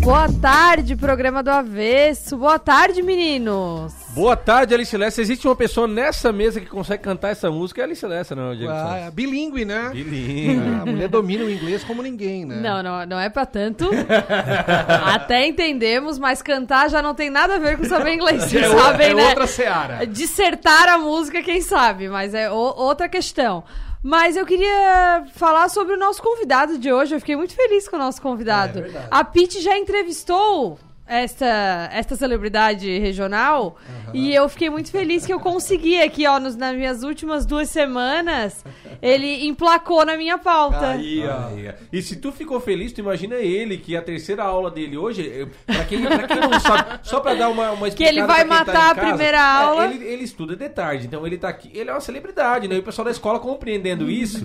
Boa 0.00 0.26
tarde, 0.40 0.96
programa 0.96 1.42
do 1.42 1.50
Avesso. 1.50 2.36
Boa 2.36 2.58
tarde, 2.58 3.02
meninos. 3.02 3.92
Boa 4.14 4.34
tarde, 4.34 4.74
Alice 4.74 4.96
Lessa. 4.96 5.20
Existe 5.20 5.46
uma 5.46 5.54
pessoa 5.54 5.86
nessa 5.86 6.32
mesa 6.32 6.58
que 6.60 6.66
consegue 6.66 7.02
cantar 7.02 7.28
essa 7.28 7.50
música, 7.50 7.80
é 7.80 7.84
a 7.84 7.86
Alice 7.86 8.04
Lessa, 8.06 8.34
não, 8.34 8.56
Diego 8.56 8.72
Ah, 8.72 8.96
Santos? 8.98 9.14
bilíngue, 9.14 9.64
né? 9.64 9.90
Bilingue. 9.92 10.80
A 10.82 10.86
mulher 10.86 11.08
domina 11.08 11.44
o 11.44 11.50
inglês 11.50 11.84
como 11.84 12.02
ninguém, 12.02 12.44
né? 12.46 12.56
Não, 12.60 12.82
não, 12.82 13.06
não 13.06 13.20
é 13.20 13.28
pra 13.28 13.44
tanto. 13.46 13.88
Até 15.14 15.46
entendemos, 15.46 16.18
mas 16.18 16.40
cantar 16.42 16.88
já 16.88 17.00
não 17.02 17.14
tem 17.14 17.28
nada 17.30 17.56
a 17.56 17.58
ver 17.58 17.76
com 17.76 17.84
saber 17.84 18.14
inglês. 18.14 18.42
Vocês 18.44 18.64
É, 18.64 18.68
sabem, 18.76 19.10
é 19.10 19.14
né? 19.14 19.28
outra 19.28 19.46
seara. 19.46 20.06
Dissertar 20.06 20.88
a 20.88 20.98
música, 20.98 21.42
quem 21.42 21.60
sabe, 21.60 22.08
mas 22.08 22.34
é 22.34 22.50
o- 22.50 22.54
outra 22.56 23.08
questão. 23.08 23.62
Mas 24.02 24.36
eu 24.36 24.46
queria 24.46 25.26
falar 25.34 25.68
sobre 25.68 25.94
o 25.94 25.98
nosso 25.98 26.22
convidado 26.22 26.78
de 26.78 26.92
hoje. 26.92 27.14
Eu 27.14 27.20
fiquei 27.20 27.36
muito 27.36 27.54
feliz 27.54 27.88
com 27.88 27.96
o 27.96 27.98
nosso 27.98 28.20
convidado. 28.22 28.78
É 28.78 28.82
verdade. 28.82 29.08
a 29.10 29.24
Pete 29.24 29.60
já 29.60 29.76
entrevistou 29.76 30.78
esta, 31.10 31.90
esta 31.92 32.14
celebridade 32.14 32.98
regional 33.00 33.76
e 34.14 34.32
eu 34.32 34.48
fiquei 34.48 34.70
muito 34.70 34.90
feliz 34.90 35.26
que 35.26 35.32
eu 35.32 35.40
consegui 35.40 36.00
aqui, 36.00 36.26
ó, 36.26 36.38
nos, 36.38 36.54
nas 36.56 36.76
minhas 36.76 37.02
últimas 37.02 37.44
duas 37.44 37.68
semanas, 37.68 38.64
ele 39.02 39.46
emplacou 39.46 40.04
na 40.04 40.16
minha 40.16 40.38
pauta. 40.38 40.90
Aí, 40.90 41.26
ó. 41.26 41.48
Aí, 41.48 41.74
E 41.92 42.00
se 42.00 42.16
tu 42.16 42.30
ficou 42.30 42.60
feliz, 42.60 42.92
tu 42.92 43.00
imagina 43.00 43.34
ele, 43.36 43.76
que 43.76 43.96
a 43.96 44.02
terceira 44.02 44.44
aula 44.44 44.70
dele 44.70 44.96
hoje, 44.96 45.48
pra 45.66 45.84
quem, 45.84 46.02
pra 46.02 46.28
quem 46.28 46.40
não 46.40 46.60
sabe, 46.60 47.00
só 47.02 47.18
pra 47.20 47.34
dar 47.34 47.48
uma, 47.48 47.72
uma 47.72 47.90
Que 47.90 48.04
ele 48.04 48.22
vai 48.22 48.42
tá 48.42 48.46
matar 48.46 48.74
em 48.74 48.90
a 48.90 48.94
casa, 48.94 49.00
primeira 49.00 49.36
é, 49.36 49.40
aula. 49.40 49.86
ele, 49.86 50.04
ele 50.04 50.22
estuda 50.22 50.54
de 50.54 50.68
tarde, 50.68 51.06
então 51.06 51.26
ele 51.26 51.38
tá 51.38 51.48
aqui, 51.48 51.70
ele 51.74 51.90
é 51.90 51.92
uma 51.92 52.00
celebridade, 52.00 52.68
né? 52.68 52.76
E 52.76 52.78
o 52.78 52.82
pessoal 52.84 53.04
da 53.04 53.10
escola 53.10 53.40
compreendendo 53.40 54.08
isso, 54.08 54.38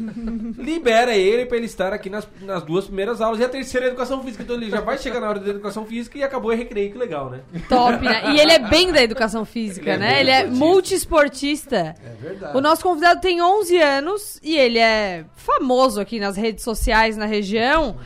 libera 0.58 1.16
ele 1.16 1.46
pra 1.46 1.58
ele 1.58 1.68
estar 1.68 1.94
aqui 1.94 2.10
nas, 2.10 2.28
nas 2.42 2.64
duas 2.64 2.86
primeiras 2.86 3.22
aulas. 3.22 3.40
E 3.40 3.44
a 3.44 3.50
terceira 3.50 3.86
é 3.86 3.90
educação 3.90 4.24
física, 4.24 4.42
então 4.44 4.56
ele 4.56 4.70
já 4.70 4.82
vai 4.82 4.98
chegar 4.98 5.20
na 5.20 5.30
hora 5.30 5.40
da 5.40 5.50
educação 5.50 5.86
física 5.86 6.18
e 6.18 6.24
acabou 6.24 6.55
o 6.56 6.58
recreio, 6.58 6.92
que 6.92 6.98
legal, 6.98 7.30
né? 7.30 7.42
Top, 7.70 8.04
né? 8.04 8.32
E 8.34 8.40
ele 8.40 8.52
é 8.54 8.60
bem 8.60 8.92
da 8.92 9.02
educação 9.04 9.46
física, 9.46 9.92
Ele 9.94 9.96
é 9.96 9.98
né? 10.00 10.10
bem 10.10 10.20
Ele 10.20 10.32
é 10.32 10.40
esportista. 10.44 10.66
multiesportista. 10.66 11.96
É 12.04 12.10
verdade. 12.22 12.58
O 12.58 12.62
nosso 12.62 12.84
convidado 12.84 13.22
tem 13.22 13.42
11 13.42 13.78
anos 13.82 14.40
e 14.44 14.58
ele 14.58 14.80
é 14.80 15.26
famoso 15.36 16.00
aqui 16.02 16.20
nas 16.20 16.36
redes 16.38 16.64
sociais 16.64 17.16
na 17.18 17.26
região. 17.26 17.98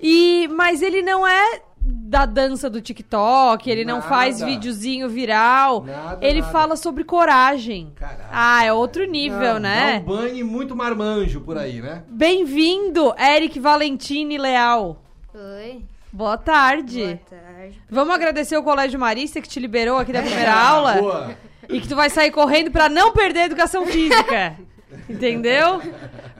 E 0.00 0.48
mas 0.52 0.82
ele 0.82 1.02
não 1.02 1.26
é 1.26 1.60
da 1.88 2.26
dança 2.26 2.68
do 2.68 2.80
TikTok, 2.80 3.70
ele 3.70 3.84
não 3.84 3.96
Nada. 3.98 4.08
faz 4.08 4.40
videozinho 4.40 5.08
viral. 5.08 5.84
Nada, 5.84 6.26
ele 6.26 6.40
nada. 6.40 6.52
fala 6.52 6.76
sobre 6.76 7.04
coragem. 7.04 7.92
Caraca. 7.94 8.28
Ah, 8.32 8.64
é 8.64 8.72
outro 8.72 9.04
nível, 9.06 9.54
Não, 9.54 9.60
né? 9.60 10.02
Dá 10.04 10.12
um 10.12 10.16
banho 10.16 10.34
e 10.36 10.42
muito 10.42 10.74
marmanjo 10.74 11.40
por 11.40 11.56
aí, 11.56 11.80
né? 11.80 12.02
Bem-vindo, 12.08 13.14
Eric 13.18 13.58
Valentini 13.60 14.36
Leal. 14.36 15.00
Oi, 15.32 15.82
Boa 16.12 16.38
tarde. 16.38 17.02
boa 17.04 17.16
tarde. 17.42 17.82
Vamos 17.90 18.14
agradecer 18.14 18.56
o 18.56 18.62
Colégio 18.62 18.98
Marista 18.98 19.40
que 19.40 19.48
te 19.48 19.60
liberou 19.60 19.98
aqui 19.98 20.12
da 20.12 20.22
primeira 20.22 20.54
aula. 20.54 20.94
Boa. 20.94 21.36
E 21.68 21.80
que 21.80 21.88
tu 21.88 21.96
vai 21.96 22.08
sair 22.08 22.30
correndo 22.30 22.70
pra 22.70 22.88
não 22.88 23.12
perder 23.12 23.40
a 23.40 23.46
educação 23.46 23.84
física. 23.86 24.56
Entendeu? 25.10 25.80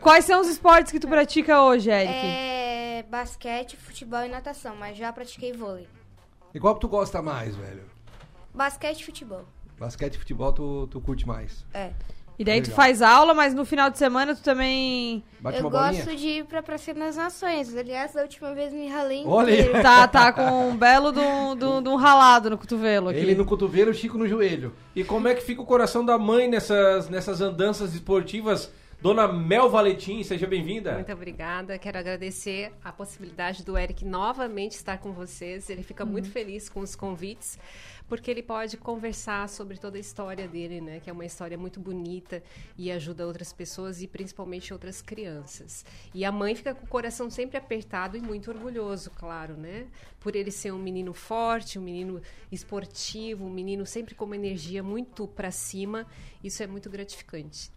Quais 0.00 0.24
são 0.24 0.40
os 0.40 0.48
esportes 0.48 0.92
que 0.92 1.00
tu 1.00 1.08
pratica 1.08 1.62
hoje, 1.62 1.90
Eric? 1.90 2.12
É 2.14 3.04
basquete, 3.08 3.76
futebol 3.76 4.24
e 4.24 4.28
natação, 4.28 4.76
mas 4.76 4.96
já 4.96 5.12
pratiquei 5.12 5.52
vôlei. 5.52 5.88
E 6.54 6.60
qual 6.60 6.74
que 6.74 6.80
tu 6.80 6.88
gosta 6.88 7.20
mais, 7.20 7.54
velho? 7.54 7.84
Basquete 8.54 9.00
e 9.00 9.04
futebol. 9.04 9.44
Basquete 9.78 10.14
e 10.14 10.18
futebol 10.18 10.52
tu, 10.52 10.86
tu 10.90 11.00
curte 11.00 11.26
mais. 11.26 11.66
É. 11.74 11.90
E 12.38 12.44
daí 12.44 12.60
tu 12.60 12.70
faz 12.70 13.00
aula, 13.00 13.32
mas 13.32 13.54
no 13.54 13.64
final 13.64 13.88
de 13.88 13.96
semana 13.96 14.34
tu 14.34 14.42
também 14.42 15.24
Bate 15.40 15.58
eu 15.58 15.70
gosto 15.70 16.14
de 16.14 16.26
ir 16.28 16.44
pra 16.44 16.62
Praça 16.62 16.92
das 16.92 17.16
Nações. 17.16 17.74
Aliás, 17.74 18.12
da 18.12 18.22
última 18.22 18.52
vez 18.54 18.72
me 18.74 18.88
ralei 18.88 19.22
Olha 19.24 19.52
inteiro. 19.52 19.80
tá, 19.82 20.06
tá 20.06 20.32
com 20.32 20.68
um 20.68 20.76
belo 20.76 21.12
de 21.12 21.18
um, 21.20 21.56
de 21.56 21.64
um- 21.64 21.82
de 21.82 21.88
um 21.88 21.96
ralado 21.96 22.50
no 22.50 22.58
cotovelo 22.58 23.08
aqui. 23.08 23.20
Ele 23.20 23.34
no 23.34 23.46
cotovelo, 23.46 23.90
o 23.90 23.94
Chico 23.94 24.18
no 24.18 24.28
joelho. 24.28 24.74
E 24.94 25.02
como 25.02 25.28
é 25.28 25.34
que 25.34 25.42
fica 25.42 25.62
o 25.62 25.66
coração 25.66 26.04
da 26.04 26.18
mãe 26.18 26.46
nessas, 26.48 27.08
nessas 27.08 27.40
andanças 27.40 27.94
esportivas? 27.94 28.70
Dona 29.00 29.28
Mel 29.28 29.68
Valentim, 29.68 30.22
seja 30.22 30.46
bem-vinda. 30.46 30.94
Muito 30.94 31.12
obrigada. 31.12 31.78
Quero 31.78 31.98
agradecer 31.98 32.72
a 32.82 32.90
possibilidade 32.90 33.62
do 33.62 33.76
Eric 33.76 34.04
novamente 34.06 34.72
estar 34.72 34.96
com 34.98 35.12
vocês. 35.12 35.68
Ele 35.68 35.82
fica 35.82 36.04
muito 36.04 36.30
feliz 36.30 36.70
com 36.70 36.80
os 36.80 36.96
convites, 36.96 37.58
porque 38.08 38.30
ele 38.30 38.42
pode 38.42 38.76
conversar 38.76 39.48
sobre 39.48 39.78
toda 39.78 39.96
a 39.96 40.00
história 40.00 40.46
dele, 40.46 40.80
né? 40.80 41.00
Que 41.00 41.10
é 41.10 41.12
uma 41.12 41.24
história 41.24 41.58
muito 41.58 41.80
bonita 41.80 42.42
e 42.78 42.90
ajuda 42.90 43.26
outras 43.26 43.52
pessoas 43.52 44.02
e 44.02 44.06
principalmente 44.06 44.72
outras 44.72 45.02
crianças. 45.02 45.84
E 46.14 46.24
a 46.24 46.30
mãe 46.30 46.54
fica 46.54 46.74
com 46.74 46.84
o 46.84 46.88
coração 46.88 47.28
sempre 47.30 47.56
apertado 47.56 48.16
e 48.16 48.20
muito 48.20 48.50
orgulhoso, 48.50 49.10
claro, 49.10 49.54
né? 49.54 49.86
Por 50.20 50.36
ele 50.36 50.50
ser 50.50 50.72
um 50.72 50.78
menino 50.78 51.12
forte, 51.12 51.78
um 51.78 51.82
menino 51.82 52.22
esportivo, 52.50 53.44
um 53.44 53.50
menino 53.50 53.84
sempre 53.84 54.14
com 54.14 54.24
uma 54.24 54.36
energia 54.36 54.82
muito 54.82 55.26
para 55.26 55.50
cima. 55.50 56.06
Isso 56.42 56.62
é 56.62 56.66
muito 56.66 56.88
gratificante. 56.88 57.70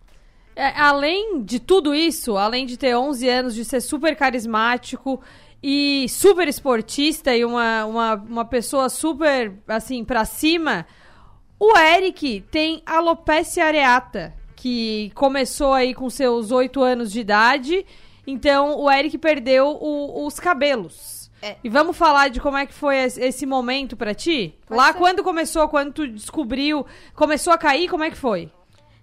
É, 0.56 0.78
além 0.78 1.42
de 1.42 1.58
tudo 1.58 1.96
isso, 1.96 2.36
além 2.36 2.66
de 2.66 2.76
ter 2.76 2.94
11 2.94 3.30
anos, 3.30 3.56
de 3.56 3.64
ser 3.64 3.80
super 3.80 4.14
carismático 4.16 5.22
e 5.62 6.08
super 6.10 6.48
esportista 6.48 7.36
e 7.36 7.44
uma, 7.44 7.86
uma, 7.86 8.14
uma 8.16 8.46
pessoa 8.46 8.88
super, 8.90 9.54
assim, 9.68 10.04
pra 10.06 10.24
cima, 10.26 10.86
o 11.60 11.78
Eric 11.78 12.42
tem 12.52 12.82
alopecia 12.86 13.66
areata, 13.66 14.34
que 14.56 15.12
começou 15.16 15.74
aí 15.74 15.94
com 15.94 16.10
seus 16.10 16.52
8 16.52 16.82
anos 16.82 17.12
de 17.12 17.20
idade. 17.20 17.86
Então, 18.26 18.78
o 18.80 18.90
Eric 18.92 19.18
perdeu 19.18 19.68
o- 19.70 20.26
os 20.26 20.40
cabelos. 20.40 21.30
É. 21.42 21.56
E 21.64 21.70
vamos 21.70 21.96
falar 21.98 22.30
de 22.30 22.40
como 22.42 22.58
é 22.58 22.66
que 22.66 22.74
foi 22.74 22.98
esse 22.98 23.46
momento 23.46 23.96
pra 23.96 24.14
ti? 24.14 24.54
Pode 24.68 24.78
Lá 24.78 24.92
ser. 24.92 24.98
quando 25.00 25.24
começou, 25.24 25.68
quando 25.70 25.94
tu 25.94 26.08
descobriu, 26.08 26.86
começou 27.16 27.54
a 27.54 27.58
cair, 27.58 27.90
como 27.90 28.04
é 28.04 28.10
que 28.12 28.18
foi? 28.18 28.52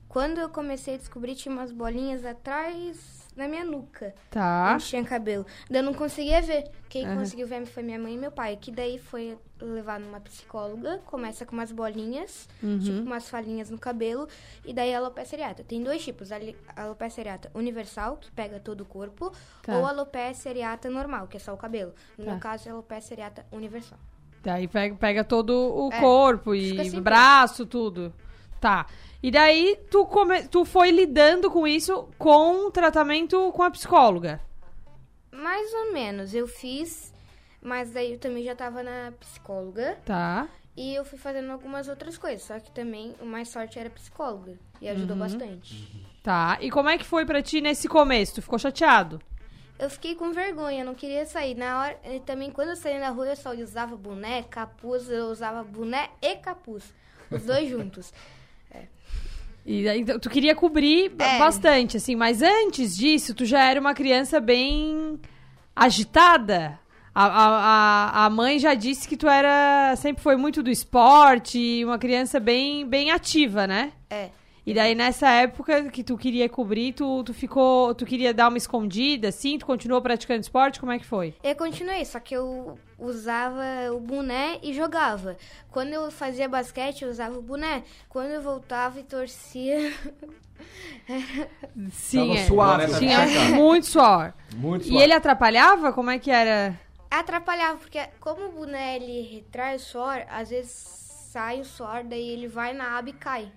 Quando 0.08 0.38
eu 0.38 0.48
comecei 0.50 0.94
a 0.94 0.98
descobrir, 0.98 1.34
tinha 1.34 1.52
umas 1.54 1.72
bolinhas 1.72 2.24
atrás 2.24 3.15
da 3.36 3.46
minha 3.46 3.64
nuca. 3.64 4.14
Tá. 4.30 4.72
Onde 4.74 4.84
tinha 4.86 5.04
cabelo. 5.04 5.44
Daí 5.70 5.80
eu 5.80 5.84
não 5.84 5.92
conseguia 5.94 6.40
ver. 6.40 6.70
Quem 6.88 7.04
Aham. 7.04 7.18
conseguiu 7.18 7.46
ver 7.46 7.66
foi 7.66 7.82
minha 7.82 7.98
mãe 7.98 8.14
e 8.14 8.18
meu 8.18 8.32
pai. 8.32 8.56
Que 8.56 8.70
daí 8.70 8.98
foi 8.98 9.36
levar 9.60 10.00
numa 10.00 10.18
psicóloga. 10.20 10.98
Começa 11.06 11.44
com 11.44 11.52
umas 11.52 11.70
bolinhas, 11.70 12.48
Uhum. 12.62 12.78
tipo 12.78 13.00
umas 13.02 13.28
falinhas 13.28 13.68
no 13.70 13.78
cabelo. 13.78 14.26
E 14.64 14.72
daí 14.72 14.94
a 14.94 14.98
alopecia 14.98 15.36
areata. 15.38 15.62
Tem 15.62 15.82
dois 15.82 16.02
tipos. 16.02 16.30
A 16.32 16.38
alopecia 16.76 17.22
areata 17.22 17.50
universal, 17.54 18.16
que 18.16 18.30
pega 18.32 18.58
todo 18.58 18.80
o 18.80 18.84
corpo. 18.86 19.30
Tá. 19.62 19.76
Ou 19.76 19.84
a 19.86 19.90
alopecia 19.90 20.50
areata 20.50 20.88
normal, 20.88 21.26
que 21.26 21.36
é 21.36 21.40
só 21.40 21.52
o 21.52 21.56
cabelo. 21.58 21.92
No 22.16 22.24
Tá. 22.24 22.30
meu 22.30 22.40
caso, 22.40 22.68
é 22.68 22.70
a 22.70 22.74
alopecia 22.74 23.14
areata 23.14 23.44
universal. 23.52 23.98
Daí 24.42 24.68
pega, 24.68 24.94
pega 24.94 25.24
todo 25.24 25.50
o 25.52 25.92
É, 25.92 26.00
corpo 26.00 26.54
e 26.54 26.80
assim 26.80 27.00
braço, 27.00 27.66
tudo. 27.66 28.14
Tá. 28.60 28.86
E 29.22 29.30
daí 29.30 29.76
tu, 29.90 30.06
come, 30.06 30.46
tu 30.48 30.64
foi 30.64 30.90
lidando 30.90 31.50
com 31.50 31.66
isso 31.66 32.08
com 32.18 32.70
tratamento 32.70 33.50
com 33.52 33.62
a 33.62 33.70
psicóloga. 33.70 34.40
Mais 35.32 35.72
ou 35.74 35.92
menos. 35.92 36.34
Eu 36.34 36.46
fiz... 36.46 37.14
Mas 37.60 37.90
daí 37.90 38.12
eu 38.12 38.18
também 38.18 38.44
já 38.44 38.54
tava 38.54 38.82
na 38.82 39.12
psicóloga. 39.18 39.98
Tá. 40.04 40.46
E 40.76 40.94
eu 40.94 41.04
fui 41.04 41.18
fazendo 41.18 41.50
algumas 41.50 41.88
outras 41.88 42.16
coisas. 42.16 42.42
Só 42.46 42.60
que 42.60 42.70
também 42.70 43.14
o 43.20 43.26
mais 43.26 43.48
sorte 43.48 43.78
era 43.78 43.90
psicóloga. 43.90 44.56
E 44.80 44.88
ajudou 44.88 45.16
Uhum. 45.16 45.22
bastante. 45.22 46.06
Tá. 46.22 46.58
E 46.60 46.70
como 46.70 46.88
é 46.88 46.96
que 46.98 47.04
foi 47.04 47.24
pra 47.26 47.42
ti 47.42 47.60
nesse 47.60 47.88
começo? 47.88 48.36
Tu 48.36 48.42
ficou 48.42 48.58
chateado? 48.58 49.20
Eu 49.78 49.90
fiquei 49.90 50.14
com 50.14 50.32
vergonha, 50.32 50.84
não 50.84 50.94
queria 50.94 51.26
sair. 51.26 51.54
Na 51.56 51.80
hora, 51.80 51.98
e 52.04 52.20
também 52.20 52.50
quando 52.50 52.68
eu 52.70 52.76
saí 52.76 52.98
na 53.00 53.10
rua, 53.10 53.26
eu 53.28 53.36
só 53.36 53.50
usava 53.52 53.96
boné, 53.96 54.42
capuz, 54.44 55.10
eu 55.10 55.26
usava 55.26 55.62
boné 55.64 56.10
e 56.22 56.36
capuz. 56.36 56.94
Os 57.30 57.42
dois 57.42 57.68
juntos. 57.68 58.12
E 59.66 59.82
daí 59.84 60.00
então, 60.00 60.18
tu 60.18 60.30
queria 60.30 60.54
cobrir 60.54 61.10
É. 61.18 61.38
bastante, 61.38 61.96
assim. 61.96 62.14
Mas 62.14 62.40
antes 62.40 62.96
disso, 62.96 63.34
tu 63.34 63.44
já 63.44 63.64
era 63.68 63.80
uma 63.80 63.94
criança 63.94 64.38
bem 64.40 65.18
agitada. 65.74 66.78
A, 67.14 67.24
a, 67.24 67.46
a- 68.22 68.26
a 68.26 68.30
mãe 68.30 68.58
já 68.58 68.74
disse 68.74 69.08
que 69.08 69.16
tu 69.16 69.26
era 69.26 69.94
sempre 69.96 70.22
foi 70.22 70.36
muito 70.36 70.62
do 70.62 70.70
esporte, 70.70 71.82
uma 71.84 71.98
criança 71.98 72.38
bem, 72.38 72.86
bem 72.86 73.10
ativa, 73.10 73.66
né? 73.66 73.92
É. 74.10 74.28
E 74.66 74.74
daí 74.74 74.96
nessa 74.96 75.30
época 75.30 75.84
que 75.90 76.02
tu 76.02 76.18
queria 76.18 76.48
cobrir, 76.48 76.92
tu, 76.92 77.22
tu 77.22 77.32
ficou, 77.32 77.94
tu 77.94 78.04
queria 78.04 78.34
dar 78.34 78.48
uma 78.48 78.58
escondida, 78.58 79.28
assim, 79.28 79.58
tu 79.58 79.64
continuou 79.64 80.02
praticando 80.02 80.40
esporte, 80.40 80.80
como 80.80 80.90
é 80.90 80.98
que 80.98 81.06
foi? 81.06 81.34
Eu 81.42 81.54
continuei, 81.54 82.04
só 82.04 82.18
que 82.18 82.34
eu 82.34 82.76
usava 82.98 83.62
o 83.94 84.00
boné 84.00 84.58
e 84.64 84.74
jogava. 84.74 85.36
Quando 85.70 85.92
eu 85.92 86.10
fazia 86.10 86.48
basquete, 86.48 87.02
eu 87.02 87.10
usava 87.10 87.38
o 87.38 87.42
boné. 87.42 87.84
Quando 88.08 88.30
eu 88.32 88.42
voltava 88.42 88.98
e 88.98 89.04
torcia, 89.04 89.92
Sim, 91.92 92.34
Tava 92.56 92.82
é. 92.82 92.98
tinha 92.98 93.26
muito 93.54 93.86
suor. 93.86 94.32
Muito 94.54 94.82
E 94.86 94.88
suave. 94.88 95.04
ele 95.04 95.12
atrapalhava? 95.12 95.92
Como 95.92 96.10
é 96.10 96.18
que 96.18 96.30
era? 96.30 96.78
atrapalhava, 97.08 97.78
porque 97.78 98.00
como 98.20 98.46
o 98.46 98.52
boné 98.52 98.96
ele 98.96 99.22
retrai 99.22 99.76
o 99.76 99.78
suor, 99.80 100.22
às 100.28 100.50
vezes 100.50 100.70
sai 101.30 101.60
o 101.60 101.64
suor, 101.64 102.02
daí 102.04 102.28
ele 102.30 102.48
vai 102.48 102.72
na 102.74 102.98
aba 102.98 103.08
e 103.08 103.12
cai. 103.12 103.50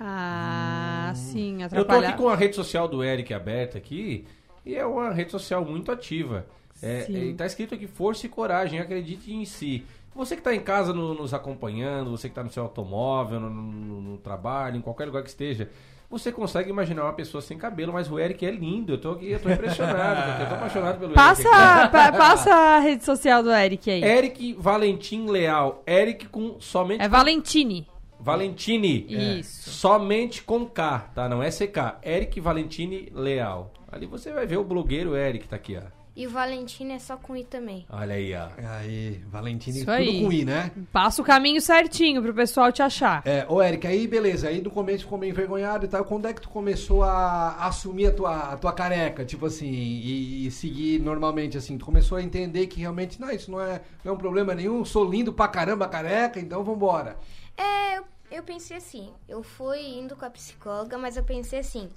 Ah, 0.00 1.12
sim, 1.14 1.58
Eu 1.72 1.84
tô 1.84 1.92
aqui 1.92 2.12
com 2.16 2.28
a 2.28 2.34
rede 2.34 2.56
social 2.56 2.88
do 2.88 3.04
Eric 3.04 3.32
aberta 3.34 3.76
aqui, 3.78 4.24
e 4.64 4.74
é 4.74 4.84
uma 4.84 5.10
rede 5.10 5.30
social 5.30 5.64
muito 5.64 5.92
ativa. 5.92 6.46
É, 6.82 7.06
é, 7.30 7.34
tá 7.34 7.44
escrito 7.44 7.74
aqui, 7.74 7.86
força 7.86 8.24
e 8.24 8.28
coragem, 8.28 8.80
acredite 8.80 9.32
em 9.32 9.44
si. 9.44 9.84
Você 10.14 10.34
que 10.34 10.40
está 10.40 10.54
em 10.54 10.60
casa 10.60 10.92
no- 10.94 11.14
nos 11.14 11.34
acompanhando, 11.34 12.10
você 12.10 12.28
que 12.28 12.32
está 12.32 12.42
no 12.42 12.50
seu 12.50 12.62
automóvel, 12.62 13.38
no, 13.38 13.50
no- 13.50 14.00
no 14.00 14.16
trabalho, 14.18 14.76
em 14.76 14.80
qualquer 14.80 15.04
lugar 15.04 15.22
que 15.22 15.28
esteja, 15.28 15.68
você 16.08 16.32
consegue 16.32 16.70
imaginar 16.70 17.04
uma 17.04 17.12
pessoa 17.12 17.40
sem 17.40 17.56
cabelo, 17.56 17.92
mas 17.92 18.10
o 18.10 18.18
Eric 18.18 18.44
é 18.44 18.50
lindo. 18.50 18.94
Eu 18.94 18.98
tô 19.00 19.12
aqui, 19.12 19.30
eu 19.30 19.38
tô 19.38 19.48
impressionado, 19.50 20.42
eu 20.42 20.48
tô 20.48 20.54
apaixonado 20.54 20.98
pelo 20.98 21.12
Passa, 21.14 21.42
Eric. 21.42 21.92
pa- 21.92 22.12
passa 22.12 22.52
a 22.54 22.78
rede 22.80 23.04
social 23.04 23.42
do 23.42 23.52
Eric 23.52 23.88
aí. 23.90 24.02
Eric 24.02 24.54
Valentim 24.58 25.26
Leal. 25.26 25.82
Eric 25.86 26.26
com 26.28 26.56
somente 26.58 27.02
É 27.04 27.08
Valentini. 27.08 27.86
Valentini. 28.20 29.06
Isso. 29.40 29.70
Somente 29.70 30.42
com 30.42 30.66
K, 30.66 31.10
tá? 31.14 31.28
Não 31.28 31.42
é 31.42 31.50
CK. 31.50 31.98
Eric 32.02 32.40
Valentini 32.40 33.10
Leal. 33.14 33.72
Ali 33.90 34.06
você 34.06 34.32
vai 34.32 34.46
ver 34.46 34.56
o 34.58 34.64
blogueiro 34.64 35.16
Eric 35.16 35.48
tá 35.48 35.56
aqui, 35.56 35.76
ó. 35.76 36.00
E 36.14 36.26
o 36.26 36.30
Valentino 36.30 36.92
é 36.92 36.98
só 36.98 37.16
com 37.16 37.36
I 37.36 37.44
também. 37.44 37.86
Olha 37.88 38.14
aí, 38.14 38.34
ó. 38.34 38.48
Aí, 38.78 39.22
Valentini, 39.28 39.76
Isso 39.78 39.86
tudo 39.86 39.94
aí. 39.94 40.22
com 40.22 40.32
I, 40.32 40.44
né? 40.44 40.70
Passa 40.92 41.22
o 41.22 41.24
caminho 41.24 41.60
certinho 41.60 42.20
pro 42.20 42.34
pessoal 42.34 42.70
te 42.72 42.82
achar. 42.82 43.22
É, 43.24 43.46
ô 43.48 43.62
Eric, 43.62 43.86
aí 43.86 44.06
beleza, 44.08 44.48
aí 44.48 44.60
no 44.60 44.70
começo 44.70 45.04
ficou 45.04 45.16
meio 45.16 45.30
envergonhado 45.30 45.86
e 45.86 45.88
tal. 45.88 46.04
Quando 46.04 46.26
é 46.26 46.34
que 46.34 46.42
tu 46.42 46.48
começou 46.48 47.04
a 47.04 47.64
assumir 47.64 48.08
a 48.08 48.12
tua, 48.12 48.36
a 48.52 48.56
tua 48.56 48.72
careca, 48.72 49.24
tipo 49.24 49.46
assim, 49.46 49.70
e, 49.70 50.46
e 50.46 50.50
seguir 50.50 51.00
normalmente, 51.00 51.56
assim? 51.56 51.78
Tu 51.78 51.84
começou 51.86 52.18
a 52.18 52.22
entender 52.22 52.66
que 52.66 52.80
realmente, 52.80 53.18
não, 53.20 53.30
isso 53.30 53.50
não 53.50 53.60
é, 53.60 53.80
não 54.04 54.12
é 54.12 54.14
um 54.14 54.18
problema 54.18 54.52
nenhum, 54.54 54.84
sou 54.84 55.08
lindo 55.08 55.32
pra 55.32 55.48
caramba 55.48 55.88
careca, 55.88 56.38
então 56.40 56.62
vambora. 56.64 57.16
É, 57.62 57.98
eu, 57.98 58.04
eu 58.30 58.42
pensei 58.42 58.76
assim, 58.76 59.12
eu 59.28 59.42
fui 59.42 59.80
indo 59.80 60.16
com 60.16 60.24
a 60.24 60.30
psicóloga, 60.30 60.96
mas 60.96 61.16
eu 61.16 61.24
pensei 61.24 61.58
assim, 61.58 61.90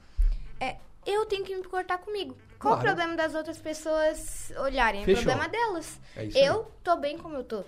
é, 0.59 0.77
eu 1.05 1.25
tenho 1.25 1.43
que 1.45 1.55
me 1.55 1.63
cortar 1.63 1.99
comigo. 1.99 2.35
Qual 2.59 2.73
Claro. 2.75 2.79
o 2.79 2.83
problema 2.83 3.15
das 3.15 3.33
outras 3.35 3.57
pessoas 3.57 4.51
olharem? 4.57 5.03
Fechou. 5.05 5.21
É 5.21 5.25
problema 5.25 5.49
delas. 5.49 5.99
É 6.15 6.25
isso 6.25 6.37
aí. 6.37 6.45
eu 6.45 6.71
tô 6.83 6.95
bem 6.97 7.17
como 7.17 7.35
eu 7.35 7.43
tô. 7.43 7.63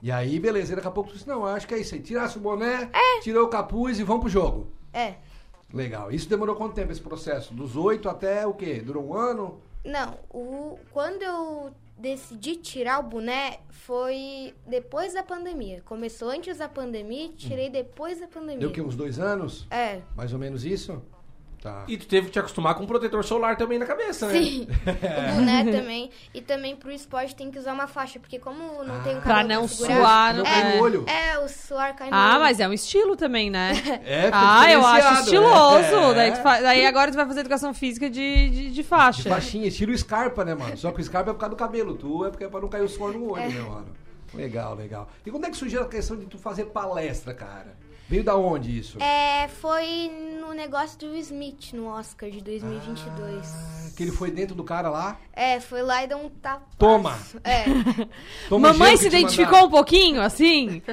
E 0.00 0.12
aí, 0.12 0.38
beleza, 0.38 0.72
e 0.72 0.76
daqui 0.76 0.86
a 0.88 0.90
pouco 0.92 1.10
tu 1.10 1.14
disse, 1.14 1.26
não, 1.28 1.44
acho 1.44 1.66
que 1.66 1.74
é 1.74 1.78
isso 1.78 1.94
aí. 1.94 2.00
Tirasse 2.00 2.38
o 2.38 2.40
boné, 2.40 2.90
tirou 3.22 3.46
o 3.46 3.48
capuz 3.48 3.98
e 3.98 4.04
vamos 4.04 4.22
pro 4.22 4.30
jogo. 4.30 4.70
É. 4.92 5.14
Legal. 5.72 6.10
Isso 6.12 6.28
demorou 6.28 6.54
quanto 6.56 6.74
tempo 6.74 6.92
esse 6.92 7.00
processo? 7.00 7.52
Dos 7.52 7.76
oito 7.76 8.08
até 8.08 8.46
o 8.46 8.54
quê? 8.54 8.80
Durou 8.80 9.08
um 9.08 9.14
ano? 9.14 9.60
Não, 9.84 10.18
o, 10.30 10.78
quando 10.92 11.22
eu 11.22 11.72
decidi 11.98 12.56
tirar 12.56 13.00
o 13.00 13.02
boné 13.02 13.58
foi 13.70 14.54
depois 14.66 15.14
da 15.14 15.22
pandemia. 15.22 15.82
Começou 15.84 16.30
antes 16.30 16.58
da 16.58 16.68
pandemia 16.68 17.26
e 17.26 17.28
tirei 17.30 17.68
depois 17.68 18.20
da 18.20 18.28
pandemia. 18.28 18.60
Deu 18.60 18.70
o 18.70 18.72
quê? 18.72 18.80
Uns 18.80 18.96
dois 18.96 19.18
anos? 19.18 19.66
É, 19.70 20.00
Mais 20.16 20.32
ou 20.32 20.38
menos 20.38 20.64
isso? 20.64 21.02
Tá. 21.60 21.84
E 21.88 21.96
tu 21.96 22.06
teve 22.06 22.26
que 22.26 22.32
te 22.34 22.38
acostumar 22.38 22.74
com 22.76 22.84
um 22.84 22.86
protetor 22.86 23.24
solar 23.24 23.56
também 23.56 23.80
na 23.80 23.84
cabeça, 23.86 24.28
né? 24.28 24.32
sim. 24.34 24.68
o 24.86 25.34
boné 25.34 25.64
também. 25.64 26.08
E 26.32 26.40
também 26.40 26.76
pro 26.76 26.90
esporte 26.92 27.34
tem 27.34 27.50
que 27.50 27.58
usar 27.58 27.72
uma 27.72 27.88
faixa, 27.88 28.20
porque 28.20 28.38
como 28.38 28.84
não 28.84 29.02
tem 29.02 29.18
o 29.18 29.20
Pra 29.22 29.42
não 29.42 29.66
segurar, 29.66 30.34
suar, 30.36 30.44
cai 30.44 30.62
no 30.62 30.76
é. 30.76 30.80
olho. 30.80 31.04
É, 31.08 31.38
o 31.40 31.48
suor 31.48 31.94
cai 31.94 32.10
no 32.10 32.16
Ah, 32.16 32.30
olho. 32.34 32.40
mas 32.42 32.60
é 32.60 32.68
um 32.68 32.72
estilo 32.72 33.16
também, 33.16 33.50
né? 33.50 33.72
É, 34.06 34.30
ah, 34.32 34.70
eu 34.70 34.86
acho 34.86 35.22
estiloso. 35.22 36.12
é. 36.12 36.14
Daí, 36.14 36.32
tu 36.32 36.42
fa- 36.42 36.60
daí 36.60 36.86
agora 36.86 37.10
tu 37.10 37.16
vai 37.16 37.26
fazer 37.26 37.40
educação 37.40 37.74
física 37.74 38.08
de, 38.08 38.50
de, 38.50 38.68
de 38.68 38.70
De 38.70 38.82
faixa. 38.84 39.28
faixinha, 39.28 39.66
estilo 39.66 39.96
Scarpa, 39.98 40.44
né, 40.44 40.54
mano? 40.54 40.76
Só 40.76 40.92
que 40.92 41.00
o 41.00 41.04
Scarpa 41.04 41.30
é 41.30 41.34
por 41.34 41.40
causa 41.40 41.54
do 41.56 41.58
cabelo, 41.58 41.94
tu 41.96 42.24
é 42.24 42.30
porque 42.30 42.44
é 42.44 42.48
pra 42.48 42.60
não 42.60 42.68
cair 42.68 42.82
o 42.84 42.88
suor 42.88 43.12
no 43.12 43.32
olho, 43.32 43.48
né, 43.50 43.60
mano? 43.60 43.86
Legal, 44.32 44.74
legal. 44.76 45.08
E 45.26 45.30
quando 45.30 45.46
é 45.46 45.50
que 45.50 45.56
surgiu 45.56 45.82
a 45.82 45.88
questão 45.88 46.16
de 46.16 46.26
tu 46.26 46.38
fazer 46.38 46.66
palestra, 46.66 47.34
cara? 47.34 47.76
Veio 48.08 48.24
da 48.24 48.36
onde 48.36 48.78
isso? 48.78 48.96
É, 49.02 49.48
foi 49.48 50.10
no 50.48 50.54
negócio 50.54 50.98
do 50.98 51.14
Smith, 51.16 51.74
no 51.74 51.86
Oscar 51.86 52.30
de 52.30 52.40
2022. 52.40 53.46
Ah, 53.54 53.90
que 53.94 54.02
ele 54.02 54.12
foi 54.12 54.30
dentro 54.30 54.54
do 54.54 54.64
cara 54.64 54.88
lá? 54.88 55.20
É, 55.30 55.60
foi 55.60 55.82
lá 55.82 56.02
e 56.02 56.06
deu 56.06 56.16
um 56.16 56.30
tapa. 56.30 56.66
Toma! 56.78 57.18
É, 57.44 57.64
Toma 58.48 58.72
Mamãe 58.72 58.96
se 58.96 59.08
identificou 59.08 59.66
um 59.66 59.70
pouquinho, 59.70 60.22
assim? 60.22 60.82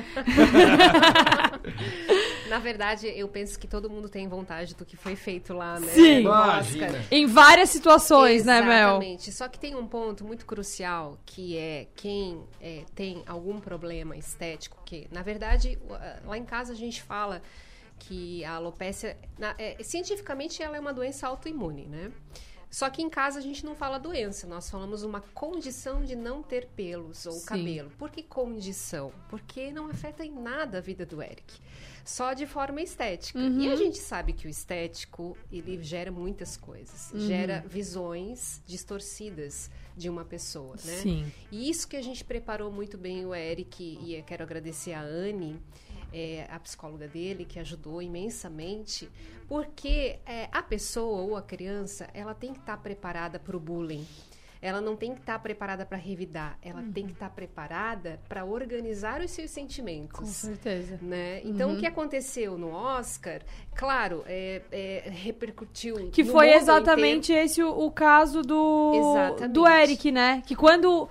Na 2.49 2.59
verdade, 2.59 3.07
eu 3.07 3.29
penso 3.29 3.57
que 3.57 3.65
todo 3.65 3.89
mundo 3.89 4.09
tem 4.09 4.27
vontade 4.27 4.75
do 4.75 4.85
que 4.85 4.97
foi 4.97 5.15
feito 5.15 5.53
lá, 5.53 5.79
né? 5.79 5.87
Sim. 5.87 6.23
no. 6.23 6.31
Oscar. 6.31 6.91
Em 7.09 7.25
várias 7.25 7.69
situações, 7.69 8.43
né, 8.43 8.61
Mel? 8.61 8.89
Exatamente. 8.89 9.31
Só 9.31 9.47
que 9.47 9.57
tem 9.57 9.73
um 9.75 9.87
ponto 9.87 10.25
muito 10.25 10.45
crucial, 10.45 11.17
que 11.25 11.57
é 11.57 11.87
quem 11.95 12.43
é, 12.61 12.83
tem 12.93 13.23
algum 13.25 13.59
problema 13.61 14.17
estético, 14.17 14.77
que, 14.85 15.07
na 15.11 15.21
verdade, 15.21 15.79
ah, 15.89 16.19
lá 16.25 16.37
em 16.37 16.45
casa 16.45 16.73
a 16.73 16.75
gente 16.75 17.01
fala 17.01 17.41
que 17.99 18.43
a 18.45 18.55
alopecia, 18.55 19.17
na- 19.37 19.55
é, 19.57 19.81
cientificamente, 19.83 20.61
ela 20.61 20.77
é 20.77 20.79
uma 20.79 20.93
doença 20.93 21.27
autoimune, 21.27 21.87
né? 21.87 22.11
Só 22.69 22.89
que 22.89 23.01
em 23.01 23.09
casa 23.09 23.39
a 23.39 23.41
gente 23.41 23.63
não 23.63 23.73
fala 23.73 23.97
doença, 23.97 24.45
nós 24.47 24.69
falamos 24.69 25.01
uma 25.03 25.21
condição 25.21 26.03
de 26.03 26.13
não 26.13 26.43
ter 26.43 26.67
pelos 26.75 27.25
ou 27.25 27.31
Sim. 27.33 27.45
cabelo. 27.45 27.89
Por 27.97 28.09
que 28.09 28.21
condição? 28.21 29.13
Porque 29.29 29.71
não 29.71 29.87
afeta 29.89 30.25
em 30.25 30.31
nada 30.31 30.79
a 30.79 30.81
vida 30.81 31.05
do 31.05 31.21
Eric. 31.21 31.57
Só 32.03 32.33
de 32.33 32.45
forma 32.45 32.81
estética. 32.81 33.39
E 33.39 33.71
a 33.71 33.75
gente 33.77 33.97
sabe 33.97 34.33
que 34.33 34.45
o 34.45 34.49
estético, 34.49 35.37
ele 35.49 35.81
gera 35.81 36.11
muitas 36.11 36.57
coisas. 36.57 37.11
Gera 37.15 37.63
visões 37.65 38.61
distorcidas 38.65 39.71
de 39.95 40.09
uma 40.09 40.25
pessoa, 40.25 40.75
né? 40.83 40.97
Sim. 40.97 41.31
E 41.51 41.69
isso 41.69 41.87
que 41.87 41.95
a 41.95 42.01
gente 42.01 42.25
preparou 42.25 42.71
muito 42.71 42.97
bem 42.97 43.25
o 43.25 43.33
Eric, 43.33 43.97
e 44.01 44.15
eu 44.15 44.23
quero 44.23 44.43
agradecer 44.43 44.91
a 44.93 45.01
Anne, 45.01 45.59
é, 46.15 46.47
a 46.49 46.57
psicóloga 46.57 47.09
dele, 47.09 47.43
que 47.43 47.59
ajudou 47.59 48.01
imensamente, 48.01 49.09
porque 49.49 50.17
é, 50.25 50.47
a 50.49 50.63
pessoa 50.63 51.21
ou 51.21 51.35
a 51.35 51.41
criança, 51.41 52.07
ela 52.13 52.33
tem 52.33 52.53
que 52.53 52.59
estar 52.59 52.77
preparada 52.77 53.37
para 53.37 53.57
o 53.57 53.59
bullying. 53.59 54.07
Ela 54.61 54.79
não 54.79 54.95
tem 54.95 55.13
que 55.13 55.19
estar 55.19 55.37
preparada 55.39 55.85
para 55.85 55.97
revidar, 55.97 56.57
ela 56.61 56.81
tem 56.93 57.05
que 57.05 57.11
estar 57.11 57.29
preparada 57.29 58.19
para 58.27 58.45
organizar 58.45 59.21
os 59.21 59.29
seus 59.29 59.51
sentimentos 59.51 60.17
Com 60.17 60.25
certeza. 60.25 60.97
né? 61.01 61.41
Então, 61.43 61.73
o 61.73 61.77
que 61.77 61.85
aconteceu 61.85 62.57
no 62.57 62.71
Oscar, 62.71 63.41
claro, 63.75 64.23
é, 64.25 64.61
é, 64.71 65.09
repercutiu. 65.09 66.09
Que 66.09 66.23
foi 66.23 66.53
exatamente 66.53 67.33
esse 67.33 67.61
o, 67.61 67.69
o 67.69 67.91
caso 67.91 68.41
do, 68.41 68.93
Exatamente. 68.95 69.53
do 69.53 69.67
Eric, 69.67 70.11
né? 70.11 70.41
Que 70.47 70.55
quando. 70.55 71.09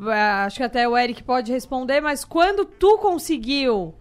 ah, 0.00 0.44
Acho 0.44 0.58
que 0.58 0.62
até 0.62 0.88
o 0.88 0.96
Eric 0.96 1.24
pode 1.24 1.52
responder, 1.52 2.00
mas 2.00 2.24
quando 2.24 2.64
tu 2.64 2.96
conseguiu 2.98 3.94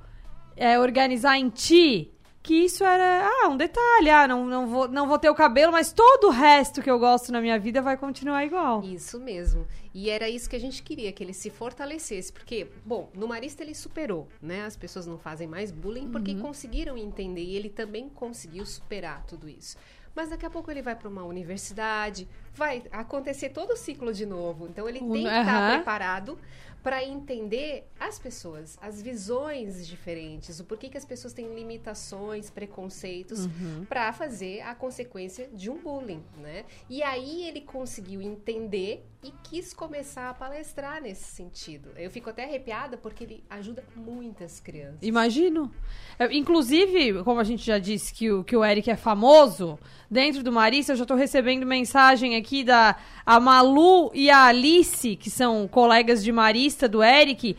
é, 0.64 0.80
organizar 0.80 1.38
em 1.38 1.50
ti. 1.50 2.10
Que 2.42 2.66
isso 2.66 2.84
era, 2.84 3.26
ah, 3.26 3.48
um 3.48 3.56
detalhe, 3.56 4.10
ah, 4.10 4.28
não, 4.28 4.46
não, 4.46 4.68
vou, 4.68 4.88
não 4.90 5.08
vou 5.08 5.18
ter 5.18 5.30
o 5.30 5.36
cabelo, 5.36 5.72
mas 5.72 5.94
todo 5.94 6.28
o 6.28 6.30
resto 6.30 6.82
que 6.82 6.92
eu 6.92 7.00
gosto 7.00 7.32
na 7.32 7.40
minha 7.40 7.58
vida 7.58 7.82
vai 7.82 7.96
continuar 7.96 8.44
igual. 8.44 8.84
Isso 8.84 9.18
mesmo. 9.18 9.66
E 9.94 10.10
era 10.10 10.30
isso 10.30 10.50
que 10.50 10.56
a 10.58 10.60
gente 10.60 10.84
queria, 10.84 11.14
que 11.14 11.24
ele 11.24 11.34
se 11.34 11.50
fortalecesse. 11.50 12.34
Porque, 12.34 12.68
bom, 12.86 13.10
no 13.16 13.30
Marista 13.30 13.64
ele 13.64 13.74
superou, 13.74 14.28
né? 14.42 14.66
As 14.66 14.76
pessoas 14.76 15.08
não 15.08 15.18
fazem 15.18 15.48
mais 15.48 15.72
bullying 15.72 16.10
porque 16.12 16.36
conseguiram 16.36 16.98
entender 16.98 17.44
e 17.44 17.56
ele 17.56 17.70
também 17.70 18.10
conseguiu 18.10 18.66
superar 18.66 19.24
tudo 19.26 19.48
isso. 19.48 19.78
Mas 20.14 20.30
daqui 20.30 20.46
a 20.46 20.50
pouco 20.50 20.70
ele 20.70 20.82
vai 20.82 20.96
para 20.96 21.08
uma 21.08 21.24
universidade, 21.24 22.28
vai 22.54 22.84
acontecer 22.92 23.50
todo 23.50 23.72
o 23.72 23.78
ciclo 23.78 24.14
de 24.14 24.26
novo. 24.26 24.68
Então 24.68 24.88
ele 24.88 25.00
tem 25.00 25.12
que 25.12 25.18
estar 25.20 25.58
Aham. 25.58 25.76
preparado 25.76 26.38
para 26.84 27.02
entender 27.02 27.88
as 27.98 28.20
pessoas, 28.20 28.78
as 28.82 29.02
visões 29.02 29.88
diferentes, 29.88 30.60
o 30.60 30.66
porquê 30.66 30.90
que 30.90 30.98
as 30.98 31.06
pessoas 31.06 31.32
têm 31.32 31.56
limitações, 31.56 32.50
preconceitos 32.50 33.48
para 33.88 34.12
fazer 34.12 34.60
a 34.62 34.76
consequência 34.76 35.50
de 35.54 35.70
um 35.70 35.78
bullying, 35.78 36.22
né? 36.38 36.66
E 36.90 37.02
aí 37.02 37.48
ele 37.48 37.62
conseguiu 37.62 38.22
entender 38.22 39.06
e 39.24 39.32
quis 39.44 39.74
começar 39.74 40.30
a 40.30 40.34
palestrar 40.34 41.02
nesse 41.02 41.24
sentido. 41.24 41.92
Eu 41.96 42.12
fico 42.12 42.30
até 42.30 42.44
arrepiada 42.44 42.98
porque 42.98 43.24
ele 43.24 43.44
ajuda 43.50 43.82
muitas 43.96 44.60
crianças. 44.60 45.00
Imagino. 45.02 45.72
Eu, 46.20 46.30
inclusive, 46.30 47.24
como 47.24 47.40
a 47.40 47.44
gente 47.46 47.66
já 47.66 47.80
disse 47.80 48.14
que 48.14 48.30
o, 48.30 48.44
que 48.44 48.58
o 48.58 48.66
Eric 48.66 48.92
é 48.92 48.98
famoso, 48.98 49.80
dentro 50.12 50.44
do 50.44 50.52
Marista 50.52 50.92
eu 50.92 50.98
já 50.98 51.06
tô 51.06 51.16
recebendo 51.16 51.66
mensagem 51.66 52.36
aqui 52.36 52.43
da 52.66 52.96
a 53.26 53.40
Malu 53.40 54.12
e 54.14 54.30
a 54.30 54.46
Alice, 54.46 55.16
que 55.16 55.30
são 55.30 55.68
colegas 55.68 56.24
de 56.24 56.32
Marista 56.32 56.88
do 56.88 57.02
Eric. 57.02 57.56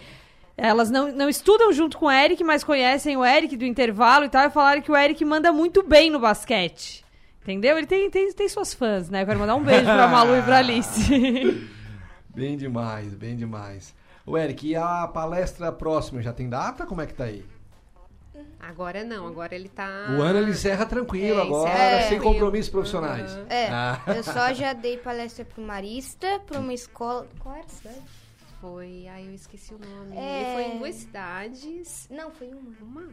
Elas 0.56 0.90
não, 0.90 1.10
não 1.10 1.28
estudam 1.28 1.72
junto 1.72 1.98
com 1.98 2.06
o 2.06 2.10
Eric, 2.10 2.44
mas 2.44 2.62
conhecem 2.62 3.16
o 3.16 3.24
Eric 3.24 3.56
do 3.56 3.64
intervalo 3.64 4.24
e 4.24 4.28
tal, 4.28 4.46
e 4.46 4.50
falaram 4.50 4.82
que 4.82 4.92
o 4.92 4.96
Eric 4.96 5.24
manda 5.24 5.52
muito 5.52 5.82
bem 5.82 6.10
no 6.10 6.20
basquete. 6.20 7.04
Entendeu? 7.42 7.76
Ele 7.76 7.86
tem, 7.86 8.10
tem, 8.10 8.32
tem 8.32 8.48
suas 8.48 8.72
fãs, 8.72 9.10
né? 9.10 9.22
Eu 9.22 9.26
quero 9.26 9.38
mandar 9.38 9.54
um 9.54 9.62
beijo 9.62 9.84
pra 9.84 10.08
Malu 10.08 10.36
e 10.36 10.42
pra 10.42 10.58
Alice. 10.58 11.68
Bem 12.34 12.56
demais, 12.56 13.14
bem 13.14 13.36
demais. 13.36 13.94
O 14.26 14.36
Eric, 14.36 14.66
e 14.66 14.74
a 14.74 15.06
palestra 15.06 15.70
próxima 15.70 16.20
já 16.20 16.32
tem 16.32 16.48
data? 16.48 16.84
Como 16.84 17.00
é 17.00 17.06
que 17.06 17.14
tá 17.14 17.24
aí? 17.24 17.44
Agora 18.68 19.04
não, 19.04 19.26
agora 19.26 19.54
ele 19.54 19.68
tá. 19.68 20.06
O 20.18 20.22
ano 20.22 20.38
ele 20.38 20.50
encerra 20.52 20.86
tranquilo 20.86 21.38
É, 21.38 21.42
agora, 21.42 21.70
encerra 21.70 22.00
sem 22.00 22.08
tranquilo. 22.10 22.32
compromissos 22.32 22.70
profissionais. 22.70 23.38
é. 23.48 23.68
Ah. 23.68 24.00
Eu 24.06 24.22
só 24.22 24.52
já 24.54 24.72
dei 24.72 24.96
palestra 24.96 25.44
pro 25.44 25.62
Marista, 25.62 26.40
pra 26.46 26.58
uma 26.58 26.72
escola. 26.72 27.26
Qual 27.38 27.54
era 27.54 27.64
a 27.64 27.68
cidade? 27.68 28.00
Foi. 28.60 29.06
Ai, 29.08 29.26
eu 29.28 29.34
esqueci 29.34 29.74
o 29.74 29.78
nome. 29.78 30.16
É. 30.16 30.40
Ele 30.42 30.54
foi 30.54 30.62
em 30.74 30.78
duas 30.78 30.94
cidades. 30.94 32.08
Não, 32.10 32.30
foi 32.30 32.48
uma. 32.48 32.70
Uma? 32.80 33.08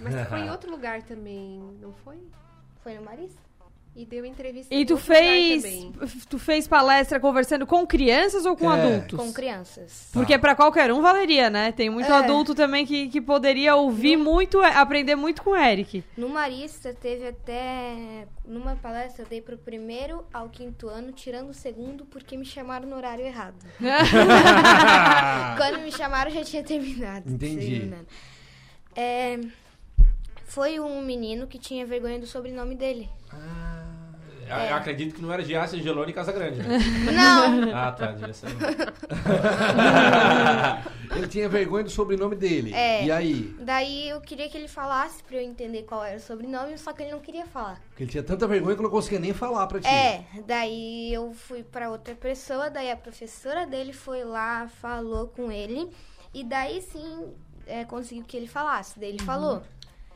Mas 0.00 0.28
foi 0.28 0.40
em 0.40 0.50
outro 0.50 0.70
lugar 0.70 1.02
também, 1.02 1.58
não 1.80 1.92
foi? 2.04 2.18
Foi 2.82 2.94
no 2.94 3.02
Marista? 3.02 3.40
E 3.98 4.04
deu 4.04 4.26
entrevista 4.26 4.74
E 4.74 4.82
em 4.82 4.84
tu 4.84 4.98
fez, 4.98 5.64
tu 6.28 6.38
fez 6.38 6.68
palestra 6.68 7.18
conversando 7.18 7.66
com 7.66 7.86
crianças 7.86 8.44
ou 8.44 8.54
com 8.54 8.70
É. 8.70 8.78
adultos? 8.78 9.18
Com 9.18 9.32
crianças. 9.32 10.10
Porque 10.12 10.38
pra 10.38 10.54
qualquer 10.54 10.92
um 10.92 11.00
valeria, 11.00 11.48
né? 11.48 11.72
Tem 11.72 11.88
muito 11.88 12.12
É. 12.12 12.14
adulto 12.14 12.54
também 12.54 12.84
que, 12.84 13.08
que 13.08 13.22
poderia 13.22 13.74
ouvir 13.74 14.18
muito, 14.18 14.62
é, 14.62 14.76
aprender 14.76 15.14
muito 15.16 15.42
com 15.42 15.52
o 15.52 15.56
Eric. 15.56 16.04
No 16.14 16.28
Marista 16.28 16.92
teve 16.92 17.26
até. 17.28 18.26
Numa 18.44 18.76
palestra 18.76 19.24
eu 19.24 19.28
dei 19.28 19.40
pro 19.40 19.56
primeiro 19.56 20.24
ao 20.30 20.50
quinto 20.50 20.88
ano, 20.88 21.10
tirando 21.10 21.48
o 21.48 21.54
segundo, 21.54 22.04
porque 22.04 22.36
me 22.36 22.44
chamaram 22.44 22.86
no 22.86 22.96
horário 22.96 23.24
errado. 23.24 23.56
Quando 25.56 25.80
me 25.80 25.90
chamaram 25.90 26.30
já 26.30 26.44
tinha 26.44 26.62
terminado. 26.62 27.30
Entendi. 27.32 27.90
ano. 27.92 28.06
É, 28.94 29.40
foi 30.44 30.78
um 30.80 31.02
menino 31.02 31.46
que 31.46 31.58
tinha 31.58 31.86
vergonha 31.86 32.18
do 32.18 32.26
sobrenome 32.26 32.74
dele. 32.74 33.08
Eu- 34.48 34.56
Eu 34.56 34.76
acredito 34.76 35.14
que 35.14 35.22
não 35.22 35.32
era 35.32 35.42
Giasse, 35.44 35.76
Angeloni 35.76 36.10
e 36.10 36.14
Casagrande, 36.14 36.62
né? 36.62 36.78
Não! 37.12 37.74
ah, 37.76 37.92
tá. 37.92 38.12
Devia 38.12 38.32
ser. 38.34 38.48
Ele 41.16 41.28
tinha 41.28 41.48
vergonha 41.48 41.84
do 41.84 41.90
sobrenome 41.90 42.36
dele. 42.36 42.74
É. 42.74 43.04
E 43.04 43.10
aí? 43.10 43.54
Daí 43.60 44.08
eu 44.08 44.20
queria 44.20 44.48
que 44.48 44.56
ele 44.56 44.68
falasse 44.68 45.22
pra 45.22 45.36
eu 45.36 45.42
entender 45.42 45.82
qual 45.84 46.04
era 46.04 46.16
o 46.16 46.20
sobrenome, 46.20 46.76
só 46.76 46.92
que 46.92 47.02
ele 47.02 47.12
não 47.12 47.20
queria 47.20 47.46
falar. 47.46 47.80
Porque 47.88 48.02
ele 48.02 48.10
tinha 48.10 48.22
tanta 48.22 48.46
vergonha 48.46 48.76
que 48.76 48.82
não 48.82 48.90
conseguia 48.90 49.18
nem 49.18 49.32
falar 49.32 49.66
pra 49.66 49.80
ti. 49.80 49.86
É, 49.88 50.24
daí 50.46 51.12
eu 51.12 51.32
fui 51.32 51.62
pra 51.62 51.90
outra 51.90 52.14
pessoa, 52.14 52.68
daí 52.68 52.90
a 52.90 52.96
professora 52.96 53.66
dele 53.66 53.92
foi 53.92 54.24
lá, 54.24 54.68
falou 54.80 55.28
com 55.28 55.50
ele, 55.50 55.88
e 56.34 56.44
daí 56.44 56.82
sim 56.82 57.32
é, 57.66 57.84
conseguiu 57.84 58.24
que 58.24 58.36
ele 58.36 58.46
falasse. 58.46 58.98
Daí 59.00 59.08
ele 59.10 59.22
falou. 59.22 59.62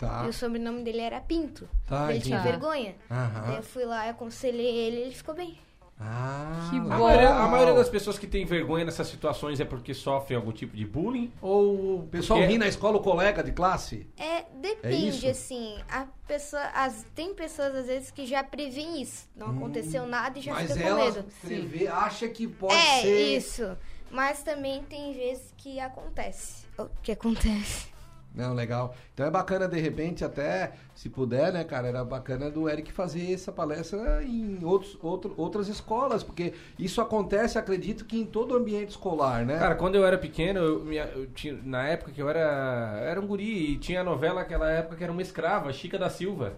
Tá. 0.01 0.23
E 0.25 0.29
o 0.29 0.33
sobrenome 0.33 0.83
dele 0.83 1.01
era 1.01 1.21
Pinto. 1.21 1.69
Tá, 1.87 2.11
ele 2.11 2.21
tinha 2.23 2.41
vergonha. 2.41 2.95
Daí 3.09 3.19
Aham. 3.19 3.55
eu 3.57 3.63
fui 3.63 3.85
lá, 3.85 4.09
aconselhei 4.09 4.67
ele 4.67 4.97
e 4.97 5.01
ele 5.03 5.15
ficou 5.15 5.35
bem. 5.35 5.59
Ah, 6.03 6.69
Que 6.71 6.79
A 6.79 6.81
bom. 6.81 6.89
maioria, 6.89 7.29
a 7.29 7.47
maioria 7.47 7.75
das 7.75 7.91
pessoas 7.91 8.19
que 8.19 8.27
tem 8.27 8.47
vergonha 8.47 8.87
nessas 8.87 9.07
situações 9.09 9.61
é 9.61 9.67
porque 9.67 9.93
sofrem 9.93 10.35
algum 10.39 10.51
tipo 10.51 10.75
de 10.75 10.87
bullying 10.87 11.31
ou 11.43 11.99
O 11.99 12.09
pessoal 12.11 12.39
porque- 12.39 12.53
ri 12.55 12.59
na 12.59 12.67
escola, 12.67 12.97
o 12.97 13.01
colega 13.01 13.43
de 13.45 13.53
classe? 13.53 14.09
É, 14.17 14.45
depende, 14.55 15.29
assim. 15.29 15.79
A 15.91 16.07
pessoa, 16.27 16.63
as, 16.75 17.05
tem 17.15 17.35
pessoas, 17.35 17.75
às 17.75 17.87
vezes, 17.87 18.11
que 18.11 18.25
já 18.25 18.43
prevêem 18.43 19.03
isso. 19.03 19.29
Não 19.37 19.51
aconteceu 19.51 20.07
nada 20.07 20.39
e 20.39 20.41
já 20.41 20.53
Hum, 20.53 20.55
Mas 20.55 20.73
fica 20.73 20.83
com 20.83 20.89
ela 20.89 21.05
medo. 21.05 21.25
prevê, 21.43 21.87
acha 21.89 22.27
que 22.29 22.47
pode 22.49 22.75
é, 22.75 23.03
ser. 23.03 23.37
isso. 23.37 23.77
Mas 24.11 24.43
também 24.43 24.83
tem 24.85 25.13
vezes 25.13 25.53
que 25.59 25.79
acontece. 25.79 26.65
O 26.79 26.87
que 27.03 27.13
acontece? 27.13 27.89
Não, 28.35 28.55
legal. 28.55 28.95
Então 29.13 29.27
é 29.27 29.31
bacana, 29.31 29.67
de 29.67 29.81
repente, 29.81 30.25
até, 30.25 30.73
se 30.95 31.09
puder, 31.09 31.53
né, 31.53 31.65
cara, 31.65 31.89
era 31.89 32.05
bacana 32.05 32.49
do 32.49 32.69
Eric 32.69 32.93
fazer 32.93 33.33
essa 33.33 33.51
palestra 33.51 34.23
em 34.23 34.65
outros, 34.65 34.97
outro, 35.03 35.35
outras 35.37 35.67
escolas, 35.67 36.23
porque 36.23 36.53
isso 36.79 37.01
acontece, 37.01 37.59
acredito 37.59 38.05
que 38.05 38.17
em 38.21 38.25
todo 38.25 38.57
ambiente 38.57 38.91
escolar, 38.91 39.45
né? 39.45 39.59
Cara, 39.59 39.75
quando 39.75 39.97
eu 39.97 40.07
era 40.07 40.17
pequeno, 40.17 40.61
eu, 40.61 40.81
minha- 40.85 41.07
eu 41.07 41.27
tinha, 41.27 41.59
na 41.65 41.87
época 41.89 42.13
que 42.13 42.23
eu 42.23 42.29
era, 42.31 43.01
era 43.03 43.21
um 43.21 43.27
guri 43.27 43.73
e 43.73 43.79
tinha 43.79 44.01
a 44.01 44.05
novela 44.05 44.37
naquela 44.37 44.71
época 44.71 44.95
que 44.97 45.03
era 45.03 45.13
uma 45.13 45.23
escrava, 45.23 45.73
Chica 45.73 45.99
da 45.99 46.09
Silva. 46.09 46.55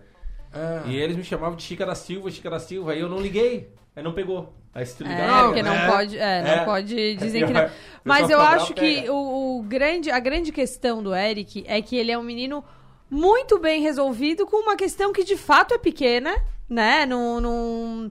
Ah. 0.53 0.83
E 0.87 0.95
eles 0.95 1.17
me 1.17 1.25
chamavam 1.25 1.57
de 1.57 1.63
Chica 1.63 1.87
da 1.87 1.95
Silva, 1.95 2.31
Chica 2.31 2.51
da 2.51 2.59
Silva, 2.61 2.95
e 2.95 3.01
eu 3.01 3.09
não 3.09 3.19
liguei. 3.19 3.73
Aí 3.97 4.03
não 4.03 4.13
pegou. 4.13 4.53
Aí 4.75 4.87
se 4.87 4.97
tu 4.97 5.05
É, 5.05 5.09
ligar, 5.09 5.45
porque 5.45 5.63
não 5.63 5.71
né? 5.73 5.87
pode, 5.91 6.19
é, 6.19 6.43
não 6.43 6.51
É. 6.51 6.65
pode 6.65 7.15
dizer 7.17 7.43
É 7.43 7.47
que 7.47 7.53
não. 7.53 7.71
Mas 8.05 8.31
eu 8.31 8.41
acho 8.41 8.73
que 8.75 9.09
o, 9.11 9.59
o 9.59 9.63
grande, 9.63 10.11
a 10.11 10.19
grande 10.19 10.51
questão 10.51 11.03
do 11.03 11.15
Eric 11.15 11.65
é 11.67 11.81
que 11.83 11.97
ele 11.97 12.11
é 12.11 12.19
um 12.19 12.23
menino 12.23 12.65
muito 13.11 13.59
bem 13.59 13.83
resolvido 13.83 14.47
com 14.47 14.57
uma 14.63 14.75
questão 14.77 15.13
que 15.13 15.23
de 15.25 15.37
fato 15.37 15.75
é 15.75 15.79
pequena, 15.79 16.35
né? 16.69 17.05
Num, 17.05 17.41
num, 17.41 18.11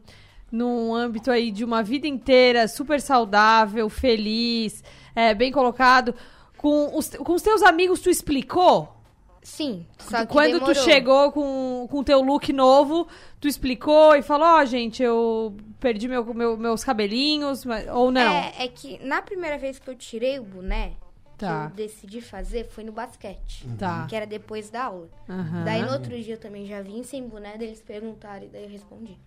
num 0.51 0.93
âmbito 0.93 1.31
aí 1.31 1.49
de 1.51 1.65
uma 1.65 1.81
vida 1.81 2.07
inteira 2.07 2.67
super 2.67 3.01
saudável, 3.01 3.89
feliz, 3.89 4.83
é, 5.15 5.33
bem 5.33 5.51
colocado. 5.51 6.13
Com 6.57 6.95
os, 6.95 7.09
com 7.09 7.33
os 7.33 7.41
teus 7.41 7.63
amigos, 7.63 7.99
tu 8.01 8.09
explicou? 8.11 8.95
Sim, 9.41 9.83
só 9.97 10.19
que 10.19 10.27
Quando 10.27 10.53
demorou. 10.53 10.75
tu 10.75 10.79
chegou 10.83 11.31
com 11.31 11.89
o 11.91 12.03
teu 12.03 12.21
look 12.21 12.53
novo, 12.53 13.07
tu 13.41 13.47
explicou 13.47 14.15
e 14.15 14.21
falou, 14.21 14.47
ó, 14.47 14.63
gente, 14.63 15.01
eu 15.03 15.57
perdi 15.79 16.07
meu, 16.07 16.23
meu- 16.33 16.55
meus 16.55 16.83
cabelinhos, 16.83 17.65
mas- 17.65 17.87
ou 17.89 18.11
não? 18.11 18.21
É, 18.21 18.53
é 18.59 18.67
que 18.67 19.03
na 19.03 19.21
primeira 19.21 19.57
vez 19.57 19.79
que 19.79 19.89
eu 19.89 19.95
tirei 19.95 20.39
o 20.39 20.43
boné, 20.43 20.93
Tá. 21.37 21.65
que 21.75 21.81
eu 21.81 21.87
decidi 21.87 22.21
fazer, 22.21 22.67
foi 22.69 22.83
no 22.83 22.91
basquete. 22.91 23.67
Tá. 23.79 24.05
Que 24.07 24.15
era 24.15 24.27
depois 24.27 24.69
da 24.69 24.83
aula. 24.85 25.09
Aham. 25.27 25.63
Daí 25.65 25.81
no 25.81 25.91
outro 25.91 26.11
dia 26.21 26.35
eu 26.35 26.39
também 26.39 26.67
já 26.67 26.81
vim 26.83 27.01
sem 27.03 27.27
boné, 27.27 27.57
daí 27.57 27.67
eles 27.69 27.81
perguntaram 27.81 28.45
e 28.45 28.47
daí 28.49 28.63
eu 28.63 28.69
respondi. 28.69 29.17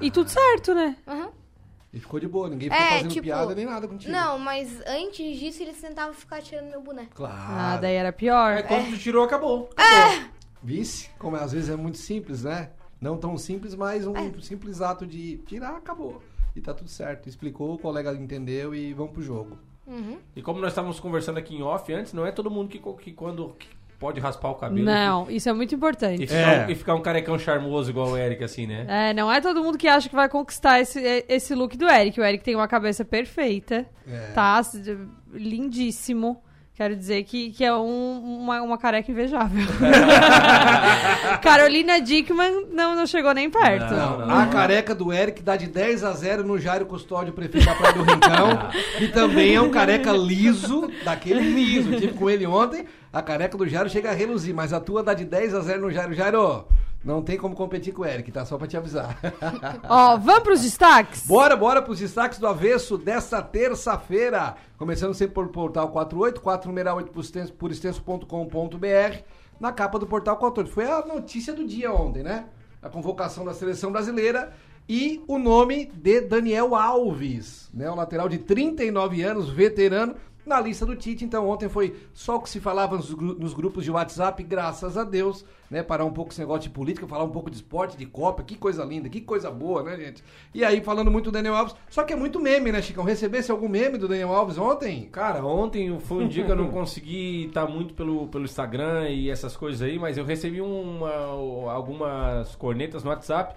E 0.00 0.08
tudo 0.08 0.30
certo, 0.30 0.72
né? 0.72 0.96
Aham. 1.06 1.30
E 1.92 1.98
ficou 2.00 2.18
de 2.20 2.26
boa, 2.28 2.48
ninguém 2.48 2.70
ficou 2.70 2.84
É, 2.84 2.90
fazendo 2.90 3.10
tipo, 3.10 3.22
piada 3.24 3.54
nem 3.56 3.66
nada 3.66 3.86
contigo. 3.88 4.12
Não, 4.12 4.36
mas 4.38 4.80
antes 4.86 5.36
disso 5.38 5.62
eles 5.62 5.80
tentavam 5.80 6.12
ficar 6.14 6.42
tirando 6.42 6.70
meu 6.70 6.80
boné. 6.80 7.06
Claro. 7.14 7.34
Ah, 7.36 7.76
daí 7.80 7.94
era 7.94 8.12
pior. 8.12 8.52
Aí 8.56 8.62
quando 8.64 8.90
tu 8.90 8.98
tirou, 8.98 9.24
acabou. 9.24 9.68
Vice, 10.62 11.10
como 11.18 11.36
às 11.36 11.52
vezes 11.52 11.70
é 11.70 11.76
muito 11.76 11.98
simples, 11.98 12.44
né? 12.44 12.70
Não 13.00 13.16
tão 13.16 13.36
simples, 13.36 13.74
mas 13.74 14.06
um 14.06 14.16
É. 14.16 14.30
simples 14.40 14.80
ato 14.80 15.06
de 15.06 15.38
tirar, 15.46 15.76
acabou. 15.76 16.22
E 16.56 16.60
tá 16.60 16.72
tudo 16.72 16.88
certo. 16.88 17.28
Explicou, 17.28 17.74
o 17.74 17.78
colega 17.78 18.12
entendeu 18.14 18.74
e 18.74 18.92
vamos 18.92 19.12
pro 19.12 19.22
jogo. 19.22 19.58
Uhum. 19.86 20.16
E 20.34 20.40
como 20.40 20.60
nós 20.60 20.70
estávamos 20.70 20.98
conversando 21.00 21.38
aqui 21.38 21.54
em 21.54 21.62
off 21.62 21.92
antes, 21.92 22.12
não 22.12 22.24
é 22.24 22.32
todo 22.32 22.50
mundo 22.50 22.68
que, 22.68 22.78
co- 22.78 22.94
que 22.94 23.12
quando 23.12 23.54
que 23.58 23.68
pode 23.98 24.18
raspar 24.20 24.50
o 24.50 24.54
cabelo 24.54 24.84
Não, 24.84 25.30
isso 25.30 25.48
é 25.48 25.52
muito 25.52 25.72
e, 25.72 25.74
importante. 25.76 26.26
ficar, 26.26 26.68
É. 26.68 26.72
e 26.72 26.74
ficar 26.74 26.94
um 26.94 27.00
carecão 27.02 27.38
charmoso 27.38 27.90
igual 27.90 28.08
o 28.10 28.16
Eric, 28.16 28.42
assim, 28.44 28.66
né? 28.66 28.86
É, 28.88 29.14
não 29.14 29.30
é 29.30 29.40
todo 29.40 29.62
mundo 29.62 29.76
que 29.78 29.86
acha 29.88 30.08
que 30.08 30.14
vai 30.14 30.28
conquistar 30.28 30.80
esse, 30.80 31.00
esse 31.28 31.54
look 31.54 31.76
do 31.76 31.88
Eric. 31.88 32.18
O 32.20 32.24
Eric 32.24 32.42
tem 32.44 32.54
uma 32.54 32.68
cabeça 32.68 33.04
perfeita, 33.04 33.86
É. 34.06 34.32
tá? 34.32 34.60
Lindíssimo. 35.32 36.42
Quero 36.76 36.96
dizer 36.96 37.22
que, 37.22 37.50
que 37.52 37.64
é 37.64 37.72
um- 37.72 38.40
uma, 38.42 38.60
uma 38.60 38.76
careca 38.76 39.08
invejável. 39.10 39.64
Carolina 41.40 42.00
Dickman 42.00 42.66
não, 42.72 42.96
não 42.96 43.06
chegou 43.06 43.32
nem 43.32 43.48
perto. 43.48 43.92
Não, 43.94 44.18
não, 44.26 44.30
a 44.34 44.44
não. 44.46 44.50
careca 44.52 44.94
do 44.94 45.12
Eric 45.12 45.42
dá 45.42 45.56
de 45.56 45.66
10 45.68 46.02
a 46.04 46.12
0 46.12 46.42
no 46.44 46.58
Jairo 46.58 46.86
Custódio, 46.86 47.32
prefeito 47.32 47.64
da 47.66 47.74
Praia 47.74 47.92
do 47.94 48.02
Rincão. 48.02 48.70
que 48.98 49.06
também 49.14 49.54
é 49.54 49.60
um 49.60 49.70
careca 49.70 50.10
liso, 50.12 50.90
daquele 51.04 51.40
liso. 51.42 51.90
Tive 51.96 52.14
com 52.14 52.28
ele 52.28 52.46
ontem. 52.46 52.84
A 53.12 53.22
careca 53.22 53.56
do 53.56 53.68
Jairo 53.68 53.88
chega 53.88 54.10
a 54.10 54.14
reluzir, 54.14 54.52
mas 54.54 54.72
a 54.72 54.80
tua 54.80 55.02
dá 55.02 55.14
de 55.14 55.24
10 55.24 55.54
a 55.54 55.60
0 55.60 55.80
no 55.82 55.90
Jairo. 55.92 56.12
Jairo, 56.14 56.64
não 57.04 57.22
tem 57.22 57.36
como 57.36 57.54
competir 57.54 57.92
com 57.92 58.02
o 58.02 58.06
Eric, 58.06 58.32
tá? 58.32 58.44
Só 58.44 58.56
pra 58.56 58.66
te 58.66 58.76
avisar. 58.76 59.18
Ó, 59.88 60.16
vamos 60.16 60.42
pros 60.42 60.62
destaques? 60.62 61.26
Bora, 61.26 61.54
bora 61.56 61.82
pros 61.82 61.98
destaques 61.98 62.38
do 62.38 62.46
avesso 62.46 62.96
desta 62.96 63.42
terça-feira. 63.42 64.54
Começando 64.78 65.12
sempre 65.14 65.34
por 65.34 65.48
Portal 65.48 65.88
48, 65.90 66.40
468 66.40 67.12
por 67.12 67.20
extenso- 67.20 67.52
por 67.52 67.70
extenso.com.br. 67.70 69.18
Na 69.60 69.72
capa 69.72 69.98
do 69.98 70.06
Portal 70.06 70.36
48. 70.36 70.72
Foi 70.74 70.84
a 70.90 71.04
notícia 71.04 71.52
do 71.52 71.64
dia 71.66 71.92
ontem, 71.92 72.22
né? 72.22 72.46
A 72.82 72.88
convocação 72.88 73.44
da 73.44 73.54
seleção 73.54 73.90
brasileira 73.92 74.52
e 74.88 75.22
o 75.26 75.38
nome 75.38 75.86
de 75.94 76.20
Daniel 76.22 76.74
Alves, 76.74 77.70
né? 77.72 77.90
O 77.90 77.94
lateral 77.94 78.28
de 78.28 78.38
39 78.38 79.22
anos, 79.22 79.48
veterano, 79.48 80.14
na 80.44 80.60
lista 80.60 80.84
do 80.84 80.96
Tite. 80.96 81.24
Então 81.24 81.48
ontem 81.48 81.68
foi 81.68 81.96
só 82.12 82.36
o 82.36 82.40
que 82.40 82.50
se 82.50 82.60
falava 82.60 82.96
nos, 82.96 83.10
nos 83.10 83.54
grupos 83.54 83.84
de 83.84 83.90
WhatsApp, 83.90 84.42
graças 84.42 84.96
a 84.96 85.04
Deus, 85.04 85.44
né? 85.70 85.82
Parar 85.82 86.04
um 86.04 86.12
pouco 86.12 86.32
esse 86.32 86.40
negócio 86.40 86.62
de 86.62 86.70
política, 86.70 87.06
falar 87.06 87.24
um 87.24 87.30
pouco 87.30 87.50
de 87.50 87.56
esporte, 87.56 87.96
de 87.96 88.06
Copa, 88.06 88.42
que 88.42 88.56
coisa 88.56 88.84
linda, 88.84 89.08
que 89.08 89.20
coisa 89.20 89.50
boa, 89.50 89.82
né, 89.82 89.96
gente? 89.96 90.22
E 90.52 90.64
aí, 90.64 90.80
falando 90.80 91.10
muito 91.10 91.26
do 91.26 91.32
Daniel 91.32 91.54
Alves, 91.54 91.74
só 91.88 92.02
que 92.04 92.12
é 92.12 92.16
muito 92.16 92.40
meme, 92.40 92.70
né, 92.70 92.82
Chicão? 92.82 93.04
Recebesse 93.04 93.50
algum 93.50 93.68
meme 93.68 93.98
do 93.98 94.08
Daniel 94.08 94.32
Alves 94.32 94.58
ontem? 94.58 95.08
Cara, 95.10 95.44
ontem 95.44 95.98
foi 96.00 96.24
um 96.24 96.28
dia 96.28 96.44
que 96.44 96.50
eu 96.50 96.56
não 96.56 96.70
consegui 96.70 97.46
estar 97.46 97.66
muito 97.66 97.94
pelo, 97.94 98.28
pelo 98.28 98.44
Instagram 98.44 99.08
e 99.08 99.30
essas 99.30 99.56
coisas 99.56 99.82
aí, 99.82 99.98
mas 99.98 100.16
eu 100.16 100.24
recebi 100.24 100.60
uma, 100.60 101.12
algumas 101.72 102.54
cornetas 102.56 103.02
no 103.02 103.10
WhatsApp 103.10 103.54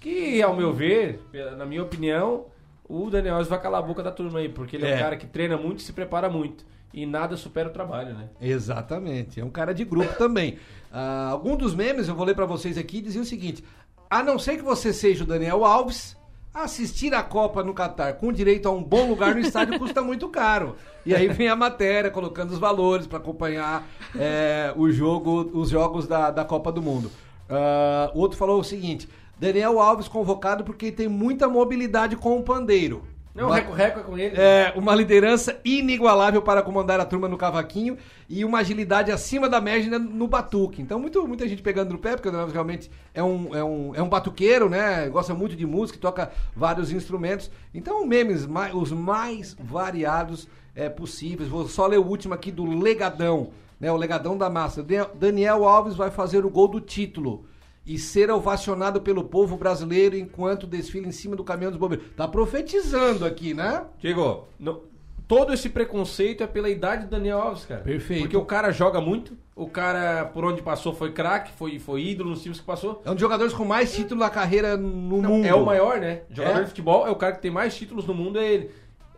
que, 0.00 0.40
ao 0.42 0.56
meu 0.56 0.72
ver, 0.72 1.20
na 1.58 1.66
minha 1.66 1.82
opinião, 1.82 2.46
o 2.90 3.08
Daniel 3.10 3.34
Alves 3.34 3.48
vai 3.48 3.60
calar 3.60 3.80
a 3.80 3.86
boca 3.86 4.02
da 4.02 4.10
turma 4.10 4.38
aí, 4.40 4.48
porque 4.48 4.76
ele 4.76 4.86
é, 4.86 4.90
É. 4.92 4.96
um 4.96 4.98
cara 4.98 5.16
que 5.16 5.26
treina 5.26 5.56
muito 5.56 5.78
e 5.78 5.82
se 5.82 5.92
prepara 5.92 6.28
muito. 6.28 6.64
E 6.92 7.06
nada 7.06 7.36
supera 7.36 7.68
o 7.68 7.72
trabalho, 7.72 8.14
né? 8.14 8.28
Exatamente, 8.40 9.38
é 9.40 9.44
um 9.44 9.50
cara 9.50 9.72
de 9.72 9.84
grupo 9.84 10.12
também. 10.16 10.58
Ah, 10.92 11.28
algum 11.30 11.54
dos 11.54 11.72
memes, 11.72 12.08
eu 12.08 12.16
vou 12.16 12.26
ler 12.26 12.34
pra 12.34 12.44
vocês 12.46 12.76
aqui, 12.76 13.00
dizia 13.00 13.22
o 13.22 13.24
seguinte: 13.24 13.62
a 14.10 14.24
não 14.24 14.40
ser 14.40 14.56
que 14.56 14.62
você 14.64 14.92
seja 14.92 15.22
o 15.22 15.26
Daniel 15.26 15.64
Alves, 15.64 16.16
assistir 16.52 17.14
a 17.14 17.22
Copa 17.22 17.62
no 17.62 17.72
Catar 17.72 18.14
com 18.14 18.32
direito 18.32 18.66
a 18.68 18.72
um 18.72 18.82
bom 18.82 19.08
lugar 19.08 19.32
no 19.36 19.40
estádio 19.40 19.78
custa 19.78 20.02
muito 20.02 20.28
caro. 20.28 20.74
E 21.06 21.14
aí 21.14 21.28
vem 21.28 21.46
a 21.48 21.54
matéria 21.54 22.10
colocando 22.10 22.50
os 22.50 22.58
valores 22.58 23.06
pra 23.06 23.18
acompanhar 23.18 23.86
é, 24.18 24.72
o 24.76 24.90
jogo, 24.90 25.48
os 25.54 25.70
jogos 25.70 26.08
da, 26.08 26.32
da 26.32 26.44
Copa 26.44 26.72
do 26.72 26.82
Mundo. 26.82 27.08
Ah, 27.48 28.10
o 28.12 28.18
outro 28.18 28.36
falou 28.36 28.58
o 28.58 28.64
seguinte: 28.64 29.08
Daniel 29.40 29.80
Alves 29.80 30.06
convocado 30.06 30.62
porque 30.62 30.92
tem 30.92 31.08
muita 31.08 31.48
mobilidade 31.48 32.14
com 32.14 32.38
o 32.38 32.42
pandeiro. 32.42 33.02
Não, 33.34 33.46
Uma- 33.46 33.54
reco-reco 33.54 34.00
é 34.00 34.02
com 34.02 34.18
ele. 34.18 34.36
É, 34.36 34.72
uma 34.76 34.92
liderança 34.94 35.58
inigualável 35.64 36.42
para 36.42 36.62
comandar 36.62 36.98
a 37.00 37.04
turma 37.04 37.28
no 37.28 37.38
cavaquinho 37.38 37.96
e 38.28 38.44
uma 38.44 38.58
agilidade 38.58 39.10
acima 39.12 39.48
da 39.48 39.60
média 39.60 39.98
no 40.00 40.26
batuque. 40.26 40.82
Então, 40.82 40.98
muito, 40.98 41.26
muita 41.28 41.48
gente 41.48 41.62
pegando 41.62 41.92
no 41.92 41.98
pé, 41.98 42.16
porque 42.16 42.28
o 42.28 42.30
Daniel 42.32 42.42
Alves 42.42 42.52
realmente 42.54 42.90
é 43.14 43.22
um, 43.22 43.54
é, 43.54 43.62
um, 43.64 43.94
é 43.94 44.02
um 44.02 44.08
batuqueiro, 44.08 44.68
né? 44.68 45.08
Gosta 45.08 45.32
muito 45.32 45.54
de 45.56 45.64
música, 45.64 45.96
toca 45.98 46.30
vários 46.56 46.92
instrumentos. 46.92 47.50
Então, 47.72 48.04
memes 48.04 48.44
mai- 48.46 48.72
os 48.74 48.90
mais 48.92 49.56
variados 49.58 50.48
é, 50.74 50.88
possíveis. 50.88 51.48
Vou 51.48 51.68
só 51.68 51.86
ler 51.86 51.98
o 51.98 52.04
último 52.06 52.34
aqui 52.34 52.50
do 52.50 52.64
Legadão, 52.64 53.50
né? 53.78 53.90
O 53.92 53.96
Legadão 53.96 54.36
da 54.36 54.50
Massa. 54.50 54.82
Dan- 54.82 55.08
Daniel 55.14 55.64
Alves 55.66 55.94
vai 55.94 56.10
fazer 56.10 56.44
o 56.44 56.50
gol 56.50 56.66
do 56.68 56.80
título. 56.80 57.44
E 57.86 57.98
ser 57.98 58.30
ovacionado 58.30 59.00
pelo 59.00 59.24
povo 59.24 59.56
brasileiro 59.56 60.16
enquanto 60.16 60.66
desfila 60.66 61.06
em 61.08 61.12
cima 61.12 61.34
do 61.34 61.42
caminhão 61.42 61.70
dos 61.72 61.80
bombeiros. 61.80 62.06
Tá 62.16 62.28
profetizando 62.28 63.24
aqui, 63.24 63.54
né? 63.54 63.84
Diego, 63.98 64.46
no- 64.58 64.82
todo 65.26 65.52
esse 65.54 65.68
preconceito 65.68 66.42
é 66.42 66.46
pela 66.46 66.68
idade 66.68 67.04
do 67.06 67.10
Daniel 67.10 67.38
Alves, 67.40 67.64
cara. 67.64 67.80
Perfeito. 67.80 68.22
Porque 68.22 68.36
o 68.36 68.44
cara 68.44 68.70
joga 68.70 69.00
muito, 69.00 69.32
o 69.56 69.66
cara 69.66 70.24
por 70.26 70.44
onde 70.44 70.60
passou 70.60 70.92
foi 70.92 71.12
craque, 71.12 71.52
foi, 71.52 71.78
foi 71.78 72.02
ídolo 72.04 72.30
nos 72.30 72.42
times 72.42 72.60
que 72.60 72.66
passou. 72.66 73.00
É 73.04 73.10
um 73.10 73.14
dos 73.14 73.20
jogadores 73.20 73.52
com 73.54 73.64
mais 73.64 73.92
título 73.94 74.20
na 74.20 74.28
carreira 74.30 74.76
no 74.76 75.22
Não, 75.22 75.30
mundo. 75.30 75.46
é 75.46 75.54
o 75.54 75.64
maior, 75.64 75.98
né? 76.00 76.22
Jogador 76.30 76.58
É? 76.58 76.62
de 76.62 76.68
futebol 76.68 77.06
é 77.06 77.10
o 77.10 77.16
cara 77.16 77.32
que 77.34 77.40
tem 77.42 77.50
mais 77.50 77.74
títulos 77.74 78.06
no 78.06 78.12
mundo, 78.14 78.38
é 78.38 78.46
ele. 78.52 78.70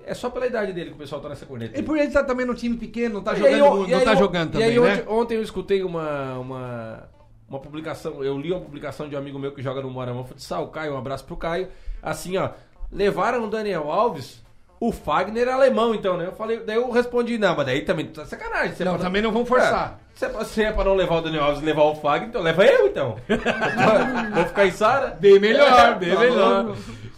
É 0.04 0.14
só 0.14 0.31
pela 0.31 0.47
idade 0.47 0.73
dele 0.73 0.90
que 0.90 0.97
o 0.97 0.99
pessoal 0.99 1.21
tá 1.21 1.28
nessa 1.28 1.47
corneta. 1.47 1.78
E 1.78 1.83
por 1.83 1.97
ele 1.97 2.09
estar 2.09 2.25
também 2.25 2.45
num 2.47 2.54
time 2.54 2.76
pequeno, 2.76 3.14
não 3.16 3.23
tá 3.23 3.35
E 3.35 3.37
jogando, 3.38 3.52
aí, 3.54 3.59
e 3.88 3.90
não 3.92 3.99
aí 3.99 4.04
tá 4.04 4.14
jogando 4.14 4.49
e 4.49 4.52
também, 4.52 4.69
aí, 4.69 4.81
né? 4.81 4.92
ontem, 4.92 5.04
ontem 5.09 5.35
eu 5.37 5.42
escutei 5.42 5.83
uma, 5.85 6.38
uma, 6.38 7.09
uma 7.52 7.61
publicação, 7.61 8.25
eu 8.25 8.38
li 8.38 8.50
uma 8.50 8.61
publicação 8.61 9.09
de 9.09 9.14
um 9.14 9.18
amigo 9.18 9.38
meu 9.38 9.52
que 9.52 9.62
joga 9.62 9.82
no 9.82 9.90
Moramão 9.90 10.25
Futsal, 10.25 10.64
o 10.64 10.68
Caio, 10.68 10.94
um 10.94 10.99
abraço 10.99 11.25
pro 11.25 11.37
Caio. 11.37 11.68
Assim, 12.02 12.37
ó, 12.38 12.50
levaram 12.90 13.44
o 13.44 13.50
Daniel 13.50 13.92
Alves, 13.92 14.42
o 14.80 14.90
Fagner 14.90 15.47
é 15.47 15.52
alemão, 15.52 15.94
então, 15.94 16.16
né? 16.16 16.26
Eu 16.26 16.32
falei, 16.32 16.61
daí 16.61 16.76
eu 16.76 16.90
respondi, 16.90 17.37
não, 17.37 17.54
mas 17.54 17.66
daí 17.66 17.82
também 17.82 18.06
tá 18.06 18.25
sacanagem. 18.25 18.75
é 18.80 18.85
Não, 18.85 18.99
também 18.99 19.21
não 19.21 19.30
vamos 19.30 19.49
forçar. 19.49 20.00
É, 20.14 20.18
se, 20.18 20.25
é 20.25 20.28
pra, 20.30 20.44
se 20.44 20.64
é 20.64 20.73
pra 20.73 20.85
não 20.85 20.94
levar 20.94 21.16
o 21.16 21.21
Daniel 21.21 21.44
Alves 21.44 21.62
e 21.62 21.64
levar 21.66 21.82
o 21.82 21.94
Fagner, 21.94 22.28
então 22.30 22.40
leva 22.42 22.64
eu, 22.64 22.87
então. 22.87 23.16
Vou 24.35 24.44
ficar 24.47 24.66
em 24.66 24.71
Sara? 24.73 25.09
Bem 25.21 25.38
melhor, 25.38 25.99
bem 25.99 26.14
Tá 26.14 26.21
melhor. 26.21 26.64
bom. 26.64 26.75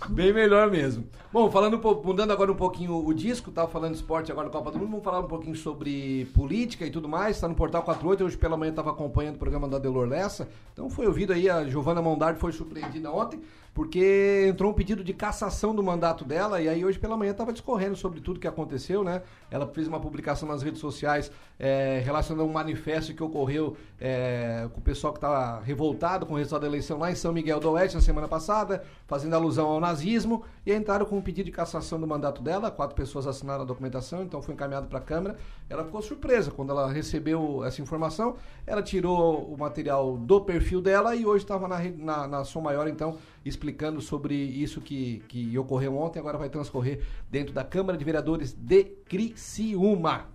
Bem 0.09 0.33
melhor 0.33 0.71
mesmo. 0.71 1.07
Bom, 1.35 1.51
falando 1.51 1.81
mudando 2.05 2.31
agora 2.31 2.53
um 2.53 2.55
pouquinho 2.55 3.05
o 3.05 3.13
disco, 3.13 3.51
tava 3.51 3.67
falando 3.67 3.91
de 3.91 3.97
esporte 3.97 4.31
agora 4.31 4.49
Copa 4.49 4.71
do 4.71 4.79
Mundo, 4.79 4.91
vamos 4.91 5.05
falar 5.05 5.19
um 5.19 5.27
pouquinho 5.27 5.57
sobre 5.57 6.27
política 6.27 6.87
e 6.87 6.93
tudo 6.93 7.09
mais, 7.09 7.41
tá 7.41 7.49
no 7.49 7.57
Portal 7.57 7.83
48, 7.83 8.25
hoje 8.25 8.37
pela 8.37 8.57
manhã 8.57 8.73
tava 8.73 8.93
acompanhando 8.93 9.35
o 9.35 9.39
programa 9.41 9.67
da 9.67 9.81
Delor 9.81 10.07
Lessa, 10.07 10.49
então 10.73 10.89
foi 10.89 11.09
ouvido 11.09 11.33
aí, 11.33 11.51
a 11.51 11.65
Giovana 11.65 12.01
Mondardi 12.01 12.39
foi 12.39 12.53
surpreendida 12.53 13.11
ontem, 13.11 13.41
porque 13.75 14.47
entrou 14.49 14.71
um 14.71 14.75
pedido 14.75 15.03
de 15.03 15.13
cassação 15.13 15.75
do 15.75 15.83
mandato 15.83 16.25
dela, 16.25 16.63
e 16.63 16.69
aí 16.69 16.85
hoje 16.85 16.97
pela 16.97 17.17
manhã 17.17 17.35
tava 17.35 17.53
discorrendo 17.53 17.97
sobre 17.97 18.21
tudo 18.21 18.39
que 18.39 18.47
aconteceu, 18.47 19.03
né? 19.03 19.23
Ela 19.51 19.67
fez 19.67 19.89
uma 19.89 19.99
publicação 19.99 20.49
nas 20.49 20.63
redes 20.63 20.81
sociais 20.81 21.31
é, 21.59 22.01
relacionando 22.05 22.49
um 22.49 22.53
manifesto 22.53 23.13
que 23.13 23.23
ocorreu 23.23 23.77
é, 24.01 24.69
com 24.73 24.81
o 24.81 24.83
pessoal 24.83 25.13
que 25.13 25.19
estava 25.19 25.61
revoltado 25.61 26.25
com 26.25 26.35
o 26.35 26.37
resultado 26.37 26.63
da 26.63 26.69
eleição 26.69 26.99
lá 26.99 27.11
em 27.11 27.15
São 27.17 27.33
Miguel 27.33 27.59
do 27.59 27.71
Oeste 27.73 27.97
na 27.97 28.03
semana 28.03 28.29
passada, 28.29 28.85
fazendo 29.07 29.35
alusão 29.35 29.67
ao 29.67 29.81
nazismo, 29.81 30.45
e 30.65 30.73
entraram 30.73 31.05
com 31.05 31.17
um 31.17 31.23
pedido 31.23 31.47
de 31.47 31.53
cassação 31.53 32.01
do 32.01 32.07
mandato 32.07 32.43
dela. 32.43 32.71
Quatro 32.71 32.95
pessoas 32.95 33.27
assinaram 33.27 33.63
a 33.63 33.67
documentação, 33.67 34.23
então 34.23 34.41
foi 34.41 34.55
encaminhado 34.55 34.87
para 34.87 34.99
a 34.99 35.03
Câmara. 35.03 35.37
Ela 35.69 35.85
ficou 35.85 36.01
surpresa 36.01 36.51
quando 36.51 36.71
ela 36.71 36.91
recebeu 36.91 37.65
essa 37.65 37.83
informação. 37.83 38.37
Ela 38.67 38.83
tirou 38.83 39.45
o 39.45 39.59
material 39.59 40.17
do 40.17 40.41
perfil 40.41 40.81
dela 40.81 41.17
e 41.17 41.27
hoje 41.27 41.45
estava 41.45 41.67
na, 41.67 41.79
na, 41.97 42.29
na 42.29 42.45
Som 42.45 42.61
Maior, 42.61 42.87
então, 42.87 43.19
explicando 43.45 44.01
sobre 44.01 44.35
isso 44.35 44.81
que, 44.81 45.23
que 45.29 45.57
ocorreu 45.59 45.97
ontem. 45.97 46.19
Agora 46.19 46.39
vai 46.39 46.49
transcorrer 46.49 47.05
dentro 47.31 47.53
da 47.53 47.65
Câmara 47.65 47.99
de 47.99 48.05
Vereadores 48.05 48.53
de 48.53 48.85
Criciúma. 48.85 50.29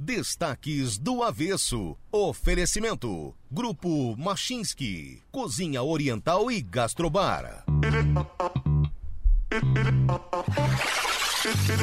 Destaques 0.00 0.96
do 0.96 1.22
Avesso. 1.24 1.96
Oferecimento. 2.12 3.34
Grupo 3.50 4.16
Machinski. 4.16 5.22
Cozinha 5.32 5.82
Oriental 5.82 6.50
e 6.50 6.62
Gastrobar. 6.62 7.64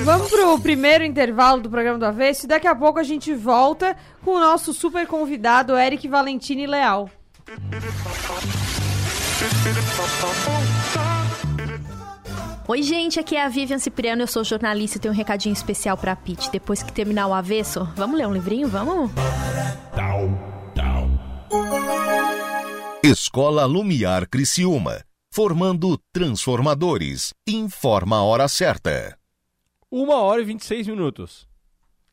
Vamos 0.03 0.29
pro 0.29 0.59
primeiro 0.59 1.03
intervalo 1.03 1.61
do 1.61 1.69
programa 1.69 1.97
do 1.97 2.05
Avesso 2.05 2.45
e 2.45 2.47
daqui 2.47 2.67
a 2.67 2.75
pouco 2.75 2.99
a 2.99 3.03
gente 3.03 3.33
volta 3.33 3.95
com 4.23 4.31
o 4.31 4.39
nosso 4.39 4.73
super 4.73 5.07
convidado, 5.07 5.77
Eric 5.77 6.07
Valentini 6.07 6.67
Leal. 6.67 7.09
Oi, 12.67 12.81
gente, 12.81 13.19
aqui 13.19 13.35
é 13.35 13.45
a 13.45 13.49
Vivian 13.49 13.77
Cipriano, 13.77 14.23
eu 14.23 14.27
sou 14.27 14.43
jornalista 14.43 14.97
e 14.97 15.01
tenho 15.01 15.13
um 15.13 15.17
recadinho 15.17 15.53
especial 15.53 15.95
pra 15.95 16.15
Pete. 16.15 16.49
Depois 16.51 16.81
que 16.81 16.91
terminar 16.91 17.27
o 17.27 17.33
avesso, 17.33 17.87
vamos 17.95 18.17
ler 18.17 18.27
um 18.27 18.33
livrinho? 18.33 18.67
Vamos? 18.67 19.11
Escola 23.03 23.65
Lumiar 23.65 24.27
Criciúma. 24.27 25.03
Formando 25.31 25.99
transformadores. 26.11 27.33
Informa 27.47 28.17
a 28.17 28.23
hora 28.23 28.47
certa. 28.47 29.15
Uma 29.97 30.15
hora 30.15 30.41
e 30.41 30.43
26 30.43 30.87
minutos. 30.89 31.47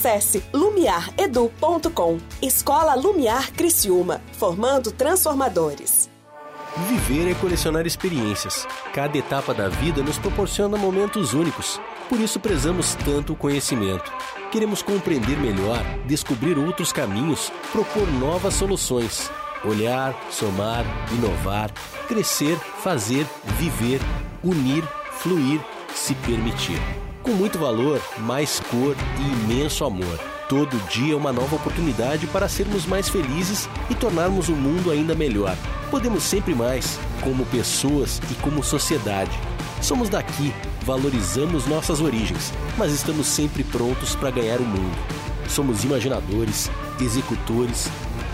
Acesse 0.00 0.42
lumiaredu.com. 0.54 2.18
Escola 2.40 2.94
Lumiar 2.94 3.52
Criciúma, 3.52 4.22
formando 4.32 4.90
transformadores. 4.90 6.08
Viver 6.88 7.30
é 7.30 7.34
colecionar 7.34 7.86
experiências. 7.86 8.66
Cada 8.94 9.18
etapa 9.18 9.52
da 9.52 9.68
vida 9.68 10.02
nos 10.02 10.16
proporciona 10.16 10.78
momentos 10.78 11.34
únicos. 11.34 11.78
Por 12.08 12.18
isso 12.18 12.40
prezamos 12.40 12.94
tanto 12.94 13.34
o 13.34 13.36
conhecimento. 13.36 14.10
Queremos 14.50 14.80
compreender 14.80 15.36
melhor, 15.36 15.84
descobrir 16.06 16.56
outros 16.56 16.94
caminhos, 16.94 17.52
propor 17.70 18.10
novas 18.10 18.54
soluções. 18.54 19.30
Olhar, 19.62 20.18
somar, 20.30 20.82
inovar, 21.12 21.70
crescer, 22.08 22.56
fazer, 22.82 23.26
viver, 23.58 24.00
unir, 24.42 24.82
fluir, 25.18 25.60
se 25.94 26.14
permitir. 26.14 26.80
Com 27.22 27.32
muito 27.32 27.58
valor, 27.58 28.00
mais 28.18 28.60
cor 28.60 28.96
e 29.18 29.52
imenso 29.52 29.84
amor. 29.84 30.18
Todo 30.48 30.76
dia 30.88 31.12
é 31.12 31.16
uma 31.16 31.32
nova 31.32 31.56
oportunidade 31.56 32.26
para 32.26 32.48
sermos 32.48 32.86
mais 32.86 33.10
felizes 33.10 33.68
e 33.90 33.94
tornarmos 33.94 34.48
o 34.48 34.52
mundo 34.52 34.90
ainda 34.90 35.14
melhor. 35.14 35.54
Podemos 35.90 36.22
sempre 36.22 36.54
mais, 36.54 36.98
como 37.20 37.44
pessoas 37.46 38.20
e 38.30 38.34
como 38.36 38.64
sociedade. 38.64 39.38
Somos 39.82 40.08
daqui, 40.08 40.52
valorizamos 40.82 41.66
nossas 41.66 42.00
origens, 42.00 42.54
mas 42.78 42.90
estamos 42.90 43.26
sempre 43.26 43.64
prontos 43.64 44.14
para 44.14 44.30
ganhar 44.30 44.58
o 44.58 44.64
mundo. 44.64 44.96
Somos 45.46 45.84
imaginadores, 45.84 46.70
executores, 46.98 47.88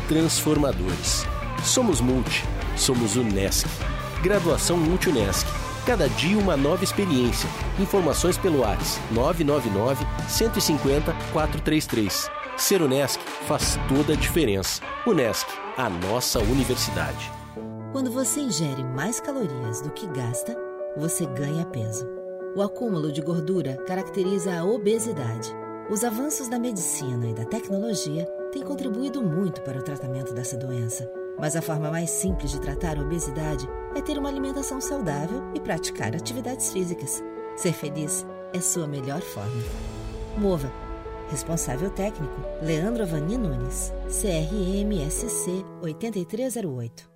transformadores. 0.08 1.26
Somos 1.64 2.00
Multi, 2.00 2.44
somos 2.76 3.16
Unesc. 3.16 3.66
Graduação 4.22 4.76
Multi 4.76 5.08
Unesc. 5.08 5.65
Cada 5.86 6.08
dia 6.08 6.36
uma 6.36 6.56
nova 6.56 6.82
experiência. 6.82 7.48
Informações 7.78 8.36
pelo 8.36 8.62
WhatsApp 8.62 9.14
999 9.14 10.04
150 10.28 11.12
433. 11.32 12.28
Ser 12.56 12.82
Unesc 12.82 13.20
faz 13.46 13.78
toda 13.88 14.14
a 14.14 14.16
diferença. 14.16 14.82
Unesc, 15.06 15.46
a 15.76 15.88
nossa 15.88 16.40
universidade. 16.40 17.30
Quando 17.92 18.10
você 18.10 18.40
ingere 18.40 18.82
mais 18.82 19.20
calorias 19.20 19.80
do 19.80 19.92
que 19.92 20.08
gasta, 20.08 20.56
você 20.96 21.24
ganha 21.24 21.64
peso. 21.66 22.04
O 22.56 22.62
acúmulo 22.62 23.12
de 23.12 23.20
gordura 23.20 23.76
caracteriza 23.86 24.58
a 24.58 24.64
obesidade. 24.64 25.54
Os 25.88 26.02
avanços 26.02 26.48
da 26.48 26.58
medicina 26.58 27.28
e 27.28 27.32
da 27.32 27.44
tecnologia 27.44 28.26
têm 28.50 28.62
contribuído 28.62 29.22
muito 29.22 29.62
para 29.62 29.78
o 29.78 29.84
tratamento 29.84 30.34
dessa 30.34 30.56
doença. 30.56 31.08
Mas 31.38 31.56
a 31.56 31.62
forma 31.62 31.90
mais 31.90 32.10
simples 32.10 32.50
de 32.50 32.60
tratar 32.60 32.98
a 32.98 33.02
obesidade 33.02 33.68
é 33.94 34.00
ter 34.00 34.18
uma 34.18 34.28
alimentação 34.28 34.80
saudável 34.80 35.42
e 35.54 35.60
praticar 35.60 36.14
atividades 36.14 36.72
físicas. 36.72 37.22
Ser 37.56 37.72
feliz 37.72 38.26
é 38.52 38.60
sua 38.60 38.86
melhor 38.86 39.20
forma. 39.20 39.62
Mova. 40.36 40.72
Responsável 41.28 41.90
técnico: 41.90 42.40
Leandro 42.62 43.02
Avani 43.02 43.36
Nunes. 43.36 43.92
CRMSC 44.08 45.64
8308. 45.82 47.15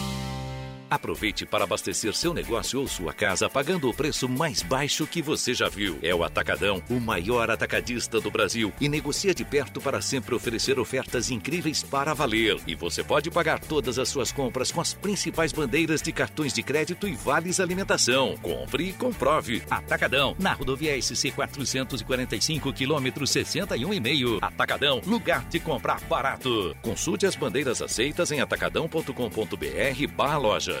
Aproveite 0.91 1.45
para 1.45 1.63
abastecer 1.63 2.13
seu 2.13 2.33
negócio 2.33 2.81
ou 2.81 2.85
sua 2.85 3.13
casa 3.13 3.49
pagando 3.49 3.89
o 3.89 3.93
preço 3.93 4.27
mais 4.27 4.61
baixo 4.61 5.07
que 5.07 5.21
você 5.21 5.53
já 5.53 5.69
viu. 5.69 5.97
É 6.03 6.13
o 6.13 6.21
Atacadão, 6.21 6.83
o 6.89 6.99
maior 6.99 7.49
atacadista 7.49 8.19
do 8.19 8.29
Brasil 8.29 8.73
e 8.81 8.89
negocia 8.89 9.33
de 9.33 9.45
perto 9.45 9.79
para 9.79 10.01
sempre 10.01 10.35
oferecer 10.35 10.77
ofertas 10.77 11.31
incríveis 11.31 11.81
para 11.81 12.13
valer. 12.13 12.59
E 12.67 12.75
você 12.75 13.05
pode 13.05 13.31
pagar 13.31 13.61
todas 13.61 13.97
as 13.97 14.09
suas 14.09 14.33
compras 14.33 14.69
com 14.69 14.81
as 14.81 14.93
principais 14.93 15.53
bandeiras 15.53 16.01
de 16.01 16.11
cartões 16.11 16.51
de 16.51 16.61
crédito 16.61 17.07
e 17.07 17.15
vales 17.15 17.61
alimentação. 17.61 18.35
Compre 18.41 18.89
e 18.89 18.91
comprove. 18.91 19.63
Atacadão, 19.69 20.35
na 20.37 20.51
rodovia 20.51 21.01
SC 21.01 21.31
445, 21.31 22.73
quilômetro 22.73 23.23
61,5. 23.23 24.39
Atacadão, 24.41 24.99
lugar 25.07 25.45
de 25.45 25.57
comprar 25.57 26.01
barato. 26.01 26.75
Consulte 26.81 27.25
as 27.25 27.37
bandeiras 27.37 27.81
aceitas 27.81 28.29
em 28.33 28.41
atacadão.com.br 28.41 30.07
barra 30.17 30.37
loja. 30.37 30.80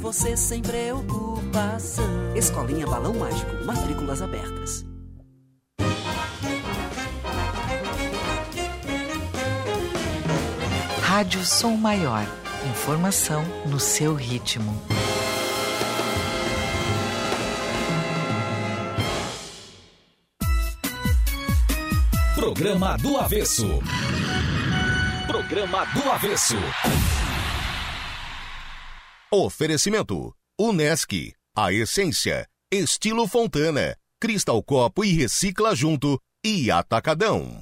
você 0.00 0.34
sem 0.36 0.62
preocupação. 0.62 2.34
Escolinha 2.34 2.86
Balão 2.86 3.14
Mágico, 3.14 3.64
matrículas 3.64 4.22
abertas. 4.22 4.84
Rádio 11.02 11.44
Som 11.44 11.76
Maior. 11.76 12.24
Informação 12.70 13.44
no 13.66 13.78
seu 13.78 14.14
ritmo. 14.14 14.80
Programa 22.34 22.96
do 22.96 23.18
Avesso. 23.18 23.80
Programa 25.26 25.84
do 25.86 26.10
Avesso. 26.10 26.56
Oferecimento: 29.32 30.34
Unesc, 30.60 31.32
a 31.56 31.72
essência, 31.72 32.48
estilo 32.68 33.28
Fontana, 33.28 33.96
Cristal 34.20 34.60
Copo 34.60 35.04
e 35.04 35.12
Recicla 35.12 35.72
Junto 35.72 36.20
e 36.44 36.68
Atacadão. 36.68 37.60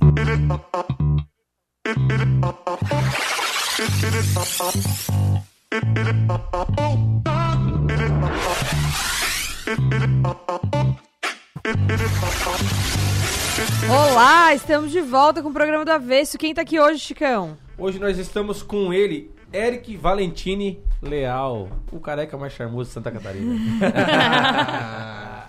Olá, 13.90 14.54
estamos 14.54 14.90
de 14.90 15.02
volta 15.02 15.42
com 15.42 15.50
o 15.50 15.52
programa 15.52 15.84
do 15.84 15.90
Avesso. 15.90 16.38
Quem 16.38 16.54
tá 16.54 16.62
aqui 16.62 16.80
hoje, 16.80 17.00
Chicão? 17.00 17.58
Hoje 17.76 17.98
nós 17.98 18.16
estamos 18.16 18.62
com 18.62 18.90
ele, 18.90 19.30
Eric 19.52 19.96
Valentini 19.96 20.78
Leal, 21.02 21.68
o 21.92 21.98
careca 22.00 22.36
mais 22.36 22.52
charmoso 22.52 22.88
de 22.88 22.94
Santa 22.94 23.10
Catarina. 23.10 23.54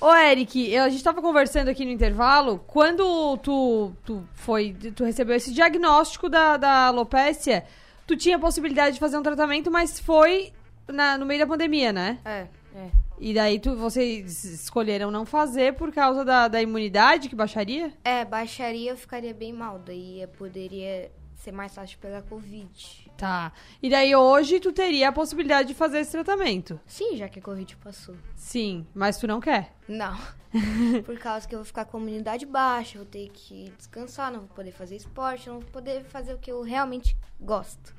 Ô, 0.00 0.14
Eric, 0.14 0.72
eu- 0.72 0.84
a 0.84 0.88
gente 0.88 1.04
tava 1.04 1.20
conversando 1.20 1.68
aqui 1.68 1.84
no 1.84 1.90
intervalo. 1.90 2.58
Quando 2.66 3.36
tu, 3.38 3.92
tu 4.04 4.24
foi, 4.32 4.74
tu 4.96 5.04
recebeu 5.04 5.36
esse 5.36 5.52
diagnóstico 5.52 6.28
da, 6.28 6.56
da 6.56 6.86
alopécia, 6.86 7.64
tu 8.06 8.16
tinha 8.16 8.36
a 8.36 8.40
possibilidade 8.40 8.94
de 8.94 9.00
fazer 9.00 9.18
um 9.18 9.22
tratamento, 9.22 9.70
mas 9.70 10.00
foi 10.00 10.52
na- 10.88 11.18
no 11.18 11.26
meio 11.26 11.40
da 11.40 11.46
pandemia, 11.46 11.92
né? 11.92 12.18
É, 12.24 12.46
é. 12.74 12.88
E 13.20 13.34
daí 13.34 13.60
tu, 13.60 13.76
vocês 13.76 14.42
escolheram 14.44 15.10
não 15.10 15.26
fazer 15.26 15.74
por 15.74 15.92
causa 15.92 16.24
da, 16.24 16.48
da 16.48 16.62
imunidade 16.62 17.28
que 17.28 17.36
baixaria? 17.36 17.92
É, 18.02 18.24
baixaria 18.24 18.92
eu 18.92 18.96
ficaria 18.96 19.34
bem 19.34 19.52
mal, 19.52 19.78
daí 19.78 20.22
eu 20.22 20.28
poderia 20.28 21.10
ser 21.40 21.52
mais 21.52 21.74
fácil 21.74 21.96
de 21.96 21.98
pegar 21.98 22.22
Covid. 22.22 23.10
Tá. 23.16 23.52
E 23.82 23.90
daí 23.90 24.14
hoje 24.14 24.60
tu 24.60 24.72
teria 24.72 25.08
a 25.08 25.12
possibilidade 25.12 25.68
de 25.68 25.74
fazer 25.74 26.00
esse 26.00 26.12
tratamento? 26.12 26.80
Sim, 26.86 27.16
já 27.16 27.28
que 27.28 27.38
a 27.38 27.42
Covid 27.42 27.76
passou. 27.76 28.14
Sim, 28.36 28.86
mas 28.94 29.18
tu 29.18 29.26
não 29.26 29.40
quer? 29.40 29.74
Não. 29.88 30.16
Por 31.04 31.18
causa 31.18 31.46
que 31.46 31.54
eu 31.54 31.58
vou 31.58 31.64
ficar 31.64 31.84
com 31.84 31.98
a 31.98 32.00
imunidade 32.00 32.44
baixa, 32.46 32.96
eu 32.96 33.02
vou 33.02 33.10
ter 33.10 33.28
que 33.28 33.72
descansar, 33.76 34.32
não 34.32 34.40
vou 34.40 34.48
poder 34.48 34.72
fazer 34.72 34.96
esporte, 34.96 35.48
não 35.48 35.60
vou 35.60 35.70
poder 35.70 36.04
fazer 36.04 36.34
o 36.34 36.38
que 36.38 36.50
eu 36.50 36.62
realmente 36.62 37.16
gosto. 37.40 37.94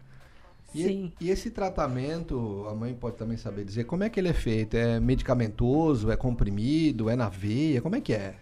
E, 0.74 1.14
e 1.20 1.30
esse 1.30 1.52
tratamento, 1.52 2.66
a 2.70 2.74
mãe 2.74 2.94
pode 2.94 3.18
também 3.18 3.36
saber 3.36 3.66
dizer, 3.66 3.84
como 3.84 4.04
é 4.04 4.10
que 4.10 4.20
ele 4.20 4.30
é 4.30 4.34
feito? 4.34 4.76
É 4.76 5.00
medicamentoso, 5.00 6.10
é 6.10 6.16
comprimido, 6.16 7.10
é 7.10 7.16
na 7.16 7.28
veia, 7.28 7.82
como 7.82 7.96
é 7.96 8.02
que 8.02 8.14
é? 8.14 8.36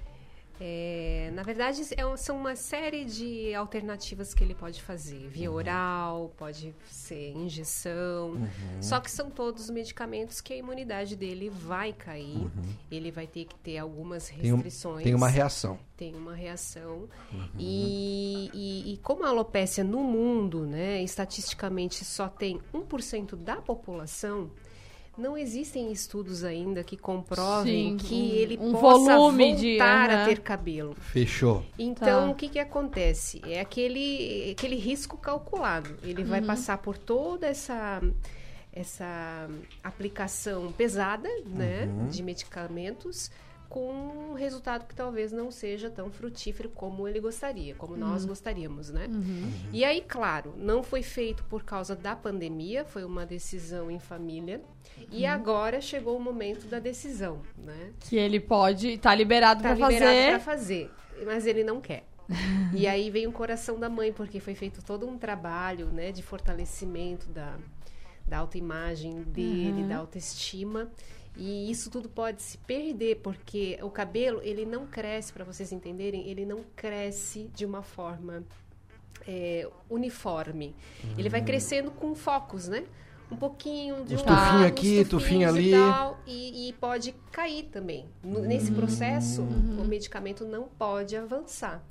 É, 0.62 1.32
na 1.34 1.41
verdade, 1.43 1.82
é 1.95 2.17
são 2.17 2.36
uma 2.38 2.56
série 2.56 3.06
de 3.06 3.54
alternativas 3.56 4.34
que 4.34 4.43
ele 4.43 4.54
pode 4.54 4.82
fazer. 4.82 5.28
Via 5.30 5.50
oral, 5.50 6.34
pode 6.36 6.76
ser 6.89 7.32
injeção. 7.32 8.32
Uhum. 8.32 8.48
Só 8.82 9.00
que 9.00 9.10
são 9.10 9.30
todos 9.32 9.69
medicamentos 9.69 10.41
que 10.41 10.52
a 10.52 10.58
imunidade 10.58 11.15
dele 11.15 11.50
vai 11.50 11.93
cair. 11.93 12.45
Ele 12.91 13.10
vai 13.12 13.26
ter 13.26 13.45
que 13.45 13.56
ter 13.56 13.78
algumas 13.78 14.28
Tem 14.30 14.52
um- 14.52 14.56
restrições. 14.56 15.04
tem 15.04 15.15
uma 15.15 15.30
reação. 15.30 15.80
Tem 15.95 16.13
uma 16.15 16.34
reação. 16.36 17.08
E, 17.58 18.50
e- 18.54 18.93
e 18.93 18.98
como 18.98 19.24
a 19.26 19.30
alopécia 19.30 19.84
no 19.84 20.04
mundo, 20.04 20.65
né, 20.65 21.02
estatisticamente 21.04 22.04
só 22.06 22.28
tem 22.28 22.60
1% 22.74 23.36
da 23.36 23.58
população, 23.58 24.50
não 25.19 25.38
existem 25.38 25.91
estudos 25.91 26.43
ainda 26.43 26.84
que 26.84 26.95
comprovem 26.97 27.91
Sim, 27.91 27.97
que 27.97 28.13
um- 28.15 28.36
ele 28.36 28.58
um 28.60 28.71
possa 28.71 29.15
volume 29.17 29.55
de- 29.55 29.77
voltar 29.77 30.10
aham. 30.10 30.23
a 30.23 30.25
ter 30.25 30.39
cabelo. 30.39 30.95
Fechou. 30.95 31.63
Então, 31.77 32.27
Tá. 32.27 32.32
o 32.32 32.36
que, 32.36 32.49
que 32.49 32.60
acontece? 32.60 33.41
É 33.45 33.60
aquele, 33.60 34.51
aquele 34.58 34.75
risco 34.77 35.17
calculado. 35.17 35.95
Ele 36.03 36.23
vai 36.23 36.39
Uhum. 36.39 36.47
passar 36.47 36.77
por 36.79 36.97
toda 36.97 37.45
essa, 37.47 38.01
essa 38.71 39.49
aplicação 39.84 40.71
pesada 40.71 41.27
né, 41.45 41.86
Uhum. 41.86 42.08
de 42.08 42.23
medicamentos 42.23 43.29
com 43.69 43.91
um 44.32 44.34
resultado 44.34 44.88
que 44.88 44.95
talvez 44.95 45.32
não 45.32 45.51
seja 45.51 45.91
tão 45.91 46.10
frutífero 46.10 46.69
como 46.69 47.08
ele 47.08 47.19
gostaria, 47.19 47.75
como 47.75 47.95
nós 47.95 48.23
Uhum. 48.23 48.29
gostaríamos, 48.29 48.89
né? 48.89 49.05
Uhum. 49.08 49.51
E 49.71 49.86
aí, 49.86 50.01
claro, 50.01 50.55
não 50.58 50.82
foi 50.82 51.03
feito 51.03 51.43
por 51.43 51.63
causa 51.63 51.95
da 51.95 52.15
pandemia, 52.15 52.84
foi 52.84 53.03
uma 53.03 53.25
decisão 53.27 53.91
em 53.91 53.99
família. 53.99 54.62
E 55.12 55.23
Uhum. 55.23 55.29
agora 55.32 55.79
chegou 55.82 56.17
o 56.17 56.19
momento 56.19 56.65
da 56.67 56.79
decisão, 56.79 57.41
né? 57.58 57.91
Que 57.99 58.15
ele 58.17 58.39
pode 58.39 58.97
tá 58.97 59.13
liberado 59.13 59.62
tá 59.62 59.73
liberado 59.73 60.03
fazer. 60.03 60.29
pra 60.29 60.39
fazer, 60.39 60.91
mas 61.25 61.45
ele 61.45 61.63
não 61.63 61.79
quer. 61.79 62.05
e 62.73 62.88
aí 62.88 63.10
vem 63.12 63.27
o 63.27 63.32
coração 63.32 63.79
da 63.79 63.88
mãe, 63.89 64.12
porque 64.12 64.39
foi 64.39 64.55
feito 64.55 64.84
todo 64.84 65.08
um 65.08 65.17
trabalho, 65.17 65.88
né, 65.88 66.12
de 66.12 66.21
fortalecimento 66.23 67.27
da, 67.29 67.55
da 68.27 68.38
autoimagem 68.39 69.21
dele, 69.23 69.82
Uhum. 69.84 69.88
da 69.88 69.97
autoestima. 69.97 70.91
E 71.39 71.71
isso 71.71 71.89
tudo 71.89 72.10
pode 72.10 72.41
se 72.41 72.58
perder, 72.58 73.21
porque 73.23 73.80
o 73.82 73.89
cabelo, 73.89 74.41
ele 74.43 74.65
não 74.65 74.86
cresce, 74.86 75.32
para 75.32 75.45
vocês 75.45 75.71
entenderem, 75.71 76.28
ele 76.28 76.45
não 76.45 76.63
cresce 76.75 77.49
de 77.56 77.65
uma 77.65 77.82
forma 77.82 78.43
é, 79.28 79.69
uniforme. 79.89 80.75
Ele 81.17 81.30
vai 81.30 81.41
Hum. 81.41 81.45
crescendo 81.45 81.91
com 81.91 82.13
focos, 82.15 82.67
né? 82.67 82.86
Um 83.32 83.36
pouquinho 83.38 84.04
de 84.06 84.15
um 84.15 84.17
tufinho 84.17 84.34
lado, 84.36 84.65
aqui, 84.65 85.06
tufinho 85.06 85.47
ali. 85.47 85.69
E, 85.69 85.71
tal, 85.78 86.19
e, 86.25 86.69
e 86.69 86.73
pode 86.73 87.13
cair 87.32 87.63
também. 87.65 88.06
No- 88.23 88.39
nesse 88.41 88.71
processo, 88.71 89.41
Uhum. 89.41 89.82
o 89.82 89.86
medicamento 89.86 90.45
não 90.45 90.63
pode 90.67 91.15
avançar. 91.15 91.84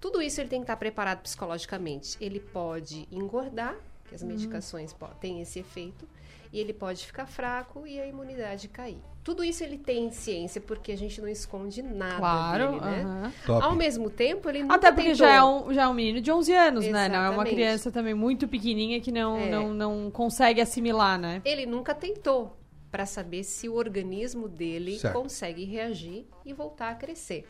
Tudo 0.00 0.20
isso 0.20 0.40
ele 0.40 0.48
tem 0.50 0.60
que 0.60 0.64
estar 0.64 0.76
preparado 0.76 1.20
psicologicamente. 1.22 2.16
Ele 2.20 2.40
pode 2.40 3.08
engordar, 3.10 3.76
que 4.08 4.14
as 4.14 4.20
Uhum. 4.22 4.28
medicações 4.28 4.92
po- 4.92 5.06
têm 5.20 5.40
esse 5.40 5.60
efeito, 5.60 6.06
e 6.52 6.60
ele 6.60 6.72
pode 6.72 7.06
ficar 7.06 7.26
fraco 7.26 7.86
e 7.86 7.98
a 8.00 8.06
imunidade 8.06 8.68
cair. 8.68 8.98
Tudo 9.24 9.42
isso 9.44 9.62
ele 9.62 9.78
tem 9.78 10.10
ciência, 10.10 10.60
porque 10.60 10.90
a 10.92 10.96
gente 10.96 11.20
não 11.20 11.28
esconde 11.28 11.80
nada 11.80 12.16
Claro, 12.18 12.72
dele, 12.72 12.80
né? 12.80 13.02
aham. 13.04 13.32
Top. 13.46 13.64
Ao 13.64 13.74
mesmo 13.76 14.10
tempo, 14.10 14.48
ele 14.48 14.62
nunca 14.62 14.74
Até 14.74 14.88
porque 14.90 15.10
tentou. 15.12 15.14
já 15.26 15.32
é, 15.32 15.42
um, 15.44 15.72
já 15.72 15.82
é 15.82 15.88
um 15.88 15.94
menino 15.94 16.20
de 16.20 16.30
11 16.32 16.52
anos, 16.52 16.86
né? 16.88 17.08
Não 17.08 17.14
é 17.16 17.18
uma 17.20 17.26
Exatamente. 17.28 17.54
criança 17.54 17.90
também 17.92 18.14
muito 18.14 18.48
pequenininha 18.48 19.00
que 19.00 19.12
não, 19.12 19.38
É. 19.38 19.48
não, 19.50 19.72
não 19.72 20.10
consegue 20.10 20.60
assimilar, 20.60 21.18
né? 21.18 21.40
Ele 21.44 21.64
nunca 21.66 21.94
tentou 21.94 22.56
para 22.90 23.06
saber 23.06 23.44
se 23.44 23.68
o 23.68 23.74
organismo 23.74 24.48
dele 24.48 24.98
Certo. 24.98 25.14
consegue 25.14 25.64
reagir 25.64 26.26
e 26.44 26.52
voltar 26.52 26.90
a 26.90 26.94
crescer. 26.96 27.48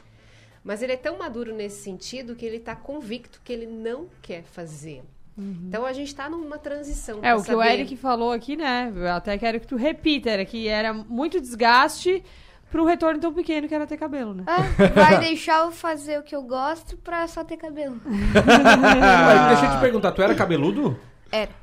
Mas 0.63 0.83
ele 0.83 0.93
é 0.93 0.97
tão 0.97 1.19
maduro 1.19 1.53
nesse 1.55 1.83
sentido 1.83 2.37
que 2.37 2.45
ele 2.47 2.59
está 2.59 2.77
convicto 2.77 3.41
que 3.43 3.53
ele 3.53 3.67
não 3.67 4.09
quer 4.21 4.45
fazer. 4.45 5.03
Então 5.37 5.87
a 5.87 5.93
gente 5.93 6.09
está 6.09 6.29
numa 6.29 6.59
transição. 6.59 7.21
É, 7.23 7.35
o 7.35 7.43
que 7.43 7.51
o 7.53 7.57
saber- 7.59 7.73
Eric 7.81 7.97
falou 7.97 8.33
aqui, 8.33 8.55
né? 8.57 8.93
Eu 8.95 9.09
até 9.13 9.39
quero 9.39 9.59
que 9.61 9.67
tu 9.67 9.77
repita, 9.77 10.31
era 10.31 10.45
que 10.45 10.69
era 10.69 10.93
muito 10.93 11.41
desgaste 11.41 12.23
para 12.71 12.83
um 12.83 12.85
retorno 12.87 13.21
tão 13.21 13.33
pequeno 13.33 13.67
que 13.69 13.75
era 13.75 13.87
ter 13.87 13.97
cabelo, 13.97 14.35
né? 14.35 14.45
Vai 14.95 15.19
deixar 15.21 15.65
eu 15.65 15.73
fazer 15.73 16.19
o 16.19 16.23
que 16.23 16.35
eu 16.35 16.43
gosto 16.43 16.97
pra 16.99 17.27
só 17.29 17.43
ter 17.45 17.57
cabelo. 17.57 18.01
Mas 18.05 19.49
deixa 19.49 19.67
eu 19.67 19.77
te 19.77 19.81
perguntar, 19.81 20.13
tu 20.13 20.23
era 20.23 20.35
cabeludo? 20.35 20.99
Era. 21.31 21.62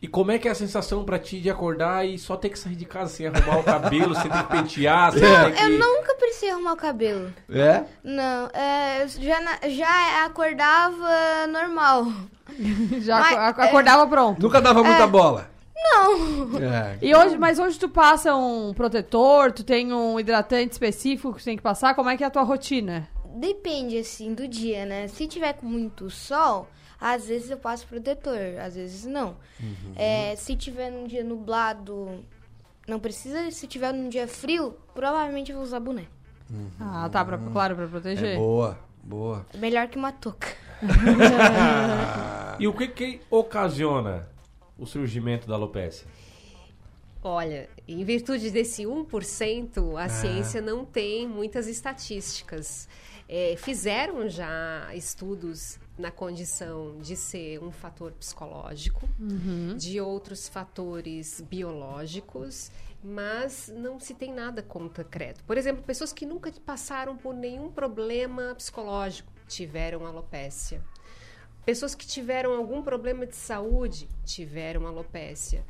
E 0.00 0.06
como 0.06 0.30
é 0.30 0.38
que 0.38 0.46
é 0.46 0.50
a 0.52 0.54
sensação 0.54 1.04
pra 1.04 1.18
ti 1.18 1.40
de 1.40 1.50
acordar 1.50 2.06
e 2.06 2.16
só 2.18 2.36
ter 2.36 2.50
que 2.50 2.58
sair 2.58 2.76
de 2.76 2.84
casa 2.84 3.12
sem 3.12 3.26
arrumar 3.26 3.58
o 3.58 3.64
cabelo, 3.64 4.14
sem 4.14 4.30
ter 4.30 4.42
que 4.44 4.50
pentear, 4.52 5.12
sem 5.12 5.22
Não, 5.22 5.44
ter 5.50 5.56
que... 5.56 5.62
eu 5.64 5.70
nunca 5.70 6.14
precisei 6.14 6.50
arrumar 6.50 6.72
o 6.74 6.76
cabelo. 6.76 7.32
É? 7.50 7.82
Não, 8.04 8.46
é, 8.52 9.02
eu 9.02 9.08
já, 9.08 9.40
já 9.68 10.24
acordava 10.24 11.46
normal. 11.50 12.06
Já 13.00 13.20
Mas, 13.20 13.38
ac- 13.38 13.60
acordava 13.60 14.06
pronto. 14.06 14.40
Nunca 14.40 14.60
dava 14.60 14.82
muita 14.82 15.02
É. 15.02 15.06
bola. 15.06 15.50
Não. 15.76 16.58
É. 16.62 16.98
E 17.02 17.14
hoje, 17.14 17.36
mas 17.36 17.58
hoje 17.58 17.78
tu 17.78 17.88
passa 17.88 18.34
um 18.34 18.72
protetor, 18.74 19.52
tu 19.52 19.62
tem 19.62 19.92
um 19.92 20.18
hidratante 20.18 20.72
específico 20.72 21.32
que 21.34 21.40
tu 21.40 21.44
tem 21.44 21.56
que 21.56 21.62
passar, 21.62 21.94
como 21.94 22.08
é 22.08 22.16
que 22.16 22.24
é 22.24 22.26
a 22.26 22.30
tua 22.30 22.42
rotina? 22.42 23.06
Depende, 23.36 23.98
assim, 23.98 24.32
do 24.34 24.48
dia, 24.48 24.84
né? 24.86 25.06
Se 25.08 25.26
tiver 25.28 25.52
com 25.52 25.66
muito 25.66 26.08
sol, 26.10 26.68
às 27.00 27.26
vezes 27.26 27.50
eu 27.50 27.56
passo 27.58 27.86
protetor, 27.86 28.38
às 28.60 28.74
vezes 28.74 29.04
não. 29.04 29.36
Uhum. 29.60 29.92
É, 29.96 30.34
se 30.36 30.56
tiver 30.56 30.90
num 30.90 31.06
dia 31.06 31.22
nublado, 31.24 32.24
não 32.86 32.98
precisa. 32.98 33.50
Se 33.50 33.66
tiver 33.66 33.92
num 33.92 34.08
dia 34.08 34.26
frio, 34.26 34.76
provavelmente 34.94 35.50
eu 35.50 35.56
vou 35.58 35.64
usar 35.64 35.80
boné. 35.80 36.06
Ah, 36.80 37.08
tá, 37.10 37.24
pra, 37.24 37.36
claro, 37.38 37.76
pra 37.76 37.86
proteger. 37.86 38.34
É 38.34 38.36
boa, 38.36 38.78
boa. 39.02 39.46
Melhor 39.54 39.86
que 39.88 39.96
uma 39.98 40.12
touca. 40.12 40.48
E 42.60 42.66
o 42.66 42.72
que 42.72 42.88
que 42.88 43.20
ocasiona 43.30 44.28
o 44.76 44.84
surgimento 44.84 45.46
da 45.46 45.54
alopecia? 45.54 46.08
Olha, 47.22 47.68
em 47.86 48.02
virtude 48.04 48.50
desse 48.50 48.82
1%, 48.84 49.96
a 49.96 50.04
Ah. 50.04 50.08
ciência 50.08 50.60
não 50.60 50.84
tem 50.84 51.28
muitas 51.28 51.68
estatísticas. 51.68 52.88
É, 53.28 53.54
fizeram 53.56 54.28
já 54.28 54.88
estudos 54.94 55.78
na 55.98 56.10
condição 56.10 56.98
de 56.98 57.16
ser 57.16 57.58
um 57.62 57.70
fator 57.72 58.12
psicológico, 58.12 59.08
Uhum. 59.18 59.76
de 59.76 60.00
outros 60.00 60.48
fatores 60.48 61.40
biológicos, 61.40 62.70
mas 63.02 63.72
não 63.74 63.98
se 63.98 64.14
tem 64.14 64.32
nada 64.32 64.62
concreto. 64.62 65.42
Por 65.44 65.56
exemplo, 65.56 65.82
pessoas 65.82 66.12
que 66.12 66.24
nunca 66.26 66.52
passaram 66.64 67.16
por 67.16 67.34
nenhum 67.34 67.70
problema 67.70 68.54
psicológico 68.54 69.32
tiveram 69.46 70.06
alopecia. 70.06 70.82
Pessoas 71.64 71.94
que 71.94 72.06
tiveram 72.06 72.54
algum 72.54 72.82
problema 72.82 73.26
de 73.26 73.36
saúde 73.36 74.08
tiveram 74.24 74.86
alopécia. 74.86 75.64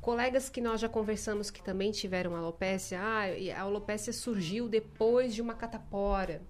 Colegas 0.00 0.48
que 0.50 0.60
nós 0.60 0.80
já 0.80 0.88
conversamos 0.88 1.50
que 1.50 1.62
também 1.62 1.90
tiveram 1.90 2.36
alopécia, 2.36 3.00
ah, 3.00 3.30
e 3.30 3.50
a 3.50 3.62
alopécia 3.62 4.12
surgiu 4.12 4.68
depois 4.68 5.34
de 5.34 5.40
uma 5.40 5.54
catapora. 5.54 6.42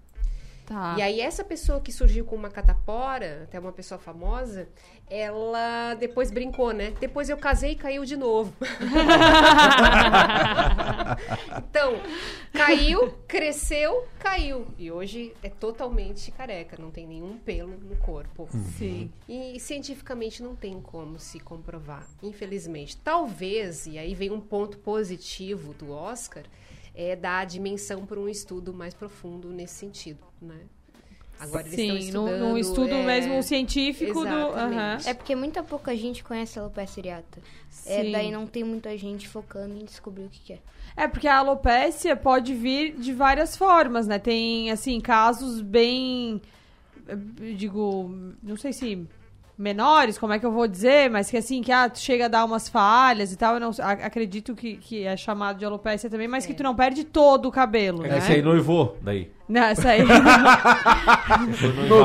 Tá. 0.65 0.95
E 0.97 1.01
aí 1.01 1.21
essa 1.21 1.43
pessoa 1.43 1.79
que 1.79 1.91
surgiu 1.91 2.25
com 2.25 2.35
uma 2.35 2.49
catapora, 2.49 3.43
até 3.43 3.59
uma 3.59 3.71
pessoa 3.71 3.99
famosa, 3.99 4.67
ela 5.07 5.93
depois 5.93 6.31
brincou, 6.31 6.71
né? 6.73 6.91
Depois 6.99 7.29
eu 7.29 7.37
casei 7.37 7.73
e 7.73 7.75
caiu 7.75 8.03
de 8.03 8.17
novo. 8.17 8.51
então, 11.69 12.01
caiu, 12.51 13.13
cresceu, 13.27 14.07
caiu. 14.17 14.65
E 14.77 14.91
hoje 14.91 15.33
é 15.43 15.49
totalmente 15.49 16.31
careca, 16.31 16.75
não 16.79 16.89
tem 16.89 17.05
nenhum 17.05 17.37
pelo 17.37 17.77
no 17.77 17.95
corpo. 17.97 18.47
Sim. 18.77 19.11
E 19.29 19.59
cientificamente 19.59 20.41
não 20.41 20.55
tem 20.55 20.81
como 20.81 21.19
se 21.19 21.39
comprovar, 21.39 22.07
infelizmente. 22.23 22.97
Talvez, 22.97 23.85
e 23.85 23.99
aí 23.99 24.15
vem 24.15 24.31
um 24.31 24.41
ponto 24.41 24.79
positivo 24.79 25.73
do 25.73 25.91
Oscar, 25.91 26.43
é 26.95 27.15
dar 27.15 27.39
a 27.39 27.45
dimensão 27.45 28.05
para 28.05 28.19
um 28.19 28.27
estudo 28.29 28.73
mais 28.73 28.93
profundo 28.93 29.49
nesse 29.49 29.75
sentido, 29.75 30.19
né? 30.41 30.59
Agora 31.37 31.63
eles 31.67 31.75
Sim, 31.75 31.97
estão 31.97 32.21
num- 32.23 32.27
estudando... 32.29 32.49
num 32.49 32.57
estudo 32.57 32.93
é, 32.95 33.05
mesmo 33.05 33.43
científico 33.43 34.21
do- 34.21 34.25
Exatamente. 34.27 34.57
aham. 34.57 34.97
É 35.05 35.13
porque 35.13 35.35
muita 35.35 35.61
pouca 35.61 35.93
gente 35.95 36.23
conhece 36.23 36.57
a 36.57 36.61
alopecia 36.61 37.01
areata. 37.03 37.41
É, 37.85 38.03
Sim. 38.03 38.11
daí 38.11 38.31
não 38.31 38.47
tem 38.47 38.63
muita 38.63 38.97
gente 38.97 39.27
focando 39.27 39.75
em 39.75 39.83
descobrir 39.83 40.23
o 40.23 40.29
que, 40.29 40.39
que 40.39 40.53
é. 40.53 40.59
É, 40.95 41.07
porque 41.09 41.27
a 41.27 41.37
alopécia 41.39 42.15
pode 42.15 42.53
vir 42.53 42.95
de 42.97 43.11
várias 43.11 43.57
formas, 43.57 44.07
né? 44.07 44.17
Tem, 44.17 44.71
assim, 44.71 45.01
casos 45.01 45.59
bem. 45.61 46.41
eu 47.05 47.17
Digo, 47.57 48.09
não 48.41 48.55
sei 48.55 48.71
se 48.71 49.05
menores, 49.57 50.17
como 50.17 50.33
é 50.33 50.39
que 50.39 50.45
eu 50.45 50.51
vou 50.51 50.67
dizer, 50.67 51.09
mas 51.09 51.29
que 51.29 51.37
assim, 51.37 51.61
que 51.61 51.71
ah, 51.71 51.89
tu 51.89 51.99
chega 51.99 52.25
a 52.25 52.27
dar 52.27 52.43
umas 52.45 52.67
falhas 52.67 53.31
e 53.31 53.37
tal. 53.37 53.53
Eu 53.55 53.59
não 53.59 53.71
a- 53.79 53.91
acredito 53.91 54.53
que, 54.55 54.77
que 54.77 55.03
é 55.03 55.15
chamado 55.15 55.57
de 55.57 55.65
alopécia 55.65 56.09
também, 56.09 56.27
mas 56.27 56.45
que 56.45 56.53
tu 56.53 56.63
não 56.63 56.75
perde 56.75 57.03
todo 57.03 57.47
o 57.47 57.51
cabelo, 57.51 58.05
É 58.05 58.09
né? 58.09 58.17
esse 58.17 58.31
aí 58.33 58.41
noivou, 58.41 58.97
daí. 59.01 59.31
Não, 59.47 59.61
essa 59.63 59.89
aí. 59.89 60.01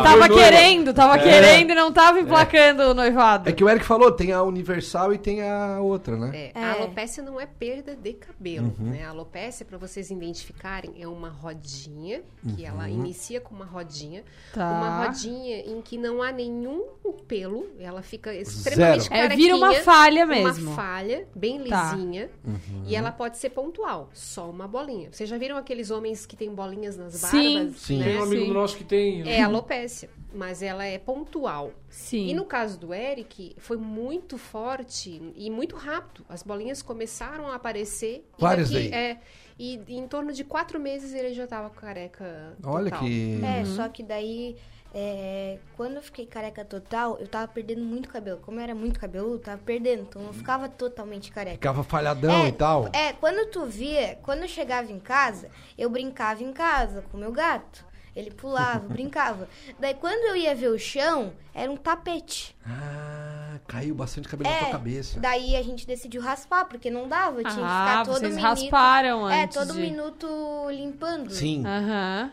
Tava 0.02 0.28
querendo, 0.28 0.94
tava 0.94 1.16
É. 1.16 1.22
querendo 1.22 1.70
e 1.70 1.74
não 1.74 1.92
tava 1.92 2.20
emplacando 2.20 2.82
o 2.82 2.94
noivado. 2.94 3.48
É 3.48 3.52
que 3.52 3.62
o 3.64 3.68
Eric 3.68 3.84
falou, 3.84 4.10
tem 4.12 4.32
a 4.32 4.42
universal 4.42 5.12
e 5.12 5.18
tem 5.18 5.42
a 5.42 5.80
outra, 5.80 6.16
né? 6.16 6.50
É, 6.54 6.56
A 6.60 6.72
alopécia 6.74 7.22
não 7.22 7.40
é 7.40 7.46
perda 7.46 7.94
de 7.94 8.12
cabelo, 8.14 8.74
Uhum. 8.78 8.90
né? 8.90 9.04
A 9.04 9.10
alopécia, 9.10 9.64
para 9.64 9.78
vocês 9.78 10.10
identificarem, 10.10 10.94
é 11.00 11.06
uma 11.08 11.28
rodinha, 11.28 12.22
que 12.42 12.62
Uhum. 12.62 12.68
ela 12.68 12.88
inicia 12.90 13.40
com 13.40 13.54
uma 13.54 13.64
rodinha. 13.64 14.22
Tá. 14.52 14.68
Uma 14.70 15.06
rodinha 15.06 15.58
em 15.60 15.80
que 15.80 15.96
não 15.98 16.22
há 16.22 16.32
nenhum 16.32 16.84
pelo, 17.26 17.66
ela 17.78 18.02
fica 18.02 18.34
extremamente 18.34 19.04
Zero. 19.08 19.14
É, 19.14 19.28
vira 19.36 19.56
uma 19.56 19.74
falha 19.74 20.26
mesmo. 20.26 20.62
Uma 20.68 20.74
falha, 20.74 21.26
bem 21.34 21.62
Tá. 21.64 21.92
lisinha. 21.94 22.30
Uhum. 22.44 22.82
E 22.86 22.94
ela 22.96 23.12
pode 23.12 23.38
ser 23.38 23.50
pontual, 23.50 24.08
só 24.12 24.48
uma 24.48 24.66
bolinha. 24.68 25.08
Vocês 25.12 25.28
já 25.28 25.38
viram 25.38 25.56
aqueles 25.56 25.90
homens 25.90 26.26
que 26.26 26.36
têm 26.36 26.52
bolinhas 26.54 26.96
nas 26.96 27.12
barbas? 27.20 27.29
Sim. 27.30 27.54
barbas. 27.58 27.76
Sim. 27.80 27.98
né? 27.98 28.04
Tem 28.04 28.16
um 28.18 28.22
amigo 28.22 28.52
nosso 28.52 28.76
que 28.76 28.84
tem. 28.84 29.28
É 29.28 29.42
alopécia, 29.42 30.10
mas 30.34 30.62
ela 30.62 30.84
é 30.84 30.98
pontual. 30.98 31.72
Sim. 31.88 32.28
E 32.28 32.34
no 32.34 32.44
caso 32.44 32.78
do 32.78 32.92
Eric, 32.94 33.54
foi 33.58 33.76
muito 33.76 34.36
forte 34.38 35.20
e 35.36 35.50
muito 35.50 35.76
rápido. 35.76 36.24
As 36.28 36.42
bolinhas 36.42 36.82
começaram 36.82 37.46
a 37.48 37.54
aparecer. 37.54 38.24
e 38.38 38.40
Várias 38.40 38.70
daqui- 38.70 38.88
daí. 38.90 39.00
É, 39.00 39.18
e 39.58 39.80
em 39.88 40.06
torno 40.08 40.32
de 40.32 40.42
quatro 40.44 40.80
meses 40.80 41.12
ele 41.12 41.34
já 41.34 41.46
tava 41.46 41.68
careca 41.70 42.56
Olha 42.64 42.84
total. 42.90 43.00
que. 43.00 43.40
É, 43.44 43.64
só 43.64 43.88
que 43.88 44.02
daí, 44.02 44.56
é, 44.94 45.58
quando 45.76 45.96
eu 45.96 46.02
fiquei 46.02 46.26
careca 46.26 46.64
total, 46.64 47.16
eu 47.20 47.28
tava 47.28 47.46
perdendo 47.48 47.82
muito 47.82 48.08
cabelo. 48.08 48.38
Como 48.40 48.58
eu 48.58 48.62
era 48.64 48.74
muito 48.74 48.98
cabeludo, 48.98 49.34
eu 49.34 49.38
tava 49.38 49.60
perdendo. 49.64 50.02
Então 50.02 50.20
eu 50.22 50.26
não 50.26 50.34
ficava 50.34 50.68
totalmente 50.68 51.30
careca. 51.30 51.54
Ficava 51.56 51.82
falhadão 51.84 52.46
e 52.46 52.52
tal. 52.52 52.88
É, 52.92 53.12
quando 53.12 53.48
tu 53.50 53.64
via, 53.66 54.18
quando 54.22 54.40
eu 54.42 54.48
chegava 54.48 54.90
em 54.90 54.98
casa, 54.98 55.48
eu 55.78 55.88
brincava 55.88 56.42
em 56.42 56.52
casa 56.52 57.02
com 57.10 57.16
meu 57.18 57.32
gato. 57.32 57.84
Ele 58.16 58.30
pulava, 58.32 58.86
brincava. 58.90 59.48
Daí 59.78 59.94
quando 59.94 60.24
eu 60.26 60.36
ia 60.36 60.54
ver 60.54 60.68
o 60.68 60.78
chão, 60.78 61.32
era 61.54 61.70
um 61.70 61.76
tapete. 61.76 62.56
Ah, 62.66 63.58
caiu 63.68 63.94
bastante 63.94 64.28
cabelo 64.28 64.50
na 64.50 64.56
É, 64.56 64.58
tua 64.60 64.70
cabeça. 64.72 65.20
daí 65.20 65.54
a 65.54 65.62
gente 65.62 65.86
decidiu 65.86 66.20
raspar, 66.20 66.64
porque 66.64 66.90
não 66.90 67.08
dava, 67.08 67.40
tinha 67.42 67.54
que 67.54 67.60
Ah, 67.60 67.78
ficar 67.78 68.04
todo 68.04 68.14
vocês 68.18 68.34
minuto. 68.34 68.48
rasparam 68.48 69.30
É, 69.30 69.44
antes 69.44 69.56
todo 69.56 69.72
de- 69.74 69.80
minuto 69.80 70.26
limpando. 70.70 71.30
Sim. 71.30 71.64
Aham. 71.64 72.32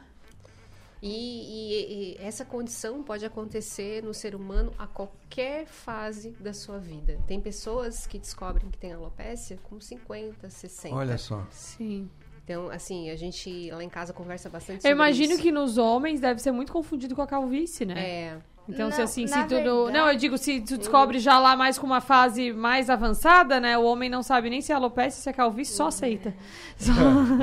E, 1.01 1.07
e- 1.09 2.13
e 2.13 2.17
essa 2.19 2.43
condição 2.43 3.03
pode 3.03 3.23
acontecer 3.25 4.03
no 4.03 4.13
ser 4.13 4.33
humano 4.33 4.71
a 4.79 4.87
qualquer 4.87 5.65
fase 5.67 6.31
da 6.39 6.53
sua 6.53 6.79
vida. 6.79 7.19
Tem 7.27 7.39
pessoas 7.39 8.07
que 8.07 8.17
descobrem 8.17 8.69
que 8.71 8.77
tem 8.77 8.93
alopécia 8.93 9.57
com 9.63 9.79
50, 9.79 10.49
60. 10.49 10.95
Olha 10.95 11.17
só. 11.17 11.45
Sim. 11.51 12.09
Então, 12.43 12.69
assim, 12.69 13.09
a 13.09 13.15
gente 13.15 13.69
lá 13.71 13.83
em 13.83 13.89
casa 13.89 14.13
conversa 14.13 14.49
bastante 14.49 14.77
Eu 14.77 14.81
sobre 14.81 14.91
imagino 14.93 15.33
isso. 15.33 15.41
que 15.41 15.51
nos 15.51 15.77
homens 15.77 16.19
deve 16.19 16.41
ser 16.41 16.51
muito 16.51 16.71
confundido 16.71 17.13
com 17.15 17.21
a 17.21 17.27
calvície, 17.27 17.85
né? 17.85 17.99
É. 17.99 18.37
Então, 18.69 18.89
se 18.91 18.97
Não, 18.97 19.03
assim, 19.05 19.27
se 19.27 19.33
tudo. 19.33 19.47
verdade- 19.49 19.91
Não, 19.93 20.09
eu 20.09 20.15
digo, 20.17 20.37
se 20.37 20.59
tu 20.61 20.77
descobre 20.77 21.19
já 21.19 21.39
lá 21.39 21.55
mais 21.55 21.77
com 21.77 21.85
uma 21.85 22.01
fase 22.01 22.51
mais 22.51 22.89
avançada, 22.89 23.59
né? 23.59 23.77
O 23.77 23.83
homem 23.83 24.09
não 24.09 24.23
sabe 24.23 24.49
nem 24.49 24.61
se 24.61 24.71
é 24.71 24.75
alopecia, 24.75 25.21
se 25.21 25.29
é 25.29 25.33
calvície, 25.33 25.73
só 25.73 25.87
aceita. 25.87 26.33
Só- 26.77 26.91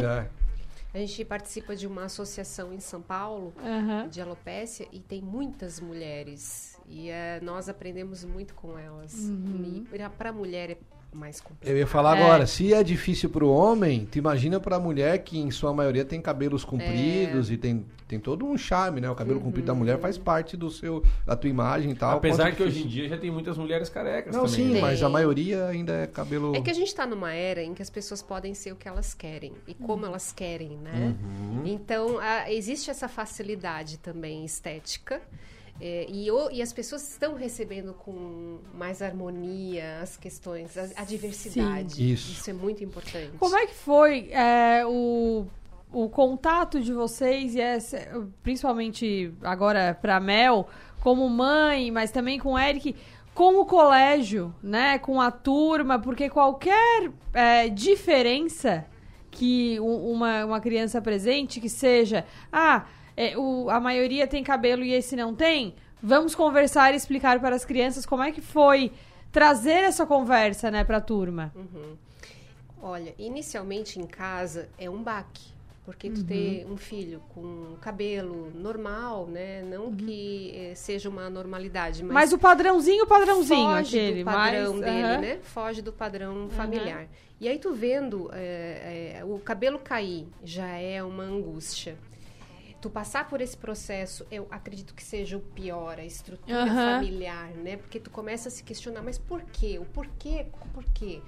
É, 0.02 0.28
A 0.94 0.98
gente 0.98 1.24
participa 1.24 1.74
de 1.74 1.88
uma 1.88 2.04
associação 2.04 2.72
em 2.72 2.78
São 2.78 3.02
Paulo 3.02 3.52
Aham. 3.58 4.08
de 4.08 4.20
alopécia 4.20 4.86
e 4.92 5.00
tem 5.00 5.20
muitas 5.20 5.80
mulheres. 5.80 6.80
E 6.86 7.10
eh, 7.10 7.40
nós 7.42 7.68
aprendemos 7.68 8.24
muito 8.24 8.54
com 8.54 8.78
elas. 8.78 9.12
Uhum. 9.14 9.84
E 9.92 10.08
para 10.16 10.30
a 10.30 10.32
mulher 10.32 10.70
é 10.70 10.78
mais 11.14 11.40
complicado. 11.40 11.70
Eu 11.72 11.78
ia 11.78 11.86
falar 11.86 12.18
É. 12.18 12.22
agora, 12.22 12.46
se 12.46 12.74
é 12.74 12.82
difícil 12.82 13.30
pro 13.30 13.48
homem, 13.48 14.06
tu 14.10 14.18
imagina 14.18 14.58
pra 14.60 14.78
mulher 14.78 15.18
que 15.18 15.38
em 15.38 15.50
sua 15.50 15.72
maioria 15.72 16.04
tem 16.04 16.20
cabelos 16.20 16.62
É. 16.62 16.66
compridos 16.66 17.50
e 17.50 17.56
tem, 17.56 17.84
tem 18.08 18.18
todo 18.18 18.44
um 18.44 18.58
charme, 18.58 19.00
né? 19.00 19.08
O 19.10 19.14
cabelo 19.14 19.40
comprido 19.40 19.66
da 19.66 19.74
mulher 19.74 19.98
faz 19.98 20.18
parte 20.18 20.56
do 20.56 20.70
seu, 20.70 21.02
da 21.24 21.36
tua 21.36 21.48
imagem 21.48 21.92
e 21.92 21.94
tal. 21.94 22.16
Apesar 22.18 22.52
que 22.54 22.62
hoje 22.62 22.82
em 22.82 22.86
dia 22.86 23.08
já 23.08 23.16
tem 23.16 23.30
muitas 23.30 23.56
mulheres 23.56 23.88
carecas 23.88 24.34
Não, 24.34 24.44
também. 24.46 24.54
sim, 24.66 24.72
né? 24.74 24.80
mas 24.80 25.02
a 25.02 25.08
maioria 25.08 25.66
ainda 25.66 25.92
é 25.92 26.06
cabelo. 26.06 26.54
É 26.54 26.60
que 26.60 26.70
a 26.70 26.74
gente 26.74 26.88
está 26.88 27.06
numa 27.06 27.32
era 27.32 27.62
em 27.62 27.72
que 27.74 27.82
as 27.82 27.90
pessoas 27.90 28.20
podem 28.22 28.52
ser 28.54 28.72
o 28.72 28.76
que 28.76 28.88
elas 28.88 29.14
querem 29.14 29.52
e 29.66 29.74
como 29.74 30.04
elas 30.04 30.32
querem, 30.32 30.76
né? 30.78 31.14
Uhum. 31.22 31.62
Então, 31.64 32.18
a- 32.18 32.50
existe 32.52 32.90
essa 32.90 33.08
facilidade 33.08 33.98
também 33.98 34.44
estética. 34.44 35.20
É, 35.80 36.06
e, 36.08 36.30
o- 36.30 36.50
e 36.50 36.62
as 36.62 36.72
pessoas 36.72 37.02
estão 37.08 37.34
recebendo 37.34 37.92
com 37.94 38.58
mais 38.74 39.02
harmonia 39.02 40.00
as 40.02 40.16
questões, 40.16 40.76
a, 40.78 40.88
a 41.02 41.04
diversidade. 41.04 41.94
Sim. 41.94 42.12
Isso. 42.12 42.48
é 42.50 42.52
muito 42.52 42.82
importante. 42.84 43.32
Como 43.38 43.56
é 43.56 43.66
que 43.66 43.74
foi 43.74 44.28
é, 44.30 44.84
o, 44.86 45.46
o 45.92 46.08
contato 46.08 46.80
de 46.80 46.92
vocês, 46.92 47.54
e 47.54 47.60
essa, 47.60 47.98
principalmente 48.42 49.32
agora 49.42 49.98
pra 50.00 50.20
Mel, 50.20 50.68
como 51.00 51.28
mãe, 51.28 51.90
mas 51.90 52.10
também 52.10 52.38
com 52.38 52.52
o 52.52 52.58
Eric, 52.58 52.94
com 53.34 53.60
o 53.60 53.66
colégio, 53.66 54.54
né? 54.62 54.96
Com 54.98 55.20
a 55.20 55.30
turma, 55.30 55.98
porque 55.98 56.30
qualquer 56.30 57.10
é, 57.32 57.68
diferença 57.68 58.86
que 59.30 59.78
uma, 59.80 60.44
uma 60.44 60.60
criança 60.60 61.02
presente, 61.02 61.60
que 61.60 61.68
seja, 61.68 62.24
ah, 62.52 62.86
é, 63.16 63.36
o, 63.36 63.68
a 63.70 63.80
maioria 63.80 64.26
tem 64.26 64.42
cabelo 64.42 64.82
e 64.82 64.92
esse 64.92 65.14
não 65.16 65.34
tem, 65.34 65.74
vamos 66.02 66.34
conversar 66.34 66.92
e 66.92 66.96
explicar 66.96 67.40
para 67.40 67.54
as 67.54 67.64
crianças 67.64 68.04
como 68.04 68.22
é 68.22 68.32
que 68.32 68.40
foi 68.40 68.92
trazer 69.32 69.82
essa 69.82 70.06
conversa, 70.06 70.70
né, 70.70 70.84
pra 70.84 71.00
turma. 71.00 71.52
Uhum. 71.54 71.96
Olha, 72.82 73.14
inicialmente 73.18 73.98
em 73.98 74.06
casa 74.06 74.68
é 74.78 74.88
um 74.90 75.02
baque. 75.02 75.54
Porque 75.84 76.08
tu 76.08 76.20
Uhum. 76.20 76.26
ter 76.26 76.66
um 76.66 76.76
filho 76.78 77.20
com 77.34 77.76
cabelo 77.78 78.50
normal, 78.54 79.26
né? 79.26 79.62
Não 79.62 79.94
que 79.94 80.50
eh, 80.54 80.74
seja 80.74 81.10
uma 81.10 81.28
normalidade, 81.28 82.02
mas... 82.02 82.08
Uhum. 82.08 82.14
Mas 82.14 82.32
o 82.32 82.38
padrãozinho, 82.38 83.04
o 83.04 83.06
padrãozinho 83.06 83.68
foge 83.68 83.98
aquele. 83.98 84.20
do 84.20 84.24
padrão 84.24 84.74
mais, 84.76 84.84
dele, 84.84 85.18
né? 85.18 85.38
Foge 85.42 85.82
do 85.82 85.92
padrão 85.92 86.48
familiar. 86.48 87.06
E 87.38 87.46
aí 87.46 87.58
tu 87.58 87.74
vendo 87.74 88.30
é, 88.32 89.16
é, 89.18 89.24
o 89.24 89.38
cabelo 89.38 89.78
cair 89.78 90.26
já 90.42 90.68
é 90.68 91.02
uma 91.02 91.24
angústia. 91.24 91.98
Tu 92.84 92.90
passar 92.90 93.26
por 93.30 93.40
esse 93.40 93.56
processo, 93.56 94.26
eu 94.30 94.46
acredito 94.50 94.94
que 94.94 95.02
seja 95.02 95.38
o 95.38 95.40
pior, 95.40 95.98
a 95.98 96.04
estrutura 96.04 96.66
familiar, 96.66 97.48
né? 97.52 97.78
Porque 97.78 97.98
tu 97.98 98.10
começa 98.10 98.48
a 98.48 98.52
se 98.52 98.62
questionar, 98.62 99.00
mas 99.00 99.16
por 99.16 99.40
quê? 99.40 99.78
O 99.78 99.86
porquê? 99.86 100.44
O 100.52 100.68
porquê? 100.68 101.22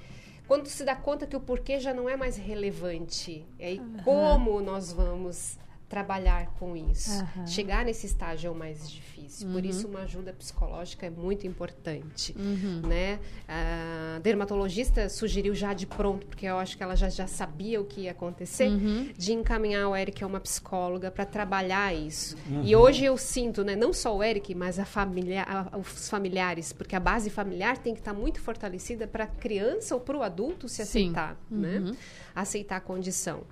Quando 0.47 0.65
tu 0.65 0.69
se 0.69 0.85
dá 0.85 0.95
conta 0.95 1.27
que 1.27 1.35
o 1.35 1.41
porquê 1.41 1.81
já 1.81 1.95
não 1.95 2.11
é 2.11 2.15
mais 2.15 2.37
relevante, 2.37 3.43
e 3.59 3.65
aí 3.65 3.81
como 4.05 4.61
nós 4.61 4.93
vamos 4.93 5.59
trabalhar 5.89 6.47
com 6.59 6.77
isso? 6.77 7.13
Aham. 7.13 7.47
Chegar 7.47 7.85
nesse 7.85 8.07
estágio 8.07 8.49
é 8.49 8.51
o 8.51 8.55
mais 8.55 8.91
difícil. 8.91 9.49
Por 9.51 9.63
Uhum. 9.63 9.71
isso, 9.71 9.87
uma 9.87 10.01
ajuda 10.01 10.33
psicológica 10.33 11.07
é 11.07 11.11
muito 11.11 11.47
importante. 11.47 12.35
Uhum. 12.39 12.81
Né? 12.89 13.19
A 13.49 14.19
dermatologista 14.23 15.09
sugeriu 15.09 15.55
já 15.55 15.73
de 15.75 15.87
pronto, 15.87 16.27
porque 16.27 16.47
eu 16.47 16.59
acho 16.59 16.77
que 16.77 16.83
ela 16.83 16.97
já, 16.97 17.09
já 17.09 17.27
sabia 17.27 17.81
o 17.81 17.85
que 17.85 18.03
ia 18.03 18.11
acontecer, 18.11 18.69
Uhum. 18.69 19.11
de 19.17 19.33
encaminhar 19.33 19.89
o 19.89 19.95
Eric 19.97 20.23
a 20.25 20.27
uma 20.27 20.41
psicóloga 20.41 21.11
para 21.11 21.25
trabalhar 21.25 21.95
isso. 21.95 22.37
Uhum. 22.49 22.63
E 22.65 22.75
hoje 22.75 23.05
eu 23.05 23.17
sinto, 23.17 23.63
né, 23.63 23.77
não 23.77 23.93
só 23.93 24.17
o 24.17 24.23
Eric, 24.23 24.55
mas 24.55 24.79
a 24.79 24.85
família, 24.85 25.43
a- 25.45 25.77
os 25.79 26.09
familiares, 26.09 26.73
porque 26.73 26.97
a 26.97 27.01
base 27.01 27.31
familiar 27.31 27.79
tem 27.79 27.95
que 27.95 28.01
estar 28.01 28.13
muito 28.15 28.41
fortalecida 28.41 29.07
para 29.07 29.25
a 29.25 29.29
criança 29.29 29.95
ou 29.95 30.01
para 30.01 30.17
o 30.17 30.23
adulto 30.23 30.69
se 30.69 30.77
Sim. 30.77 30.83
aceitar, 31.11 31.37
Uhum. 31.51 31.59
né? 31.59 31.97
Aceitar 32.35 32.77
a 32.77 32.81
condição. 32.81 33.43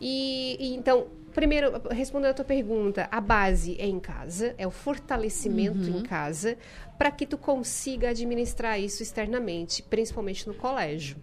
E, 0.00 0.56
e 0.58 0.74
então, 0.74 1.06
primeiro, 1.34 1.82
respondendo 1.90 2.30
a 2.30 2.34
tua 2.34 2.44
pergunta, 2.44 3.08
a 3.10 3.20
base 3.20 3.76
é 3.78 3.86
em 3.86 4.00
casa, 4.00 4.54
é 4.56 4.66
o 4.66 4.70
fortalecimento 4.70 5.90
Uhum. 5.90 5.98
em 5.98 6.02
casa, 6.02 6.56
para 6.96 7.10
que 7.10 7.26
tu 7.26 7.36
consiga 7.36 8.10
administrar 8.10 8.80
isso 8.80 9.02
externamente, 9.02 9.82
principalmente 9.82 10.46
no 10.46 10.54
colégio. 10.54 11.16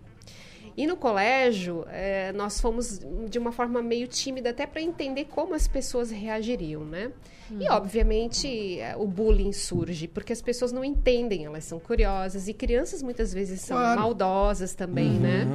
E 0.77 0.87
no 0.87 0.95
colégio, 0.95 1.85
eh, 1.89 2.31
nós 2.33 2.59
fomos 2.61 2.99
de 3.29 3.37
uma 3.37 3.51
forma 3.51 3.81
meio 3.81 4.07
tímida 4.07 4.51
até 4.51 4.65
para 4.65 4.81
entender 4.81 5.25
como 5.25 5.53
as 5.53 5.67
pessoas 5.67 6.09
reagiriam, 6.11 6.83
né? 6.85 7.11
E, 7.49 7.69
Uhum. 7.69 7.75
obviamente, 7.75 8.79
eh, 8.79 8.95
o 8.97 9.05
bullying 9.05 9.51
surge, 9.51 10.07
porque 10.07 10.31
as 10.31 10.41
pessoas 10.41 10.71
não 10.71 10.85
entendem, 10.85 11.43
elas 11.45 11.65
são 11.65 11.79
curiosas. 11.79 12.47
E 12.47 12.53
crianças, 12.53 13.03
muitas 13.03 13.33
vezes, 13.33 13.59
são 13.61 13.77
Claro. 13.77 13.99
maldosas 13.99 14.73
também, 14.73 15.15
Uhum. 15.15 15.19
né? 15.19 15.47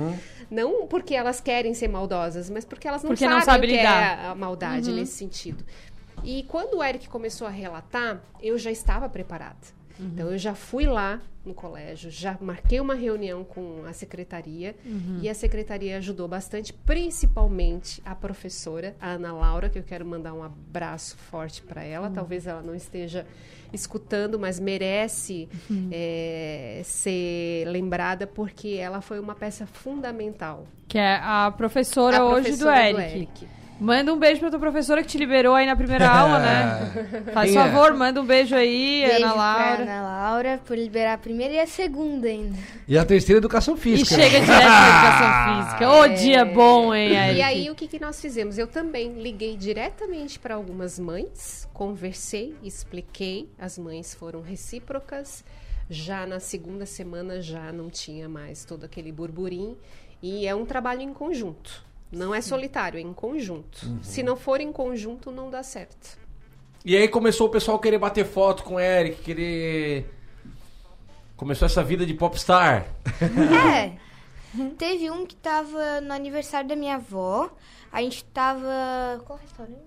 Não 0.50 0.87
porque 0.87 1.14
elas 1.14 1.40
querem 1.40 1.72
ser 1.72 1.88
maldosas, 1.88 2.50
mas 2.50 2.64
porque 2.64 2.87
elas 2.87 3.02
não 3.02 3.09
Porque 3.09 3.24
sabem 3.24 3.38
não 3.38 3.44
sabe 3.44 3.66
o 3.66 3.70
que 3.70 3.76
lidar. 3.76 4.18
é 4.22 4.26
a 4.26 4.35
maldade 4.35 4.90
Uhum. 4.90 4.96
nesse 4.96 5.12
sentido. 5.12 5.64
E 6.22 6.42
quando 6.44 6.74
o 6.79 6.85
Eric 6.85 7.09
começou 7.09 7.46
a 7.46 7.50
relatar, 7.50 8.20
eu 8.42 8.59
já 8.59 8.70
estava 8.70 9.09
preparada. 9.09 9.57
Uhum. 9.98 10.11
Então, 10.12 10.30
eu 10.30 10.38
já 10.38 10.54
fui 10.54 10.87
lá 10.87 11.20
no 11.44 11.54
colégio, 11.54 12.11
já 12.11 12.37
marquei 12.40 12.80
uma 12.80 12.94
reunião 12.94 13.44
com 13.44 13.85
a 13.87 13.92
secretaria 13.92 14.74
Uhum. 14.85 15.20
e 15.22 15.28
a 15.28 15.35
secretaria 15.35 15.96
ajudou 15.98 16.26
bastante, 16.26 16.72
principalmente 16.72 18.02
a 18.04 18.14
professora, 18.14 18.96
a 19.00 19.11
Ana 19.11 19.32
Laura, 19.32 19.68
que 19.68 19.78
eu 19.78 19.82
quero 19.82 20.04
mandar 20.04 20.35
um 20.35 20.42
abraço 20.42 21.16
forte 21.16 21.62
para 21.62 21.82
ela. 21.85 22.09
Uhum. 22.09 22.14
Talvez 22.14 22.46
ela 22.46 22.62
não 22.62 22.74
esteja 22.74 23.24
escutando, 23.72 24.38
mas 24.38 24.59
merece 24.61 25.48
Uhum. 25.70 25.88
eh, 25.92 26.80
ser 26.85 27.64
lembrada 27.68 28.26
porque 28.26 28.70
ela 28.80 29.00
foi 29.00 29.18
uma 29.20 29.35
peça 29.35 29.66
fundamental. 29.66 30.66
Que 30.88 30.98
é 30.98 31.16
a 31.22 31.52
professora, 31.56 32.18
A 32.18 32.24
hoje 32.24 32.52
do 32.52 32.59
professora 32.64 32.92
do 32.92 33.00
Eric. 33.00 33.14
Eric. 33.16 33.48
Manda 33.78 34.12
um 34.12 34.18
beijo 34.18 34.40
pra 34.40 34.48
tua 34.48 34.58
professora 34.58 35.02
que 35.02 35.08
te 35.08 35.18
liberou 35.18 35.54
aí 35.54 35.66
na 35.66 35.76
primeira 35.76 36.08
aula, 36.08 36.38
né? 36.38 36.92
Faz 37.34 37.50
Quem 37.50 37.60
é? 37.60 37.64
favor, 37.64 37.92
manda 37.94 38.20
um 38.22 38.24
beijo 38.24 38.54
aí, 38.56 39.04
Beijo 39.06 39.24
Ana 39.24 39.32
pra 39.34 39.42
Laura. 39.42 39.82
Ana 39.82 40.02
Laura 40.02 40.60
por 40.64 40.78
liberar 40.78 41.12
a 41.14 41.18
primeira 41.18 41.52
e 41.54 41.60
a 41.60 41.66
segunda 41.66 42.26
ainda. 42.26 42.56
E 42.88 42.96
a 42.96 43.04
terceira 43.04 43.38
educação 43.38 43.74
E 43.74 43.78
física. 43.78 44.14
chega 44.14 44.40
direto 44.40 44.46
pra 44.46 44.88
educação 44.88 45.62
física. 45.66 45.90
Ô, 45.92 46.08
dia 46.08 46.44
bom, 46.46 46.94
hein, 46.94 47.12
Eric? 47.14 47.38
E 47.38 47.42
aí, 47.42 47.70
o 47.70 47.74
que, 47.74 47.87
que 47.87 47.98
nós 48.00 48.18
fizemos? 48.18 48.56
Eu 48.56 48.66
também 48.66 49.20
liguei 49.20 49.56
diretamente 49.58 50.38
para 50.38 50.54
algumas 50.54 50.98
mães, 50.98 51.68
conversei, 51.74 52.54
expliquei. 52.62 53.50
As 53.58 53.79
mães 53.79 54.14
foram 54.14 54.40
recíprocas. 54.40 55.44
Já 55.90 56.27
na 56.27 56.40
segunda 56.40 56.87
semana 56.87 57.42
já 57.42 57.70
não 57.72 57.90
tinha 57.90 58.27
mais 58.29 58.64
todo 58.64 58.85
aquele 58.85 59.12
burburinho. 59.12 59.77
E 60.22 60.46
é 60.46 60.54
um 60.54 60.64
trabalho 60.64 61.02
em 61.02 61.12
conjunto. 61.12 61.85
Não 62.17 62.35
é 62.35 62.40
solitário, 62.40 62.98
é 62.98 63.02
em 63.02 63.12
conjunto. 63.12 63.87
Uhum. 63.87 64.02
Se 64.02 64.23
não 64.23 64.37
for 64.37 64.60
em 64.60 64.73
conjunto, 64.73 65.31
não 65.31 65.50
dá 65.50 65.62
certo. 65.62 66.19
E 66.85 66.96
aí 66.96 67.08
começou 67.08 67.48
o 67.48 67.50
pessoal 67.50 67.79
querer 67.79 67.98
bater 67.98 68.25
foto 68.25 68.62
com 68.62 68.75
o 68.75 68.81
Eric, 68.81 69.23
querer. 69.23 70.08
Começou 71.37 71.67
essa 71.67 71.83
vida 71.85 72.06
de 72.06 72.14
popstar. 72.14 72.87
É. 73.77 73.92
Teve 74.79 75.10
um 75.10 75.27
que 75.27 75.37
tava 75.37 76.00
no 76.00 76.12
aniversário 76.12 76.69
da 76.69 76.77
minha 76.77 76.94
avó. 76.96 77.50
A 77.92 78.00
gente 78.00 78.25
tava. 78.27 79.23
Qual 79.27 79.38
restaurante? 79.38 79.85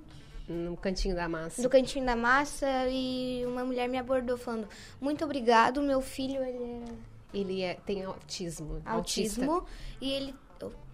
No 0.47 0.75
cantinho 0.77 1.15
da 1.15 1.29
massa. 1.29 1.61
Do 1.61 1.69
Cantinho 1.69 2.05
da 2.05 2.15
Massa 2.15 2.67
e 2.89 3.43
uma 3.45 3.63
mulher 3.63 3.87
me 3.87 3.97
abordou 3.99 4.35
falando: 4.37 4.67
Muito 4.99 5.23
obrigado, 5.23 5.79
meu 5.81 6.01
filho 6.01 6.43
ele 6.43 6.85
Ele 7.31 7.61
é, 7.61 7.75
tem 7.85 8.03
autismo. 8.03 8.81
é 8.83 8.89
autismo 8.89 9.51
autista. 9.51 9.71
e 10.01 10.11
ele, 10.11 10.35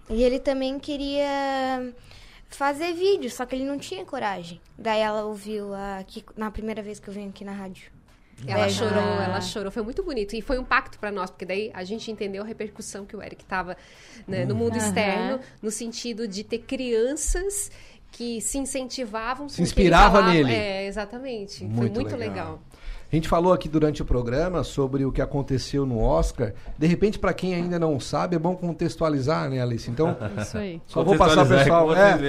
e 0.09 0.23
ele 0.23 0.39
também 0.39 0.77
queria 0.79 1.93
fazer 2.49 2.93
vídeo, 2.93 3.29
só 3.29 3.45
que 3.45 3.55
ele 3.55 3.65
não 3.65 3.77
tinha 3.77 4.05
coragem. 4.05 4.61
Daí 4.77 5.01
ela 5.01 5.25
ouviu 5.25 5.73
aqui 5.99 6.23
na 6.37 6.49
primeira 6.51 6.81
vez 6.81 6.99
que 6.99 7.07
eu 7.07 7.13
vim 7.13 7.29
aqui 7.29 7.43
na 7.43 7.51
rádio. 7.53 7.91
Ela 8.45 8.61
Daí- 8.61 8.71
chorou, 8.71 9.01
Ah. 9.01 9.23
ela 9.23 9.41
chorou. 9.41 9.71
Foi 9.71 9.81
muito 9.81 10.03
bonito. 10.03 10.35
E 10.35 10.41
foi 10.41 10.59
um 10.59 10.63
pacto 10.63 10.99
pra 10.99 11.09
nós, 11.09 11.29
porque 11.31 11.45
daí 11.45 11.71
a 11.73 11.83
gente 11.85 12.11
entendeu 12.11 12.43
a 12.43 12.45
repercussão 12.45 13.05
que 13.05 13.15
o 13.15 13.23
Eric 13.23 13.45
tava 13.45 13.77
né, 14.27 14.43
no 14.45 14.53
mundo 14.53 14.75
Aham. 14.75 14.85
externo, 14.85 15.39
no 15.61 15.71
sentido 15.71 16.27
de 16.27 16.43
ter 16.43 16.59
crianças 16.59 17.71
que 18.11 18.41
se 18.41 18.57
incentivavam. 18.57 19.47
Se 19.47 19.55
com 19.57 19.63
o 19.63 19.65
que 19.65 19.71
ele 19.79 19.87
inspirava 19.87 20.17
falava. 20.19 20.33
nele. 20.33 20.53
É, 20.53 20.85
exatamente. 20.85 21.59
Foi 21.59 21.67
Muito 21.67 21.93
muito 21.95 22.15
legal. 22.17 22.19
legal. 22.29 22.61
A 23.16 23.18
gente 23.18 23.30
falou 23.30 23.53
aqui 23.53 23.70
durante 23.70 24.01
o 24.01 24.05
programa 24.05 24.61
sobre 24.61 25.05
o 25.05 25.11
que 25.11 25.22
aconteceu 25.22 25.86
no 25.86 26.01
Oscar. 26.01 26.51
De 26.78 26.86
repente, 26.86 27.18
para 27.18 27.34
quem 27.34 27.55
ainda 27.55 27.80
não 27.80 27.97
sabe, 27.97 28.36
é 28.36 28.39
bom 28.39 28.57
contextualizar, 28.57 29.49
né, 29.49 29.61
Alice? 29.61 29.89
Então, 29.89 30.18
Isso 30.38 30.57
aí. 30.57 30.82
só 30.86 31.01
vou 31.01 31.16
passar, 31.16 31.47
pessoal. 31.47 31.95
É, 31.95 32.20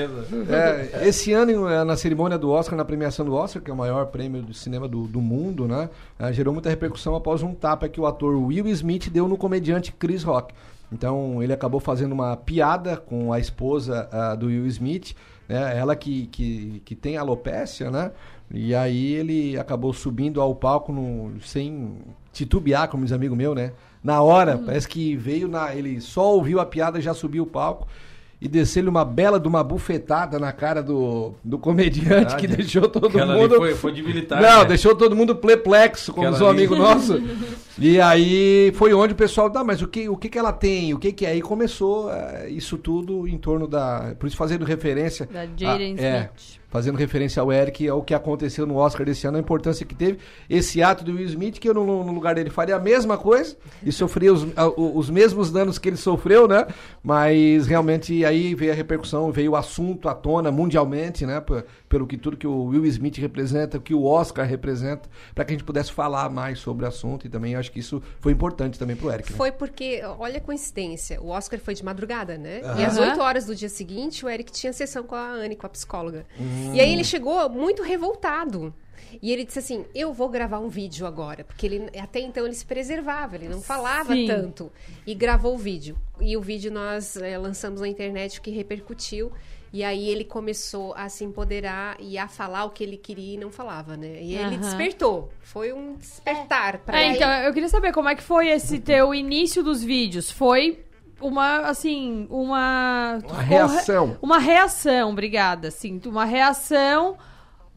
é, 0.49 1.09
esse 1.09 1.33
ano, 1.33 1.69
é, 1.69 1.83
na 1.83 1.97
cerimônia 1.97 2.39
do 2.39 2.51
Oscar, 2.51 2.77
na 2.77 2.85
premiação 2.85 3.27
do 3.27 3.35
Oscar, 3.35 3.61
que 3.61 3.69
é 3.69 3.75
o 3.75 3.77
maior 3.77 4.07
prêmio 4.07 4.45
de 4.45 4.57
cinema 4.57 4.87
do, 4.87 5.09
do 5.09 5.21
mundo, 5.21 5.67
né? 5.67 5.91
é, 6.21 6.33
gerou 6.33 6.55
muita 6.55 6.71
repercussão 6.71 7.17
após 7.17 7.43
um 7.43 7.53
tapa 7.53 7.89
que 7.89 8.01
o 8.01 8.07
ator 8.07 8.37
Will 8.37 8.69
Smith 8.69 9.11
deu 9.11 9.27
no 9.27 9.37
comediante 9.37 9.91
Chris 9.91 10.23
Rock. 10.23 10.55
Então, 10.93 11.43
ele 11.43 11.53
acabou 11.53 11.81
fazendo 11.81 12.13
uma 12.13 12.37
piada 12.37 12.97
com 12.97 13.33
a 13.33 13.41
esposa 13.41 14.09
ah, 14.13 14.37
do 14.37 14.47
Will 14.47 14.69
Smith, 14.69 15.17
né? 15.49 15.77
Ela 15.77 15.95
que, 15.95 16.27
que, 16.27 16.83
que 16.85 16.95
tem 16.95 17.17
alopécia, 17.17 17.91
né? 17.91 18.11
E 18.53 18.75
aí 18.75 19.15
ele 19.15 19.59
acabou 19.59 19.93
subindo 19.93 20.41
ao 20.41 20.55
palco 20.55 20.93
no- 20.93 21.33
sem 21.41 21.97
titubear, 22.33 22.89
como 22.89 23.03
diz 23.05 23.13
amigo 23.13 23.35
meu, 23.35 23.55
né? 23.55 23.73
Na 24.03 24.23
hora, 24.23 24.57
parece 24.59 24.87
que 24.89 25.17
veio 25.17 25.49
na. 25.49 25.75
Ele 25.75 26.01
só 26.01 26.33
ouviu 26.35 26.61
a 26.61 26.67
piada, 26.67 27.01
já 27.01 27.13
subiu 27.13 27.43
o 27.43 27.47
palco 27.47 27.89
e 28.41 28.47
desceu-lhe 28.47 28.89
uma 28.89 29.05
bela 29.05 29.41
de 29.41 29.49
uma 29.49 29.65
bufetada 29.65 30.39
na 30.39 30.53
cara 30.53 30.83
do, 30.83 31.33
do 31.43 31.59
comediante 31.59 32.37
que 32.37 32.47
Verdade. 32.47 32.49
deixou 32.49 32.87
todo 32.89 33.09
Aquela 33.09 33.33
ali 33.33 33.43
mundo. 33.43 33.57
foi- 33.57 33.75
foi 33.75 33.93
de 33.93 34.03
militar, 34.03 34.41
Não, 34.41 34.59
né? 34.61 34.65
deixou 34.67 34.95
todo 34.95 35.17
mundo 35.17 35.35
perplexo, 35.35 36.13
como 36.13 36.27
Aquela 36.29 36.37
diz 36.39 36.47
um 36.47 36.49
ali- 36.51 36.59
amigo 36.59 36.77
nosso. 36.77 37.21
E 37.79 38.01
aí 38.01 38.73
foi 38.75 38.95
onde 38.95 39.13
o 39.13 39.17
pessoal, 39.17 39.51
tá, 39.51 39.63
mas 39.63 39.83
o 39.83 39.87
que, 39.89 40.09
o 40.09 40.17
que 40.17 40.31
que 40.31 40.39
ela 40.39 40.51
tem? 40.51 40.95
O 40.95 40.99
que 40.99 41.13
que 41.13 41.27
é? 41.27 41.33
Aí 41.33 41.43
começou 41.43 42.11
eh, 42.11 42.49
isso 42.49 42.79
tudo 42.79 43.29
em 43.29 43.37
torno 43.37 43.67
da, 43.69 44.15
por 44.19 44.27
isso 44.27 44.35
fazendo 44.37 44.65
referência 44.65 45.29
Da 45.31 45.45
Jaden 45.45 45.95
é, 45.99 46.31
Smith. 46.39 46.61
Fazendo 46.77 46.99
referência 46.99 47.41
ao 47.41 47.51
Eric, 47.51 47.89
ao 47.89 48.03
que 48.03 48.13
aconteceu 48.13 48.67
no 48.67 48.77
Oscar 48.77 49.07
desse 49.07 49.27
ano, 49.27 49.39
a 49.39 49.41
importância 49.41 49.87
que 49.87 49.95
teve 49.95 50.19
esse 50.49 50.83
ato 50.83 51.03
do 51.03 51.13
Will 51.13 51.25
Smith, 51.25 51.59
que 51.59 51.67
eu 51.67 51.73
no, 51.73 52.05
no 52.05 52.13
lugar 52.13 52.35
dele 52.35 52.51
faria 52.51 52.77
a 52.77 52.79
mesma 52.79 53.17
coisa 53.17 53.57
e 53.83 53.91
sofria 53.91 54.31
os, 54.31 54.47
os 54.77 55.09
mesmos 55.09 55.51
danos 55.51 55.79
que 55.79 55.89
ele 55.89 55.97
sofreu, 55.97 56.47
né? 56.47 56.67
Mas 57.03 57.67
realmente 57.67 58.27
aí 58.27 58.55
veio 58.55 58.73
a 58.73 58.75
repercussão, 58.75 59.33
veio 59.33 59.53
o 59.53 59.57
assunto 59.57 60.07
à 60.07 60.15
tona 60.15 60.53
mundialmente, 60.53 61.25
né? 61.25 61.43
Pelo 61.89 62.07
que 62.07 62.19
tudo 62.19 62.37
que 62.37 62.47
o 62.47 62.65
Will 62.65 62.85
Smith 62.85 63.17
representa, 63.17 63.79
o 63.79 63.81
que 63.81 63.95
o 63.95 64.05
Oscar 64.05 64.47
representa, 64.47 65.09
para 65.35 65.47
que 65.47 65.55
a 65.55 65.57
gente 65.57 65.65
pudesse 65.65 65.93
falar 65.93 66.29
mais 66.29 66.59
sobre 66.59 66.85
o 66.85 66.89
assunto 66.89 67.27
e 67.27 67.31
também 67.31 67.55
acho 67.55 67.73
que 67.73 67.79
isso 67.79 68.03
foi 68.21 68.33
importante 68.33 68.79
também 68.79 68.97
pro 68.97 69.11
Eric. 69.11 69.33
né? 69.33 69.39
Foi 69.39 69.51
porque, 69.51 70.03
olha 70.19 70.37
a 70.37 70.41
coincidência, 70.43 71.23
o 71.23 71.29
Oscar 71.29 71.59
foi 71.59 71.73
de 71.73 71.83
madrugada, 71.83 72.37
né? 72.37 72.61
Aham. 72.63 72.81
E 72.83 72.85
às 72.85 72.99
8 72.99 73.19
horas 73.19 73.47
do 73.47 73.55
dia 73.55 73.71
seguinte, 73.71 74.27
o 74.27 74.29
Eric 74.29 74.53
tinha 74.53 74.75
sessão 74.75 75.05
com 75.05 75.15
a 75.15 75.31
Anne, 75.31 75.57
com 75.57 75.65
a 75.65 75.71
psicóloga. 75.71 76.27
Hum. 76.71 76.75
E 76.75 76.81
aí 76.81 76.93
ele 76.93 77.05
chegou 77.05 77.49
muito 77.49 77.83
revoltado. 77.83 78.75
E 79.23 79.33
ele 79.33 79.45
disse 79.45 79.59
assim: 79.59 79.85
Eu 79.95 80.13
vou 80.13 80.29
gravar 80.29 80.59
um 80.59 80.69
vídeo 80.69 81.07
agora. 81.07 81.45
Porque 81.45 81.67
ele 81.67 81.89
até 81.99 82.21
então 82.21 82.45
ele 82.45 82.55
se 82.55 82.67
preservava, 82.67 83.37
ele 83.37 83.49
não 83.49 83.63
falava 83.63 84.13
Sim. 84.15 84.27
tanto. 84.27 84.71
E 85.07 85.15
gravou 85.15 85.55
o 85.55 85.59
vídeo. 85.59 85.97
E 86.21 86.37
o 86.37 86.41
vídeo 86.41 86.71
nós 86.73 87.17
eh, 87.17 87.39
lançamos 87.39 87.81
na 87.81 87.89
internet, 87.89 88.39
o 88.39 88.43
que 88.43 88.51
repercutiu. 88.51 89.33
E 89.73 89.83
aí 89.85 90.09
ele 90.09 90.25
começou 90.25 90.95
a 90.95 91.09
se 91.09 91.25
empoderar 91.25 91.97
e 92.01 92.17
a 92.17 92.29
falar 92.29 92.65
o 92.65 92.71
que 92.71 92.83
ele 92.83 92.97
queria 92.97 93.35
e 93.35 93.37
não 93.37 93.51
falava, 93.51 93.97
né? 93.97 94.23
E 94.23 94.35
ele 94.35 94.55
Aham. 94.55 94.59
despertou. 94.59 95.31
Foi 95.43 95.73
um 95.73 95.95
despertar 95.97 96.79
pra 96.79 96.99
É, 97.01 97.07
ele. 97.09 97.17
então, 97.17 97.31
eu 97.31 97.53
queria 97.53 97.69
saber 97.69 97.93
como 97.93 98.09
é 98.09 98.15
que 98.15 98.23
foi 98.23 98.49
esse 98.49 98.79
teu 98.79 99.15
início 99.15 99.63
dos 99.63 99.83
vídeos. 99.83 100.31
Foi 100.31 100.83
uma, 101.21 101.59
assim, 101.61 102.27
uma... 102.31 103.19
Uma 103.25 103.43
reação. 103.43 104.19
Uma 104.21 104.39
reação, 104.39 105.11
obrigada. 105.11 105.69
Assim, 105.69 106.01
uma 106.07 106.25
reação 106.25 107.17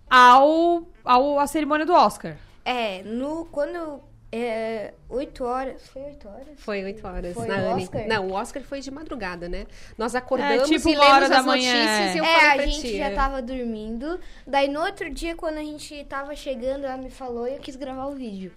ao, 0.09 0.87
ao, 1.03 1.39
à 1.39 1.47
cerimônia 1.47 1.85
do 1.85 1.93
Oscar. 1.93 2.37
É, 2.65 3.03
no, 3.03 3.45
quando. 3.45 4.01
É, 4.31 4.93
8 5.09 5.43
horas. 5.43 5.87
Foi 5.87 6.03
8 6.03 6.27
horas? 6.27 6.47
Foi 6.57 6.83
8 6.83 7.07
horas 7.07 7.33
Foi 7.33 7.47
na. 7.47 7.75
Oscar? 7.75 8.07
Não, 8.07 8.27
o 8.27 8.33
Oscar 8.33 8.61
foi 8.61 8.79
de 8.79 8.91
madrugada, 8.91 9.49
né? 9.49 9.65
Nós 9.97 10.13
acordamos 10.13 10.69
É, 10.69 10.75
tipo 10.75 10.89
e 10.89 10.95
uma 10.95 11.03
hora 11.03 11.13
lemos 11.13 11.29
da 11.29 11.39
as 11.39 11.45
manhã, 11.45 11.73
notícias 11.73 12.15
e 12.15 12.17
eu 12.19 12.25
é, 12.25 12.33
falei 12.35 12.49
a 12.49 12.53
pra 12.53 12.65
gente 12.67 12.81
ti, 12.81 12.97
já 12.97 13.05
é. 13.05 13.15
tava 13.15 13.41
dormindo. 13.41 14.19
Daí 14.45 14.67
no 14.67 14.81
outro 14.81 15.09
dia, 15.09 15.35
quando 15.35 15.57
a 15.57 15.63
gente 15.63 16.03
tava 16.03 16.35
chegando, 16.35 16.85
ela 16.85 16.97
me 16.97 17.09
falou 17.09 17.47
e 17.47 17.55
eu 17.55 17.59
quis 17.59 17.75
gravar 17.75 18.05
o 18.05 18.13
vídeo. 18.13 18.51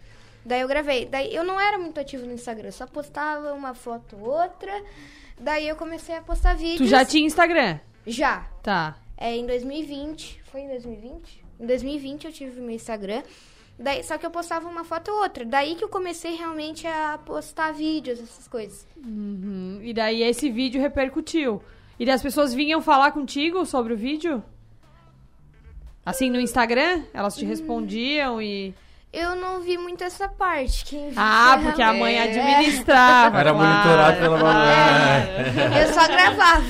Daí 0.44 0.60
eu 0.60 0.68
gravei. 0.68 1.06
Daí 1.06 1.34
eu 1.34 1.44
não 1.44 1.60
era 1.60 1.78
muito 1.78 1.98
ativo 2.00 2.26
no 2.26 2.32
Instagram, 2.32 2.70
só 2.70 2.86
postava 2.86 3.52
uma 3.52 3.74
foto 3.74 4.16
ou 4.20 4.30
outra. 4.30 4.72
Daí 5.38 5.68
eu 5.68 5.76
comecei 5.76 6.16
a 6.16 6.22
postar 6.22 6.54
vídeos. 6.54 6.78
Tu 6.78 6.86
já 6.86 7.04
tinha 7.04 7.26
Instagram? 7.26 7.78
Já. 8.06 8.40
Tá. 8.62 8.96
É 9.16 9.36
em 9.36 9.46
2020. 9.46 10.42
Foi 10.44 10.60
em 10.62 10.68
2020? 10.68 11.44
Em 11.60 11.66
2020 11.66 12.24
eu 12.26 12.32
tive 12.32 12.60
meu 12.60 12.70
Instagram. 12.74 13.22
Daí, 13.78 14.02
só 14.04 14.18
que 14.18 14.26
eu 14.26 14.30
postava 14.30 14.68
uma 14.68 14.84
foto 14.84 15.10
ou 15.10 15.22
outra. 15.22 15.44
Daí 15.44 15.74
que 15.74 15.82
eu 15.82 15.88
comecei 15.88 16.34
realmente 16.36 16.86
a 16.86 17.18
postar 17.24 17.72
vídeos, 17.72 18.20
essas 18.20 18.46
coisas. 18.46 18.86
Uhum. 18.96 19.80
E 19.82 19.94
daí 19.94 20.22
esse 20.22 20.50
vídeo 20.50 20.80
repercutiu. 20.80 21.62
E 21.98 22.04
daí 22.04 22.14
as 22.14 22.22
pessoas 22.22 22.52
vinham 22.52 22.80
falar 22.82 23.12
contigo 23.12 23.64
sobre 23.64 23.94
o 23.94 23.96
vídeo? 23.96 24.42
Assim, 26.04 26.28
no 26.30 26.40
Instagram? 26.40 27.04
Elas 27.14 27.36
Hum. 27.36 27.40
te 27.40 27.44
respondiam 27.44 28.42
e... 28.42 28.74
Eu 29.12 29.36
não 29.36 29.60
vi 29.60 29.76
muito 29.76 30.02
essa 30.02 30.26
parte. 30.26 30.86
Quem 30.86 31.12
Ah, 31.16 31.60
porque 31.62 31.82
a 31.82 31.92
mãe 31.92 32.18
administrava. 32.18 33.38
Era 33.38 33.52
claro. 33.52 33.68
monitorado 33.68 34.18
pela 34.18 34.38
mamãe. 34.38 35.80
Eu 35.82 35.92
só 35.92 36.08
gravava. 36.08 36.62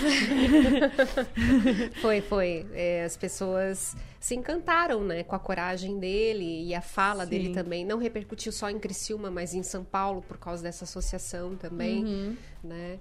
Foi, 2.01 2.21
foi. 2.21 2.67
É, 2.75 3.05
as 3.05 3.17
pessoas 3.17 3.97
se 4.19 4.35
encantaram, 4.35 5.03
né, 5.05 5.23
com 5.23 5.35
a 5.35 5.39
coragem 5.39 5.99
dele 5.99 6.65
e 6.67 6.75
a 6.75 6.81
fala 6.81 7.25
Sim. 7.25 7.31
dele 7.31 7.55
também. 7.55 7.85
Não 7.85 7.99
repercutiu 7.99 8.51
só 8.53 8.69
em 8.71 8.79
Criciúma, 8.79 9.31
mas 9.31 9.55
em 9.55 9.63
São 9.63 9.85
Paulo, 9.85 10.23
por 10.23 10.37
causa 10.39 10.63
dessa 10.63 10.85
associação 10.85 11.55
também, 11.57 12.05
Uhum. 12.05 12.37
né? 12.65 12.99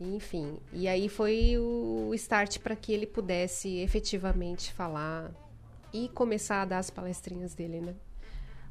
Enfim, 0.00 0.58
e 0.72 0.88
aí 0.88 1.08
foi 1.08 1.54
o 1.56 2.10
start 2.14 2.58
para 2.58 2.74
que 2.74 2.92
ele 2.92 3.06
pudesse 3.06 3.78
efetivamente 3.78 4.72
falar 4.72 5.30
e 5.92 6.08
começar 6.08 6.62
a 6.62 6.64
dar 6.64 6.78
as 6.78 6.90
palestrinhas 6.90 7.54
dele, 7.54 7.80
né? 7.80 7.94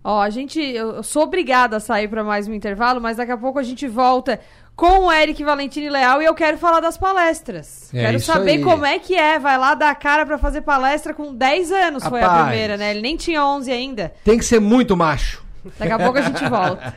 Ó, 0.03 0.19
a 0.19 0.29
gente, 0.29 0.59
eu 0.59 1.01
sou 1.01 1.23
obrigada 1.23 1.77
a 1.77 1.79
sair 1.79 2.09
para 2.09 2.23
mais 2.23 2.47
um 2.47 2.53
intervalo, 2.53 2.99
mas 2.99 3.15
daqui 3.17 3.31
a 3.31 3.37
pouco 3.37 3.57
a 3.57 3.63
gente 3.63 3.87
volta 3.87 4.39
com 4.75 5.05
o 5.05 5.11
Eric 5.11 5.41
Valentini 5.43 5.89
Leal 5.89 6.21
e 6.21 6.25
eu 6.25 6.33
quero 6.33 6.57
falar 6.57 6.81
das 6.81 6.97
palestras. 6.97 7.93
É 7.93 8.01
quero 8.01 8.17
isso 8.17 8.25
saber 8.31 8.51
aí. 8.57 8.61
como 8.63 8.85
é 8.85 8.99
que 8.99 9.15
é, 9.15 9.39
vai 9.39 9.57
lá 9.57 9.73
dar 9.75 9.91
a 9.91 9.95
cara 9.95 10.25
para 10.25 10.37
fazer 10.37 10.61
palestra 10.61 11.13
com 11.13 11.33
10 11.33 11.71
anos, 11.71 12.03
foi 12.03 12.21
a 12.21 12.27
Rapaz. 12.27 12.47
primeira, 12.47 12.75
né? 12.75 12.91
Ele 12.91 13.01
nem 13.01 13.15
tinha 13.15 13.45
11 13.45 13.71
ainda. 13.71 14.13
Tem 14.25 14.37
que 14.37 14.43
ser 14.43 14.59
muito 14.59 14.97
macho. 14.97 15.41
Daqui 15.79 15.93
a 15.93 15.99
pouco 15.99 16.17
a 16.17 16.21
gente 16.23 16.49
volta. 16.49 16.93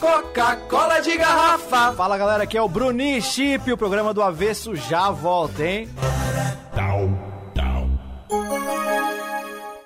Coca-Cola 0.00 1.00
de 1.00 1.16
garrafa. 1.16 1.92
Fala 1.92 2.16
galera, 2.16 2.44
aqui 2.44 2.56
é 2.56 2.62
o 2.62 2.68
Bruni 2.68 3.20
Chip, 3.20 3.70
o 3.70 3.76
programa 3.76 4.14
do 4.14 4.22
Avesso 4.22 4.74
já 4.74 5.10
volta, 5.10 5.64
hein? 5.64 5.88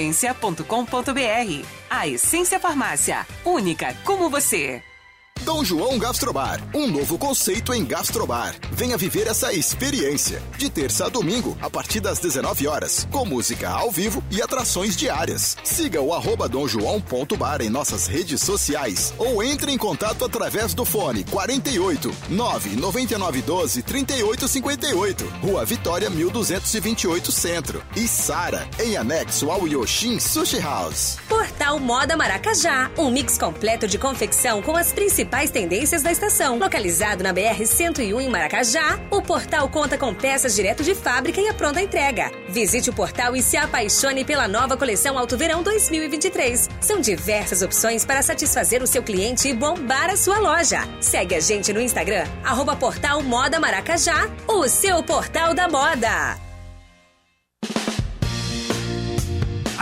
www.lojaessência.com.br. 0.01 1.65
A 1.89 2.07
Essência 2.07 2.59
Farmácia, 2.59 3.27
única 3.45 3.95
como 4.03 4.29
você. 4.29 4.81
Dom 5.43 5.65
João 5.65 5.97
Gastrobar, 5.97 6.61
um 6.71 6.87
novo 6.87 7.17
conceito 7.17 7.73
em 7.73 7.83
gastrobar. 7.83 8.53
Venha 8.71 8.95
viver 8.95 9.25
essa 9.25 9.51
experiência. 9.51 10.41
De 10.55 10.69
terça 10.69 11.07
a 11.07 11.09
domingo, 11.09 11.57
a 11.59 11.69
partir 11.69 11.99
das 11.99 12.19
19 12.19 12.67
horas, 12.67 13.07
com 13.11 13.25
música 13.25 13.67
ao 13.67 13.89
vivo 13.89 14.23
e 14.29 14.39
atrações 14.39 14.95
diárias. 14.95 15.57
Siga 15.63 15.99
o 15.99 16.13
arroba 16.13 16.47
domjoão.bar 16.47 17.61
em 17.61 17.71
nossas 17.71 18.05
redes 18.05 18.41
sociais 18.41 19.13
ou 19.17 19.41
entre 19.41 19.71
em 19.71 19.77
contato 19.79 20.23
através 20.23 20.75
do 20.75 20.85
fone 20.85 21.23
48 21.23 22.13
99912 22.29 23.81
3858, 23.81 25.25
Rua 25.41 25.65
Vitória 25.65 26.09
1228 26.09 27.31
Centro 27.31 27.83
e 27.95 28.07
Sara, 28.07 28.67
em 28.79 28.95
anexo 28.95 29.49
ao 29.49 29.67
Yoshin 29.67 30.19
Sushi 30.19 30.59
House. 30.59 31.17
Portal 31.27 31.79
Moda 31.79 32.15
Maracajá, 32.15 32.91
um 32.95 33.09
mix 33.09 33.39
completo 33.39 33.87
de 33.87 33.97
confecção 33.97 34.61
com 34.61 34.75
as 34.75 34.93
principais 34.93 35.30
tendências 35.49 36.03
da 36.03 36.11
estação. 36.11 36.59
Localizado 36.59 37.23
na 37.23 37.33
BR-101 37.33 38.21
em 38.21 38.29
Maracajá, 38.29 38.99
o 39.09 39.21
portal 39.21 39.69
conta 39.69 39.97
com 39.97 40.13
peças 40.13 40.53
direto 40.53 40.83
de 40.83 40.93
fábrica 40.93 41.39
e 41.39 41.47
a 41.47 41.53
pronta 41.53 41.81
entrega. 41.81 42.31
Visite 42.49 42.89
o 42.89 42.93
portal 42.93 43.35
e 43.35 43.41
se 43.41 43.55
apaixone 43.55 44.25
pela 44.25 44.47
nova 44.47 44.75
coleção 44.75 45.17
Alto 45.17 45.37
Verão 45.37 45.63
2023. 45.63 46.69
São 46.81 46.99
diversas 46.99 47.61
opções 47.61 48.03
para 48.03 48.21
satisfazer 48.21 48.83
o 48.83 48.87
seu 48.87 49.01
cliente 49.01 49.47
e 49.47 49.53
bombar 49.53 50.09
a 50.09 50.17
sua 50.17 50.37
loja. 50.39 50.81
Segue 50.99 51.35
a 51.35 51.39
gente 51.39 51.71
no 51.71 51.81
Instagram, 51.81 52.25
arroba 52.43 52.75
portal 52.75 53.23
Moda 53.23 53.59
Maracajá, 53.59 54.29
o 54.47 54.67
seu 54.67 55.01
portal 55.01 55.53
da 55.53 55.69
moda. 55.69 56.50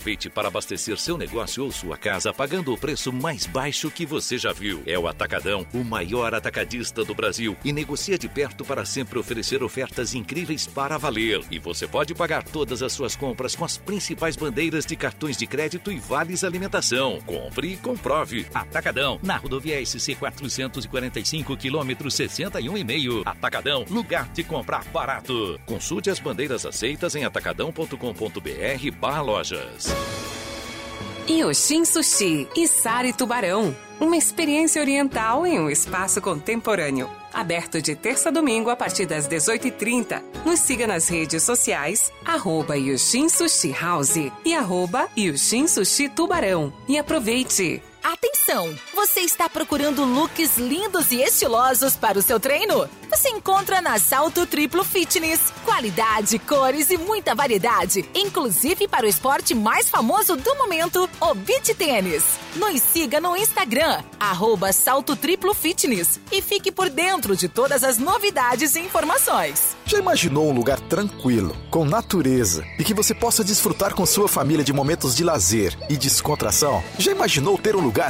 Aproveite 0.00 0.30
para 0.30 0.48
abastecer 0.48 0.96
seu 0.96 1.18
negócio 1.18 1.62
ou 1.62 1.70
sua 1.70 1.94
casa 1.94 2.32
pagando 2.32 2.72
o 2.72 2.78
preço 2.78 3.12
mais 3.12 3.44
baixo 3.44 3.90
que 3.90 4.06
você 4.06 4.38
já 4.38 4.50
viu. 4.50 4.82
É 4.86 4.98
o 4.98 5.06
Atacadão, 5.06 5.66
o 5.74 5.84
maior 5.84 6.34
atacadista 6.34 7.04
do 7.04 7.14
Brasil 7.14 7.54
e 7.62 7.70
negocia 7.70 8.16
de 8.16 8.26
perto 8.26 8.64
para 8.64 8.86
sempre 8.86 9.18
oferecer 9.18 9.62
ofertas 9.62 10.14
incríveis 10.14 10.66
para 10.66 10.96
valer. 10.96 11.42
E 11.50 11.58
você 11.58 11.86
pode 11.86 12.14
pagar 12.14 12.44
todas 12.44 12.82
as 12.82 12.94
suas 12.94 13.14
compras 13.14 13.54
com 13.54 13.62
as 13.62 13.76
principais 13.76 14.36
bandeiras 14.36 14.86
de 14.86 14.96
cartões 14.96 15.36
de 15.36 15.46
crédito 15.46 15.92
e 15.92 15.98
vales 15.98 16.44
alimentação. 16.44 17.20
Compre 17.26 17.74
e 17.74 17.76
comprove. 17.76 18.46
Atacadão, 18.54 19.20
na 19.22 19.36
rodovia 19.36 19.84
SC 19.84 20.14
445, 20.14 21.58
quilômetro 21.58 22.08
61,5. 22.08 23.22
Atacadão, 23.26 23.84
lugar 23.90 24.30
de 24.32 24.44
comprar 24.44 24.82
barato. 24.84 25.60
Consulte 25.66 26.08
as 26.08 26.18
bandeiras 26.18 26.64
aceitas 26.64 27.14
em 27.14 27.26
atacadão.com.br 27.26 28.90
barra 28.98 29.20
lojas. 29.20 29.79
Yoshin 31.28 31.84
Sushi 31.84 32.48
e 32.56 32.66
Sari 32.66 33.12
Tubarão. 33.12 33.74
Uma 34.00 34.16
experiência 34.16 34.80
oriental 34.80 35.46
em 35.46 35.60
um 35.60 35.70
espaço 35.70 36.20
contemporâneo. 36.20 37.08
Aberto 37.32 37.80
de 37.80 37.94
terça 37.94 38.30
a 38.30 38.32
domingo 38.32 38.70
a 38.70 38.76
partir 38.76 39.06
das 39.06 39.28
18h30. 39.28 40.22
Nos 40.44 40.60
siga 40.60 40.86
nas 40.86 41.08
redes 41.08 41.42
sociais, 41.42 42.10
arroba 42.24 42.76
Yoshin 42.76 43.28
Sushi 43.28 43.72
House 43.72 44.16
e 44.44 44.54
arroba 44.54 45.08
Yoshin 45.16 45.68
Sushi 45.68 46.08
Tubarão. 46.08 46.72
E 46.88 46.98
aproveite! 46.98 47.82
Atenção! 48.22 48.78
Você 48.94 49.20
está 49.20 49.48
procurando 49.48 50.04
looks 50.04 50.58
lindos 50.58 51.10
e 51.10 51.22
estilosos 51.22 51.96
para 51.96 52.18
o 52.18 52.22
seu 52.22 52.38
treino? 52.38 52.86
Você 53.08 53.30
encontra 53.30 53.80
na 53.80 53.98
Salto 53.98 54.46
Triplo 54.46 54.84
Fitness. 54.84 55.40
Qualidade, 55.64 56.38
cores 56.38 56.90
e 56.90 56.98
muita 56.98 57.34
variedade, 57.34 58.04
inclusive 58.14 58.86
para 58.86 59.06
o 59.06 59.08
esporte 59.08 59.54
mais 59.54 59.88
famoso 59.88 60.36
do 60.36 60.54
momento, 60.56 61.08
o 61.18 61.34
beach 61.34 61.74
tênis. 61.74 62.22
Nos 62.54 62.82
siga 62.82 63.20
no 63.20 63.34
Instagram, 63.34 64.02
arroba 64.18 64.70
Salto 64.70 65.16
Triplo 65.16 65.54
Fitness 65.54 66.20
e 66.30 66.42
fique 66.42 66.70
por 66.70 66.90
dentro 66.90 67.34
de 67.34 67.48
todas 67.48 67.82
as 67.82 67.96
novidades 67.96 68.74
e 68.74 68.80
informações. 68.80 69.76
Já 69.86 69.98
imaginou 69.98 70.48
um 70.48 70.52
lugar 70.52 70.78
tranquilo, 70.78 71.56
com 71.70 71.84
natureza 71.84 72.64
e 72.78 72.84
que 72.84 72.94
você 72.94 73.14
possa 73.14 73.42
desfrutar 73.42 73.94
com 73.94 74.04
sua 74.04 74.28
família 74.28 74.64
de 74.64 74.72
momentos 74.72 75.16
de 75.16 75.24
lazer 75.24 75.76
e 75.88 75.96
descontração? 75.96 76.82
Já 76.98 77.12
imaginou 77.12 77.56
ter 77.56 77.74
um 77.74 77.80
lugar 77.80 78.09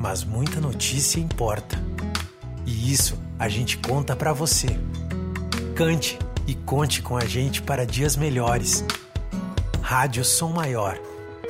mas 0.00 0.24
muita 0.24 0.62
notícia 0.62 1.20
importa. 1.20 1.76
E 2.64 2.90
isso 2.90 3.20
a 3.38 3.50
gente 3.50 3.76
conta 3.76 4.16
pra 4.16 4.32
você. 4.32 4.68
Cante 5.76 6.18
e 6.46 6.54
conte 6.54 7.02
com 7.02 7.18
a 7.18 7.26
gente 7.26 7.60
para 7.60 7.84
dias 7.84 8.16
melhores. 8.16 8.82
Rádio 9.82 10.24
Som 10.24 10.54
Maior. 10.54 10.98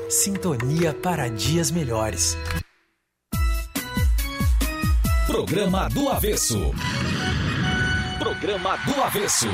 Sintonia 0.09 0.93
para 0.93 1.31
dias 1.31 1.71
melhores. 1.71 2.37
Programa 5.29 5.89
do 5.89 6.09
Avesso. 6.09 6.73
Programa 8.19 8.77
do 8.79 9.01
Avesso. 9.01 9.47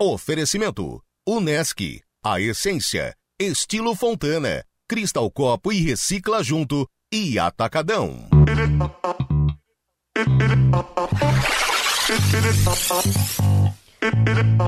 Oferecimento: 0.00 1.00
Unesc, 1.26 2.02
a 2.24 2.40
essência, 2.40 3.14
estilo 3.40 3.94
Fontana, 3.94 4.64
Cristal 4.88 5.28
Copo 5.32 5.72
e 5.72 5.80
Recicla 5.80 6.44
Junto 6.44 6.88
e 7.12 7.40
Atacadão. 7.40 8.28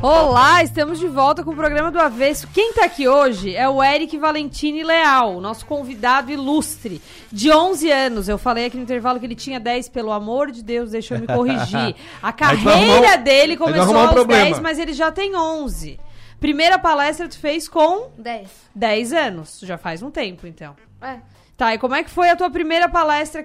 Olá, 0.03 0.65
estamos 0.65 0.99
de 0.99 1.07
volta 1.07 1.45
com 1.45 1.53
o 1.53 1.55
programa 1.55 1.93
do 1.93 2.01
Avesso. 2.01 2.49
Quem 2.53 2.73
tá 2.73 2.87
aqui 2.87 3.07
hoje 3.07 3.55
é 3.55 3.69
o 3.69 3.81
Eric 3.81 4.19
Valentini 4.19 4.83
Leal, 4.83 5.41
nosso 5.41 5.65
convidado 5.65 6.33
ilustre, 6.33 7.01
de 7.31 7.53
11 7.53 7.93
anos. 7.93 8.29
Eu 8.29 8.39
falei 8.39 8.67
aqui 8.67 8.77
no 8.77 8.83
intervalo 8.83 9.21
que 9.21 9.27
ele 9.27 9.37
tinha 9.37 9.61
10, 9.61 9.89
pelo 9.91 10.11
amor 10.11 10.51
de 10.51 10.65
Deus, 10.65 10.91
deixa 10.91 11.15
eu 11.15 11.21
me 11.21 11.29
corrigir. 11.29 11.95
A 12.21 12.33
carreira 12.35 12.73
arrumar 12.73 13.17
dele 13.19 13.57
começou 13.57 13.95
um 13.95 13.99
aos 14.01 14.11
problema. 14.11 14.47
10, 14.47 14.59
mas 14.59 14.81
ele 14.81 14.95
já 14.95 15.13
tem 15.13 15.37
11. 15.37 16.08
Primeira 16.41 16.79
palestra 16.79 17.29
tu 17.29 17.39
fez 17.39 17.69
com 17.69 18.11
10. 18.17 18.51
10 18.75 19.13
anos. 19.13 19.61
Já 19.63 19.77
faz 19.77 20.03
um 20.03 20.11
tempo, 20.11 20.47
então. 20.47 20.77
É. 21.03 21.19
Tá, 21.57 21.75
e 21.75 21.79
como 21.79 21.95
é 21.97 22.05
que 22.05 22.11
foi 22.11 22.31
a 22.31 22.37
tua 22.37 22.49
primeira 22.51 22.89
palestra? 22.89 23.43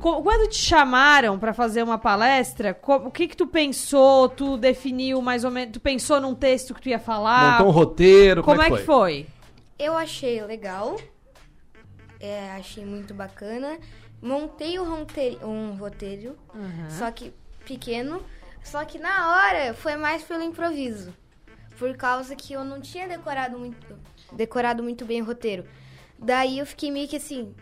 Quando 0.00 0.48
te 0.48 0.56
chamaram 0.56 1.38
pra 1.38 1.52
fazer 1.54 1.82
uma 1.82 1.98
palestra, 1.98 2.78
o 2.86 3.10
que 3.10 3.28
que 3.28 3.36
tu 3.36 3.46
pensou? 3.46 4.28
Tu 4.28 4.56
definiu 4.56 5.20
mais 5.22 5.44
ou 5.44 5.50
menos, 5.50 5.72
tu 5.72 5.80
pensou 5.80 6.20
num 6.20 6.34
texto 6.34 6.74
que 6.74 6.80
tu 6.82 6.88
ia 6.88 6.98
falar? 6.98 7.52
Montou 7.52 7.66
um 7.68 7.70
roteiro, 7.70 8.42
Como, 8.42 8.56
como 8.58 8.74
é 8.74 8.78
que 8.78 8.84
foi? 8.84 9.26
Eu 9.78 9.96
achei 9.96 10.42
legal. 10.42 10.96
É, 12.18 12.50
achei 12.52 12.84
muito 12.84 13.12
bacana. 13.12 13.78
Montei 14.22 14.78
um 14.78 14.84
roteiro, 14.98 15.46
um 15.46 15.76
roteiro 15.76 16.36
Uhum. 16.54 16.88
só 16.90 17.10
que 17.10 17.32
pequeno. 17.66 18.22
Só 18.64 18.84
que 18.84 18.98
na 18.98 19.30
hora 19.36 19.74
foi 19.74 19.96
mais 19.96 20.22
pelo 20.22 20.42
improviso. 20.42 21.12
Por 21.78 21.96
causa 21.96 22.34
que 22.34 22.52
eu 22.52 22.64
não 22.64 22.80
tinha 22.80 23.06
decorado 23.06 23.58
muito, 23.58 23.98
decorado 24.32 24.82
muito 24.82 25.04
bem 25.04 25.20
o 25.20 25.24
roteiro. 25.24 25.64
Daí 26.18 26.58
eu 26.58 26.66
fiquei 26.66 26.90
meio 26.90 27.08
que 27.08 27.16
assim, 27.16 27.54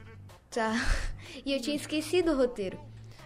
tá. 0.50 0.72
E 1.44 1.52
eu 1.52 1.60
tinha 1.60 1.74
esquecido 1.74 2.30
o 2.30 2.36
roteiro. 2.36 2.78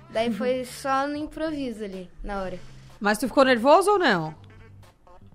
Daí 0.08 0.32
foi 0.32 0.64
só 0.64 1.06
no 1.06 1.14
improviso 1.14 1.84
ali, 1.84 2.10
na 2.24 2.40
hora. 2.42 2.58
Mas 2.98 3.18
tu 3.18 3.28
ficou 3.28 3.44
nervoso 3.44 3.90
ou 3.90 3.98
não? 3.98 4.34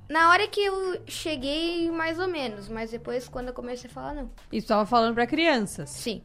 Na 0.10 0.30
hora 0.30 0.48
que 0.48 0.60
eu 0.60 1.00
cheguei, 1.06 1.92
mais 1.92 2.18
ou 2.18 2.28
menos. 2.28 2.68
Mas 2.68 2.90
depois, 2.90 3.28
quando 3.28 3.50
eu 3.50 3.54
comecei 3.54 3.90
a 3.90 3.94
falar, 3.94 4.14
não. 4.16 4.30
E 4.52 4.60
tu 4.62 4.68
tava 4.68 4.86
falando 4.88 5.14
pra 5.14 5.28
crianças? 5.28 5.90
Sim. 5.92 6.24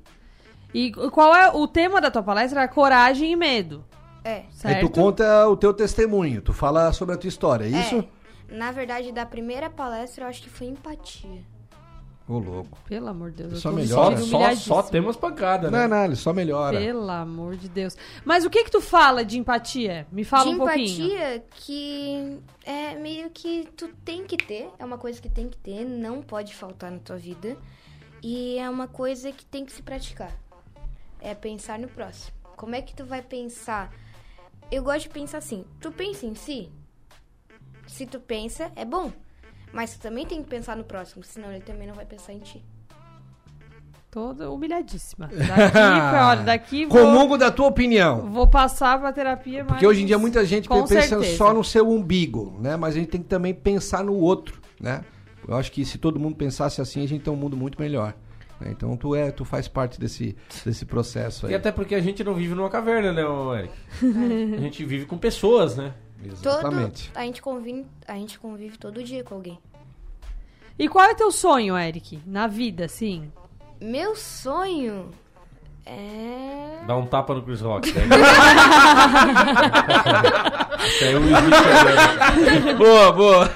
E 0.73 0.91
qual 1.11 1.35
é 1.35 1.51
o 1.51 1.67
tema 1.67 2.01
da 2.01 2.11
tua 2.11 2.23
palestra? 2.23 2.61
Era 2.61 2.69
coragem 2.69 3.33
e 3.33 3.37
medo. 3.37 3.85
É. 4.25 4.37
Aí 4.37 4.45
Certo? 4.51 4.89
tu 4.89 4.91
conta 4.91 5.49
o 5.49 5.57
teu 5.57 5.73
testemunho, 5.73 6.43
tu 6.43 6.53
fala 6.53 6.93
sobre 6.93 7.15
a 7.15 7.19
tua 7.19 7.29
história, 7.29 7.65
é 7.65 7.69
isso? 7.69 7.97
É, 7.97 8.05
na 8.49 8.73
verdade, 8.73 9.13
da 9.13 9.27
primeira 9.27 9.69
palestra, 9.71 10.25
eu 10.25 10.29
acho 10.29 10.43
que 10.43 10.51
foi 10.51 10.67
empatia. 10.67 11.43
Ô, 12.29 12.39
louco. 12.39 12.79
Pelo 12.87 13.09
amor 13.09 13.31
de 13.31 13.39
Deus. 13.39 13.55
eu 13.55 13.59
Só 13.61 13.73
melhora. 13.73 14.17
Só, 14.19 14.55
só 14.55 14.83
temos 14.83 15.17
pancada, 15.17 15.71
Não 15.71 15.79
né? 15.79 15.85
é 15.87 15.89
nada, 15.89 16.05
ele 16.07 16.17
só 16.17 16.31
melhora. 16.33 16.79
Pelo 16.79 17.11
amor 17.11 17.57
de 17.57 17.71
Deus. 17.71 17.97
Mas 18.23 18.45
o 18.45 18.51
que 18.51 18.65
que 18.65 18.71
tu 18.71 18.83
fala 18.83 19.25
de 19.25 19.39
empatia? 19.39 20.07
Me 20.13 20.25
fala 20.25 20.45
de 20.51 20.51
um 20.51 20.59
pouquinho. 20.59 21.07
empatia 21.07 21.45
que 21.53 22.39
é 22.67 22.95
meio 22.97 23.31
que 23.31 23.67
tu 23.75 23.89
tem 24.05 24.25
que 24.27 24.37
ter, 24.37 24.69
é 24.79 24.85
uma 24.85 24.99
coisa 24.99 25.19
que 25.23 25.29
tem 25.31 25.49
que 25.49 25.57
ter, 25.57 25.87
não 25.87 26.21
pode 26.21 26.55
faltar 26.55 26.91
na 26.91 26.99
tua 26.99 27.17
vida. 27.17 27.57
E 28.23 28.59
é 28.59 28.69
uma 28.69 28.87
coisa 28.89 29.33
que 29.33 29.45
tem 29.47 29.65
que 29.65 29.73
se 29.73 29.83
praticar. 29.83 30.33
É 31.21 31.35
pensar 31.35 31.79
no 31.79 31.89
próximo. 31.89 32.37
Como 32.57 32.75
é 32.75 32.83
que 32.83 32.95
tu 32.95 33.07
vai 33.07 33.23
pensar? 33.23 33.91
Eu 34.71 34.83
gosto 34.83 35.05
de 35.05 35.09
pensar 35.09 35.39
assim, 35.39 35.65
tu 35.81 35.91
pensa 35.91 36.27
em 36.27 36.35
si? 36.35 36.71
Se 37.89 38.07
tu 38.07 38.21
pensa, 38.21 38.71
é 38.77 38.85
bom. 38.85 39.11
Mas 39.73 39.95
tu 39.95 40.01
também 40.01 40.25
tem 40.27 40.43
que 40.43 40.49
pensar 40.49 40.77
no 40.77 40.85
próximo, 40.85 41.25
senão 41.25 41.51
ele 41.51 41.61
também 41.61 41.87
não 41.87 41.95
vai 41.95 42.05
pensar 42.05 42.33
em 42.33 42.39
ti. 42.39 42.65
Toda 44.11 44.51
humilhadíssima. 44.51 45.29
Daqui, 45.37 46.17
olha, 46.17 46.43
daqui 46.43 46.87
vou, 46.87 46.99
Comungo 46.99 47.37
da 47.37 47.51
tua 47.51 47.67
opinião. 47.67 48.31
vou 48.31 48.47
passar 48.49 48.99
pra 48.99 49.13
terapia, 49.13 49.59
mas... 49.59 49.73
Porque 49.73 49.87
hoje 49.87 50.03
em 50.03 50.07
dia 50.07 50.19
muita 50.19 50.45
gente 50.47 50.67
pensa 50.69 51.03
certeza. 51.03 51.37
só 51.37 51.53
no 51.53 51.63
seu 51.63 51.87
umbigo, 51.89 52.57
né? 52.59 52.75
Mas 52.77 52.95
a 52.95 52.99
gente 52.99 53.09
tem 53.11 53.21
que 53.21 53.29
também 53.29 53.53
pensar 53.53 54.03
no 54.03 54.15
outro, 54.15 54.61
né? 54.81 55.03
Eu 55.47 55.55
acho 55.57 55.71
que 55.71 55.85
se 55.85 55.99
todo 55.99 56.19
mundo 56.19 56.37
pensasse 56.37 56.81
assim, 56.81 57.05
a 57.05 57.09
gente 57.09 57.23
tem 57.23 57.33
um 57.33 57.37
mundo 57.37 57.57
muito 57.57 57.81
melhor. 57.81 58.15
né? 58.59 58.71
Então 58.71 58.97
tu 58.97 59.15
é, 59.15 59.31
tu 59.31 59.45
faz 59.45 59.69
parte 59.69 60.01
desse, 60.01 60.35
desse 60.65 60.87
processo 60.87 61.47
aí. 61.47 61.53
E 61.53 61.55
até 61.55 61.71
porque 61.71 61.95
a 61.95 62.01
gente 62.01 62.25
não 62.25 62.35
vive 62.35 62.55
numa 62.55 62.71
caverna, 62.71 63.13
né, 63.13 63.23
Eric? 63.59 64.55
A 64.57 64.61
gente 64.61 64.85
vive 64.87 65.05
com 65.05 65.19
pessoas, 65.19 65.77
né? 65.77 65.93
Todo, 66.43 66.93
a 67.15 67.23
gente 67.23 67.41
convive, 67.41 67.87
a 68.07 68.15
gente 68.15 68.39
convive 68.39 68.77
todo 68.79 69.03
dia 69.03 69.23
com 69.23 69.37
alguém. 69.37 69.59
E 70.79 70.89
qual 70.89 71.05
é 71.07 71.15
teu 71.15 71.31
sonho, 71.31 71.77
Eric? 71.79 72.21
Na 72.27 72.47
vida, 72.47 72.85
assim? 72.85 73.33
Meu 73.81 74.15
sonho 74.17 75.11
é 75.87 76.83
Dá 76.87 76.97
um 76.97 77.07
tapa 77.07 77.35
no 77.35 77.43
Chris 77.43 77.61
Rock. 77.61 77.93
Né? 77.93 78.03
É 82.69 82.75
boa, 82.75 83.13
boa. 83.13 83.51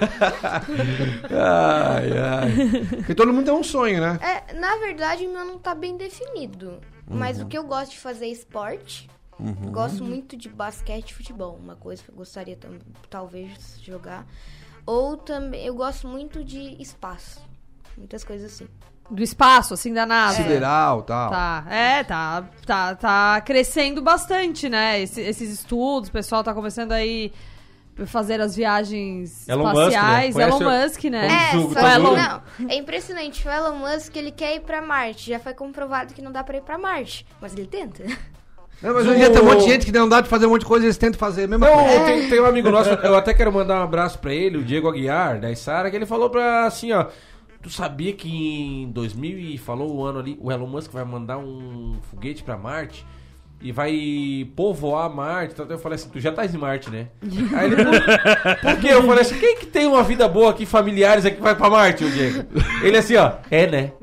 ai, 1.30 2.18
ai. 2.18 2.50
Porque 2.96 3.14
todo 3.14 3.32
mundo 3.32 3.44
tem 3.46 3.54
um 3.54 3.62
sonho, 3.62 4.00
né? 4.00 4.18
É, 4.20 4.52
na 4.54 4.76
verdade, 4.76 5.26
o 5.26 5.32
meu 5.32 5.44
não 5.44 5.58
tá 5.58 5.74
bem 5.74 5.96
definido. 5.96 6.80
Mas 7.08 7.38
Uhum. 7.38 7.44
o 7.44 7.48
que 7.48 7.56
eu 7.58 7.64
gosto 7.64 7.92
de 7.92 7.98
fazer 7.98 8.26
é 8.26 8.28
esporte. 8.28 9.08
Uhum. 9.38 9.72
Gosto 9.72 10.04
muito 10.04 10.36
de 10.36 10.48
basquete 10.48 11.10
e 11.10 11.14
futebol. 11.14 11.56
Uma 11.56 11.74
coisa 11.76 12.02
que 12.02 12.10
eu 12.10 12.14
gostaria 12.14 12.58
talvez 13.10 13.78
jogar. 13.82 14.26
Ou 14.86 15.16
também, 15.16 15.64
eu 15.64 15.74
gosto 15.74 16.06
muito 16.08 16.44
de 16.44 16.80
espaço. 16.80 17.40
Muitas 17.96 18.24
coisas 18.24 18.52
assim. 18.52 18.68
Do 19.10 19.22
espaço, 19.22 19.74
assim, 19.74 19.92
da 19.92 20.06
NASA. 20.06 20.42
Sideral, 20.42 21.02
tal. 21.02 21.30
Tá, 21.30 21.66
é, 21.68 22.02
tá, 22.04 22.44
tá, 22.64 22.94
tá 22.94 23.40
crescendo 23.44 24.00
bastante, 24.00 24.68
né? 24.68 25.00
Esse- 25.00 25.20
esses 25.20 25.52
estudos, 25.52 26.08
o 26.08 26.12
pessoal 26.12 26.42
tá 26.42 26.54
começando 26.54 26.92
aí 26.92 27.32
fazer 28.06 28.40
as 28.40 28.56
viagens 28.56 29.46
Elon 29.48 29.64
Musk, 29.64 29.74
né? 29.76 29.88
espaciais. 29.88 30.36
Elon 30.36 30.56
o- 30.58 30.64
Musk, 30.82 31.04
né? 31.04 31.26
É, 31.26 31.52
Jogo, 31.52 31.74
só 31.74 31.80
tá 31.80 31.92
que 31.96 32.00
doido? 32.02 32.16
não. 32.60 32.70
É 32.70 32.74
impressionante. 32.76 33.46
O 33.46 33.50
Elon 33.50 33.76
Musk, 33.76 34.16
ele 34.16 34.30
quer 34.32 34.56
ir 34.56 34.60
pra 34.60 34.80
Marte. 34.80 35.30
Já 35.30 35.38
foi 35.38 35.52
comprovado 35.52 36.14
que 36.14 36.22
não 36.22 36.32
dá 36.32 36.42
pra 36.42 36.56
ir 36.56 36.62
pra 36.62 36.78
Marte. 36.78 37.26
Mas 37.40 37.52
ele 37.52 37.66
tenta. 37.66 38.02
Não, 38.82 38.94
mas 38.94 39.06
hoje 39.06 39.16
dia 39.18 39.30
tem 39.30 39.40
um 39.40 39.44
monte 39.44 39.60
de 39.64 39.70
gente 39.70 39.86
que 39.86 39.92
não 39.92 40.08
dá 40.08 40.20
de 40.20 40.28
fazer 40.28 40.46
um 40.46 40.50
monte 40.50 40.60
de 40.62 40.66
coisa 40.66 40.84
e 40.84 40.88
eles 40.88 40.98
tentam 40.98 41.18
fazer 41.18 41.44
a 41.44 41.48
mesma 41.48 41.66
Não, 41.68 41.74
coisa. 41.84 42.04
tem, 42.04 42.28
tem 42.28 42.40
um 42.40 42.46
amigo 42.46 42.68
nosso, 42.72 42.90
eu 42.90 43.14
até 43.14 43.32
quero 43.32 43.52
mandar 43.52 43.80
um 43.80 43.84
abraço 43.84 44.18
pra 44.18 44.34
ele, 44.34 44.58
o 44.58 44.64
Diego 44.64 44.88
Aguiar, 44.88 45.40
da 45.40 45.54
Sara, 45.54 45.90
que 45.90 45.96
ele 45.96 46.06
falou 46.06 46.28
pra 46.30 46.66
assim, 46.66 46.92
ó. 46.92 47.06
Tu 47.62 47.70
sabia 47.70 48.12
que 48.12 48.28
em 48.28 48.90
2000 48.90 49.38
e 49.38 49.56
falou 49.56 49.94
o 49.94 50.04
ano 50.04 50.18
ali, 50.18 50.36
o 50.40 50.50
Elon 50.50 50.66
Musk 50.66 50.90
vai 50.90 51.04
mandar 51.04 51.38
um 51.38 51.94
foguete 52.10 52.42
pra 52.42 52.56
Marte? 52.56 53.06
E 53.62 53.70
vai 53.72 54.46
povoar 54.56 55.08
Marte. 55.08 55.52
Então 55.54 55.66
eu 55.68 55.78
falei 55.78 55.96
assim, 55.96 56.08
tu 56.10 56.18
já 56.20 56.32
tá 56.32 56.44
em 56.44 56.48
Marte, 56.56 56.90
né? 56.90 57.06
Aí 57.56 57.66
ele, 57.66 57.76
por, 57.84 57.92
por 58.60 58.80
quê? 58.80 58.88
Eu 58.90 59.02
falei 59.04 59.20
assim, 59.22 59.38
quem 59.38 59.56
que 59.56 59.66
tem 59.66 59.86
uma 59.86 60.02
vida 60.02 60.26
boa 60.28 60.50
aqui, 60.50 60.66
familiares 60.66 61.24
aqui, 61.24 61.40
vai 61.40 61.54
pra 61.54 61.70
Marte, 61.70 62.04
o 62.04 62.10
Diego? 62.10 62.44
Ele 62.82 62.96
assim, 62.96 63.16
ó, 63.16 63.32
é, 63.50 63.66
né? 63.66 63.92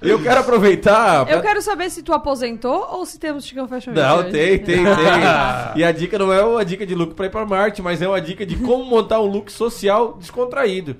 Eu 0.00 0.22
quero 0.22 0.40
aproveitar... 0.40 1.24
pra- 1.24 1.34
Eu 1.34 1.40
quero 1.42 1.60
saber 1.62 1.90
se 1.90 2.02
tu 2.02 2.12
aposentou 2.12 2.86
ou 2.92 3.04
se 3.06 3.18
temos 3.18 3.44
Chicão 3.44 3.66
Fashion 3.66 3.90
Week 3.92 4.00
Não, 4.02 4.18
hoje. 4.20 4.30
tem, 4.30 4.58
tem, 4.58 4.84
tem. 4.84 4.84
E 5.76 5.84
a 5.84 5.92
dica 5.92 6.18
não 6.18 6.32
é 6.32 6.42
uma 6.44 6.64
dica 6.64 6.86
de 6.86 6.94
look 6.94 7.14
pra 7.14 7.26
ir 7.26 7.30
pra 7.30 7.44
Marte, 7.44 7.82
mas 7.82 8.00
é 8.00 8.08
uma 8.08 8.20
dica 8.20 8.44
de 8.46 8.56
como 8.56 8.84
montar 8.84 9.20
um 9.20 9.26
look 9.26 9.50
social 9.50 10.16
descontraído. 10.18 10.96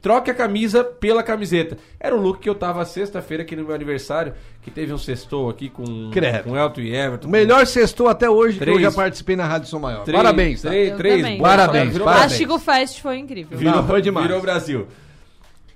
Troque 0.00 0.30
a 0.30 0.34
camisa 0.34 0.84
pela 0.84 1.22
camiseta. 1.24 1.76
Era 1.98 2.14
o 2.14 2.20
look 2.20 2.38
que 2.40 2.48
eu 2.48 2.54
tava 2.54 2.84
sexta-feira 2.84 3.42
aqui 3.42 3.56
no 3.56 3.64
meu 3.64 3.74
aniversário, 3.74 4.32
que 4.62 4.70
teve 4.70 4.92
um 4.92 4.98
sextou 4.98 5.50
aqui 5.50 5.68
com, 5.68 6.10
Credo. 6.12 6.44
com 6.44 6.56
Elton 6.56 6.80
e 6.82 6.94
Everton. 6.94 7.26
O 7.26 7.30
melhor 7.30 7.66
sextou 7.66 8.08
até 8.08 8.30
hoje 8.30 8.58
que 8.58 8.62
eu 8.62 8.74
Três. 8.74 8.82
já 8.82 8.92
participei 8.92 9.34
na 9.34 9.44
Rádio 9.46 9.68
Som 9.68 9.80
Maior. 9.80 10.04
Três- 10.04 10.16
parabéns. 10.16 10.62
tá? 10.62 10.68
três- 10.68 10.96
três 10.96 11.22
boas 11.22 11.38
Parabéns, 11.40 11.92
Virou, 11.92 12.08
A 12.08 12.12
parabéns. 12.12 12.38
Chico 12.38 12.58
Fest 12.60 13.00
foi 13.00 13.18
incrível. 13.18 13.58
virou, 13.58 13.74
Não, 13.76 13.86
foi 13.86 14.00
demais. 14.00 14.26
virou 14.26 14.40
Brasil. 14.40 14.86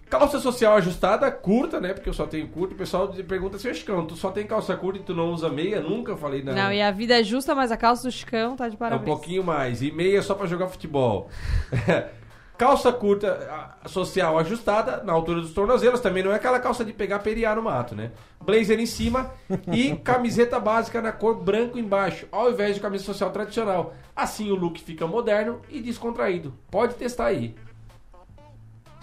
Calça 0.09 0.39
social 0.39 0.77
ajustada, 0.77 1.31
curta, 1.31 1.81
né? 1.81 1.95
Porque 1.95 2.07
eu 2.09 2.13
só 2.13 2.27
tenho 2.27 2.47
curta. 2.47 2.75
O 2.75 2.77
pessoal 2.77 3.09
pergunta 3.27 3.57
assim, 3.57 3.73
Chicão, 3.73 4.05
tu 4.05 4.15
só 4.15 4.31
tem 4.31 4.47
calça 4.47 4.77
curta 4.77 5.01
e 5.01 5.03
tu 5.03 5.15
não 5.15 5.33
usa 5.33 5.49
meia? 5.49 5.81
Nunca 5.81 6.15
falei, 6.17 6.43
não. 6.43 6.53
Não, 6.55 6.71
e 6.71 6.83
a 6.83 6.91
vida 6.91 7.19
é 7.19 7.25
justa, 7.25 7.55
mas 7.55 7.73
a 7.73 7.79
calça 7.79 8.03
do 8.07 8.13
Chicão 8.13 8.55
tá 8.55 8.69
de 8.69 8.75
É 8.75 8.77
um 8.77 8.79
parabéns. 8.79 9.07
pouquinho 9.09 9.43
mais. 9.43 9.81
E 9.81 9.91
meia 9.91 10.21
só 10.21 10.35
pra 10.35 10.47
jogar 10.47 10.69
futebol. 10.69 11.31
calça 12.63 12.93
curta 12.93 13.75
social 13.87 14.39
ajustada 14.39 15.03
na 15.03 15.13
altura 15.13 15.41
dos 15.41 15.53
tornozelos. 15.53 15.99
Também 15.99 16.23
não 16.23 16.31
é 16.31 16.37
aquela 16.37 16.61
calça 16.61 16.85
de 16.85 16.93
pegar 16.93 17.19
periar 17.19 17.57
no 17.57 17.63
mato, 17.63 17.93
né? 17.93 18.13
Blazer 18.41 18.79
em 18.79 18.87
cima 18.87 19.33
e 19.73 19.97
camiseta 19.99 20.61
básica 20.61 21.03
na 21.03 21.11
cor 21.11 21.35
branco 21.35 21.77
embaixo, 21.77 22.29
ao 22.31 22.53
invés 22.53 22.77
de 22.77 22.81
camisa 22.81 23.03
social 23.03 23.31
tradicional. 23.31 23.95
Assim 24.15 24.53
o 24.53 24.55
look 24.55 24.81
fica 24.81 25.09
moderno 25.09 25.61
e 25.69 25.81
descontraído. 25.81 26.55
Pode 26.71 26.95
testar 26.95 27.27
aí. 27.27 27.53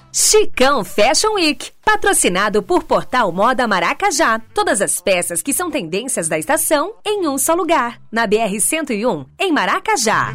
Chicão 0.10 0.86
Fashion 0.86 1.34
Week, 1.34 1.70
patrocinado 1.84 2.64
por 2.64 2.84
Portal 2.84 3.30
Moda 3.30 3.68
Maracajá. 3.68 4.39
Todas 4.53 4.82
as 4.82 5.01
peças 5.01 5.41
que 5.41 5.51
são 5.51 5.70
tendências 5.70 6.30
da 6.30 6.39
estação 6.39 6.93
em 7.05 7.28
um 7.28 7.38
só 7.38 7.53
lugar. 7.53 7.99
Na 8.10 8.26
BR-101, 8.26 9.26
em 9.38 9.51
Maracajá. 9.51 10.34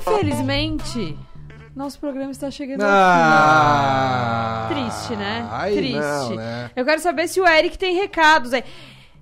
Infelizmente, 0.00 1.16
nosso 1.74 1.98
programa 1.98 2.30
está 2.30 2.50
chegando 2.50 2.82
Ah. 2.82 4.62
ao 4.62 4.68
fim. 4.74 4.74
Triste, 4.84 5.16
né? 5.16 5.46
Ai, 5.50 5.72
Triste. 5.74 5.94
não, 5.98 6.34
né? 6.36 6.70
Eu 6.74 6.84
quero 6.84 7.00
saber 7.00 7.28
se 7.28 7.40
o 7.40 7.46
Eric 7.46 7.76
tem 7.78 7.94
recados 7.96 8.52
aí. 8.52 8.64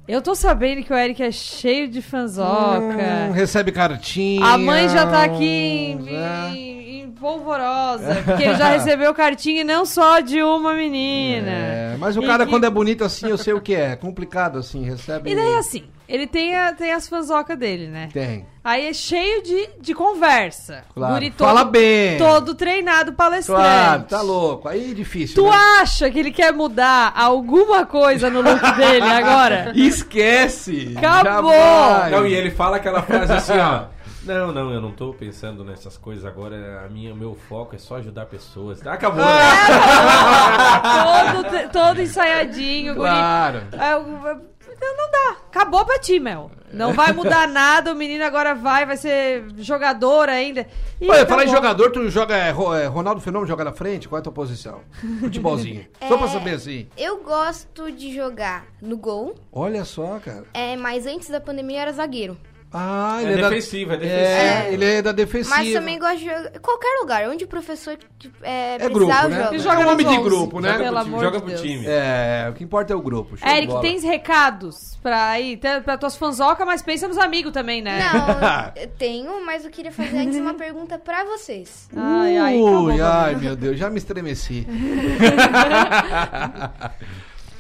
Eu 0.07 0.21
tô 0.21 0.35
sabendo 0.35 0.83
que 0.83 0.93
o 0.93 0.97
Eric 0.97 1.23
é 1.23 1.31
cheio 1.33 1.89
de 1.89 2.03
fanzoca. 2.03 2.81
Hum, 3.29 3.33
recebe 3.33 3.73
cartinha. 3.73 4.45
A 4.45 4.59
mãe 4.59 4.87
já 4.89 5.07
tá 5.07 5.25
aqui 5.25 5.45
em? 5.45 6.84
Polvorosa, 7.15 8.23
porque 8.25 8.43
ele 8.43 8.55
já 8.57 8.69
recebeu 8.75 9.15
cartinha 9.15 9.61
e 9.63 9.65
não 9.65 9.85
só 9.87 10.21
de 10.21 10.43
uma 10.43 10.75
menina. 10.75 11.51
É, 11.51 11.97
mas 11.99 12.17
o 12.17 12.23
E 12.23 12.27
cara, 12.27 12.45
que- 12.45 12.51
quando 12.51 12.65
é 12.65 12.71
bonito 12.71 13.05
assim, 13.05 13.29
eu 13.29 13.39
sei 13.39 13.53
o 13.53 13.61
que 13.61 13.75
é. 13.75 13.93
É 13.93 13.97
complicado 13.97 14.59
assim, 14.59 14.85
recebe. 14.85 15.31
E 15.31 15.35
daí 15.35 15.55
assim, 15.57 15.85
ele 16.09 16.27
tem, 16.27 16.55
a- 16.57 16.73
tem 16.73 16.93
as 16.93 17.09
fanzocas 17.09 17.59
dele, 17.59 17.87
né? 17.89 18.09
Tem. 18.13 18.47
Aí 18.63 18.87
é 18.89 18.93
cheio 18.95 19.43
de, 19.43 19.69
de 19.81 19.95
conversa. 19.95 20.85
Claro. 20.95 21.15
Guri 21.15 21.31
Fala 21.37 21.65
bem. 21.65 22.17
Todo 22.17 22.55
treinado 22.55 23.13
palestrante. 23.13 23.61
Claro, 23.61 24.03
tá 24.05 24.23
louco. 24.23 24.69
Aí 24.69 24.91
é 24.91 24.95
difícil. 24.95 25.35
Tu 25.37 25.51
né? 25.51 25.57
acha 25.81 26.11
que 26.11 26.19
ele 26.19 26.31
quer 26.31 26.51
mudar 26.53 27.13
alguma 27.15 27.85
coisa 27.85 28.31
no 28.31 28.41
look 28.41 28.63
dele 28.77 29.07
agora? 29.07 29.71
Esquece! 29.77 30.95
Acabou! 30.97 31.53
Jamais. 31.53 32.13
Não, 32.13 32.27
e 32.27 32.35
ele 32.35 32.51
fala 32.51 32.77
aquela 32.79 33.03
frase 33.03 33.33
assim, 33.33 33.59
ó. 33.59 33.85
Não, 34.27 34.53
não, 34.53 34.71
eu 34.73 34.81
não 34.81 34.93
tô 34.93 35.13
pensando 35.13 35.65
nessas 35.65 35.97
coisas 35.99 36.25
agora. 36.25 36.85
A 36.85 36.89
minha, 36.89 37.13
o 37.13 37.17
meu 37.17 37.35
foco 37.35 37.75
é 37.75 37.79
só 37.79 37.97
ajudar 37.97 38.27
pessoas. 38.27 38.85
Acabou, 38.87 39.25
né? 39.25 39.31
todo, 41.43 41.73
todo 41.73 42.01
ensaiadinho, 42.03 42.95
guri. 42.95 43.09
Claro. 43.09 43.63
É, 43.73 43.97
o- 43.97 44.29
é, 44.29 44.35
Não, 44.81 45.11
dá. 45.11 45.37
Acabou 45.49 45.85
pra 45.85 45.99
ti, 45.99 46.19
Mel. 46.19 46.51
Não 46.73 46.93
vai 46.93 47.13
mudar 47.13 47.47
nada, 47.47 47.93
o 47.93 47.95
menino 47.95 48.25
agora 48.25 48.55
vai, 48.55 48.85
vai 48.85 48.97
ser 48.97 49.45
jogador 49.59 50.29
ainda. 50.29 50.67
E 51.01 51.09
Olha, 51.09 51.21
tá 51.25 51.31
falar 51.31 51.45
em 51.45 51.49
jogador, 51.49 51.91
tu 51.93 52.11
joga. 52.11 52.37
É, 52.37 52.49
é, 52.49 52.87
Ronaldo 52.87 53.21
Fenômeno 53.21 53.47
joga 53.47 53.65
na 53.65 53.73
frente? 53.73 54.09
Qual 54.09 54.19
é 54.19 54.21
a 54.21 54.25
tua 54.25 54.33
posição? 54.33 54.81
Futebolzinho. 55.21 55.87
Só 56.09 56.19
pra 56.19 56.27
É. 56.27 56.31
saber 56.31 56.55
assim. 56.55 56.89
Eu 56.97 57.19
gosto 57.23 57.93
de 57.93 58.13
jogar 58.13 58.65
no 58.83 58.97
gol, 58.97 59.37
Olha 59.53 59.85
só, 59.85 60.19
cara. 60.19 60.45
é, 60.53 60.77
mas 60.77 61.07
antes 61.07 61.29
da 61.31 61.41
pandemia 61.41 61.79
eu 61.79 61.83
era 61.83 61.93
zagueiro. 61.93 62.37
Ah, 62.77 63.19
É 63.21 63.23
ele 63.23 63.33
é, 63.35 63.37
da- 63.37 63.49
defensivo, 63.51 63.93
é 63.93 63.95
É, 63.95 63.99
defensivo. 63.99 64.75
ele 64.75 64.85
é 64.85 65.03
da 65.03 65.13
defensiva. 65.13 65.57
Mas 65.57 65.73
também 65.73 65.97
gosto 65.97 66.19
de 66.19 66.25
jogar 66.25 66.57
em 66.57 66.59
qualquer 66.59 66.99
lugar, 67.01 67.29
onde 67.29 67.45
o 67.45 67.47
professor 67.47 67.97
é, 68.43 68.75
É 68.75 68.79
precisar, 68.79 68.91
grupo, 68.91 69.29
né? 69.29 69.37
jogo. 69.43 69.55
Ele 69.55 69.59
joga 69.63 69.81
é 69.83 69.87
um 69.87 69.89
homem 69.93 70.07
de 70.09 70.19
grupo, 70.19 70.61
né? 70.61 70.69
Joga 70.73 70.83
Pelo 70.85 70.95
pro 70.97 71.05
time, 71.05 71.15
amor 71.15 71.25
joga 71.25 71.39
pro 71.41 71.49
Deus. 71.51 71.61
time. 71.61 71.85
É, 71.87 72.49
o 72.51 72.53
que 72.55 72.65
importa 72.65 72.93
é 72.93 72.97
o 72.97 73.01
grupo. 73.01 73.37
show 73.37 73.47
de 73.49 73.55
Eric, 73.55 73.69
bola. 73.69 73.81
tens 73.81 74.03
recados 74.03 74.99
pra 75.01 75.39
ir, 75.41 75.57
tem- 75.59 75.81
pra 75.83 75.97
tuas 75.97 76.17
fanzocas, 76.17 76.67
mas 76.67 76.83
pensa 76.83 77.07
nos 77.07 77.17
amigos 77.17 77.53
também, 77.53 77.81
né? 77.81 78.01
Não, 78.13 78.73
eu 78.83 78.89
tenho, 78.89 79.47
mas 79.47 79.65
eu 79.65 79.71
queria 79.71 79.93
fazer 79.93 80.19
antes 80.19 80.37
uma 80.37 80.55
pergunta 80.55 80.99
pra 80.99 81.23
vocês. 81.25 81.89
Ai, 81.97 82.37
ai, 82.37 82.57
Ui, 82.57 82.97
pra 82.97 83.23
ai, 83.27 83.35
meu 83.37 83.55
Deus, 83.55 83.79
já 83.79 83.89
me 83.89 83.99
estremeci. 83.99 84.67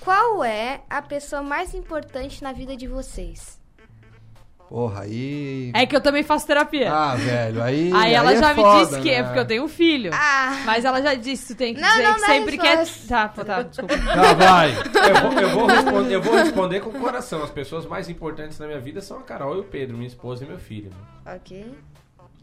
Qual 0.00 0.44
é 0.44 0.80
a 0.90 1.00
pessoa 1.00 1.42
mais 1.42 1.72
importante 1.72 2.42
na 2.42 2.52
vida 2.52 2.76
de 2.76 2.86
vocês? 2.86 3.62
Porra, 4.68 5.02
aí. 5.02 5.70
É 5.74 5.86
que 5.86 5.94
eu 5.94 6.00
também 6.00 6.22
faço 6.22 6.46
terapia. 6.46 6.90
Ah, 6.92 7.14
velho, 7.14 7.62
aí. 7.62 7.92
Aí 7.94 8.12
ela 8.14 8.32
é 8.32 8.36
já 8.36 8.54
me 8.54 8.62
foda, 8.62 8.84
disse 8.86 9.00
que 9.02 9.10
é 9.10 9.18
né? 9.18 9.22
porque 9.24 9.38
eu 9.38 9.44
tenho 9.46 9.62
um 9.64 9.68
filho. 9.68 10.10
Ah. 10.12 10.62
Mas 10.64 10.84
ela 10.84 11.00
já 11.02 11.14
disse, 11.14 11.54
tu 11.54 11.58
tem 11.58 11.74
que 11.74 11.80
Não, 11.80 11.88
dizer 11.90 12.02
não 12.02 12.14
que 12.14 12.20
dá 12.22 12.26
sempre 12.26 12.58
quer. 12.58 12.78
resposta. 12.78 13.06
Tá, 13.08 13.28
pô, 13.28 13.44
tá, 13.44 13.62
desculpa. 13.62 13.96
Já 13.96 14.32
vai. 14.32 14.70
Eu 14.72 15.30
vou, 15.30 15.40
eu 15.40 15.50
vou 15.50 15.66
responder, 15.66 16.14
eu 16.14 16.22
vou 16.22 16.34
responder 16.34 16.80
com 16.80 16.90
o 16.90 16.94
coração. 17.00 17.42
As 17.44 17.50
pessoas 17.50 17.86
mais 17.86 18.08
importantes 18.08 18.58
na 18.58 18.66
minha 18.66 18.80
vida 18.80 19.00
são 19.00 19.18
a 19.18 19.22
Carol 19.22 19.56
e 19.56 19.60
o 19.60 19.64
Pedro, 19.64 19.96
minha 19.96 20.08
esposa 20.08 20.44
e 20.44 20.48
meu 20.48 20.58
filho. 20.58 20.90
né? 21.24 21.34
Ok. 21.36 21.72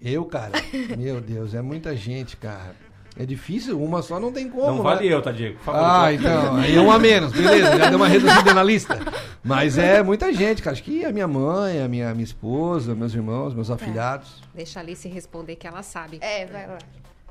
Eu, 0.01 0.23
cara, 0.25 0.53
meu 0.97 1.19
Deus, 1.21 1.53
é 1.53 1.61
muita 1.61 1.95
gente, 1.95 2.37
cara. 2.37 2.75
É 3.17 3.25
difícil, 3.25 3.81
uma 3.81 4.01
só 4.01 4.19
não 4.19 4.31
tem 4.31 4.49
como. 4.49 4.67
Não 4.67 4.77
né? 4.77 4.83
vale 4.83 5.07
eu, 5.07 5.21
tá, 5.21 5.31
Diego? 5.31 5.57
Por 5.57 5.65
favor, 5.65 5.81
Ah, 5.83 6.13
então, 6.13 6.55
aí 6.55 6.75
é 6.75 6.81
um 6.81 6.91
a 6.91 6.97
menos, 6.97 7.31
beleza, 7.33 7.77
já 7.77 7.89
deu 7.89 7.97
uma 7.97 8.07
reduzida 8.07 8.53
na 8.53 8.63
lista. 8.63 8.97
Mas 9.43 9.77
é 9.77 10.01
muita 10.01 10.31
gente, 10.33 10.61
cara. 10.61 10.73
Acho 10.73 10.83
que 10.83 11.03
a 11.03 11.11
minha 11.11 11.27
mãe, 11.27 11.81
a 11.81 11.87
minha, 11.87 12.13
minha 12.13 12.23
esposa, 12.23 12.95
meus 12.95 13.13
irmãos, 13.13 13.53
meus 13.53 13.69
afilhados. 13.69 14.41
Deixa 14.55 14.79
a 14.79 14.81
Alice 14.83 15.07
responder 15.07 15.55
que 15.55 15.67
ela 15.67 15.83
sabe. 15.83 16.19
É, 16.21 16.45
vai 16.45 16.67
lá. 16.67 16.77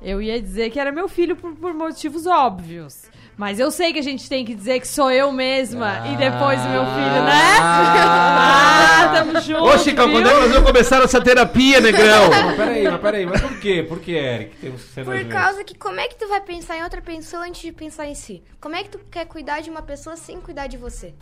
Eu 0.01 0.21
ia 0.21 0.41
dizer 0.41 0.69
que 0.71 0.79
era 0.79 0.91
meu 0.91 1.07
filho 1.07 1.35
por, 1.35 1.53
por 1.55 1.73
motivos 1.73 2.25
óbvios. 2.25 3.03
Mas 3.41 3.59
eu 3.59 3.71
sei 3.71 3.91
que 3.91 3.97
a 3.97 4.03
gente 4.03 4.29
tem 4.29 4.45
que 4.45 4.53
dizer 4.53 4.79
que 4.79 4.87
sou 4.87 5.09
eu 5.09 5.31
mesma 5.31 6.07
e 6.09 6.15
depois 6.15 6.61
o 6.63 6.69
meu 6.69 6.85
filho, 6.85 7.23
né? 7.25 7.57
Ah, 7.59 9.11
tamo 9.15 9.41
junto. 9.41 9.63
Ô, 9.63 9.77
Chicão, 9.79 10.05
viu? 10.07 10.17
quando 10.17 10.27
é 10.29 10.33
que 10.35 10.39
nós 10.41 10.51
vamos 10.51 10.67
começar 10.71 11.01
essa 11.01 11.19
terapia, 11.19 11.81
negrão? 11.81 12.29
Mas 12.29 12.55
peraí, 12.55 12.83
mas 12.83 13.01
peraí, 13.01 13.25
mas 13.25 13.41
por 13.41 13.59
quê? 13.59 13.81
Por 13.89 13.99
que, 13.99 14.11
Eric? 14.11 14.57
Temos 14.57 14.83
que 14.83 14.89
ser 14.89 15.03
nós 15.07 15.19
Por 15.23 15.27
causa 15.31 15.63
que 15.63 15.73
como 15.75 15.99
é 15.99 16.07
que 16.07 16.17
tu 16.19 16.27
vai 16.27 16.39
pensar 16.41 16.77
em 16.77 16.83
outra 16.83 17.01
pessoa 17.01 17.43
antes 17.47 17.63
de 17.63 17.71
pensar 17.71 18.05
em 18.05 18.13
si? 18.13 18.43
Como 18.59 18.75
é 18.75 18.83
que 18.83 18.89
tu 18.91 18.99
quer 19.09 19.25
cuidar 19.25 19.59
de 19.61 19.71
uma 19.71 19.81
pessoa 19.81 20.15
sem 20.15 20.39
cuidar 20.39 20.67
de 20.67 20.77
você? 20.77 21.15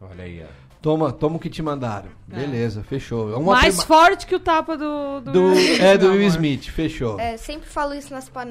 Olha 0.00 0.24
aí, 0.24 0.42
ó. 0.42 0.68
Toma, 0.82 1.12
toma 1.12 1.36
o 1.36 1.38
que 1.38 1.48
te 1.48 1.62
mandaram. 1.62 2.08
Beleza, 2.26 2.82
fechou. 2.82 3.32
É 3.32 3.36
uma 3.36 3.52
Mais 3.52 3.76
prima- 3.76 3.86
forte 3.86 4.26
que 4.26 4.34
o 4.34 4.40
tapa 4.40 4.76
do. 4.76 5.20
do, 5.20 5.32
do, 5.32 5.58
É, 5.80 5.96
do 5.96 6.10
Will. 6.10 6.26
Smith, 6.26 6.68
fechou. 6.70 7.20
É, 7.20 7.36
sempre 7.36 7.68
falo 7.68 7.94
isso 7.94 8.12
nas, 8.12 8.28
pa- 8.28 8.46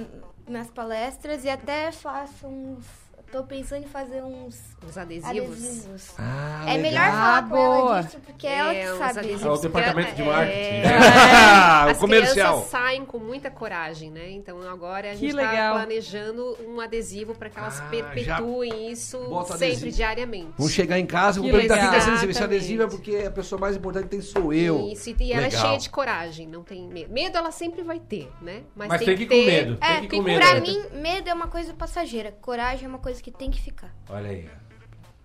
nas 0.47 0.69
palestras 0.69 1.43
e 1.43 1.49
até 1.49 1.91
faço 1.91 2.47
uns. 2.47 3.06
Tô 3.31 3.43
pensando 3.43 3.83
em 3.83 3.87
fazer 3.87 4.23
uns 4.23 4.57
Uns 4.87 4.97
adesivos. 4.97 5.27
adesivos. 5.57 6.11
Ah, 6.17 6.63
é 6.65 6.77
legal. 6.77 6.81
melhor 6.81 7.11
falar 7.11 7.37
Ah, 7.37 7.41
com 7.43 7.49
boa. 7.49 7.67
ela 7.91 8.01
disso, 8.03 8.19
porque 8.25 8.47
é 8.47 8.53
ela 8.55 8.73
É, 8.73 8.81
que 8.91 8.97
sabe. 8.97 9.19
adesivos 9.19 9.43
É 9.43 9.49
o 9.49 9.57
departamento 9.57 10.09
que- 10.09 10.15
de 10.15 10.23
marketing. 10.23 10.81
Ah, 10.87 11.85
o 11.87 11.91
As 11.91 11.97
comercial. 11.97 12.51
crianças 12.53 12.69
saem 12.71 13.05
com 13.05 13.17
muita 13.19 13.51
coragem, 13.51 14.09
né? 14.11 14.31
Então 14.31 14.61
agora 14.69 15.09
a 15.09 15.13
Que 15.13 15.17
gente 15.19 15.33
legal. 15.33 15.73
tá 15.73 15.79
planejando 15.81 16.57
um 16.65 16.79
adesivo 16.79 17.35
para 17.35 17.49
que 17.49 17.59
elas 17.59 17.79
Ah, 17.81 17.87
perpetuem 17.89 18.91
isso 18.91 19.17
sempre, 19.19 19.53
adesivo. 19.53 19.91
diariamente. 19.91 20.53
Vamos 20.57 20.71
chegar 20.73 20.97
em 20.97 21.05
casa, 21.05 21.41
Que 21.41 21.51
vou 21.51 21.59
perguntar 21.59 21.97
esse 21.97 22.09
Exatamente. 22.09 22.43
adesivo 22.43 22.83
é 22.83 22.87
porque 22.87 23.15
a 23.27 23.31
pessoa 23.31 23.59
mais 23.59 23.75
importante 23.75 24.07
tem 24.07 24.21
sou 24.21 24.53
eu. 24.53 24.87
Isso, 24.87 25.09
e 25.19 25.33
ela 25.33 25.41
é 25.41 25.45
Legal. 25.49 25.61
cheia 25.67 25.77
de 25.77 25.89
coragem, 25.89 26.47
não 26.47 26.63
tem 26.63 26.87
medo. 26.87 27.11
Medo 27.13 27.37
ela 27.37 27.51
sempre 27.51 27.81
vai 27.83 27.99
ter, 27.99 28.31
né? 28.41 28.61
Mas 28.73 29.01
tem 29.03 29.17
que 29.17 29.23
ir 29.23 29.27
com 29.27 29.35
medo. 29.35 29.75
Tem 29.77 29.89
É, 29.89 30.01
que 30.01 30.07
tem, 30.07 30.19
com 30.19 30.25
medo. 30.25 30.39
pra 30.39 30.61
mim, 30.61 30.81
medo 30.93 31.29
é 31.29 31.33
uma 31.33 31.47
coisa 31.47 31.73
passageira. 31.73 32.31
Coragem 32.41 32.85
é 32.85 32.87
uma 32.87 32.99
coisa 32.99 33.16
que 33.21 33.31
tem 33.31 33.49
que 33.51 33.61
ficar. 33.61 33.93
Olha 34.09 34.29
aí. 34.29 34.49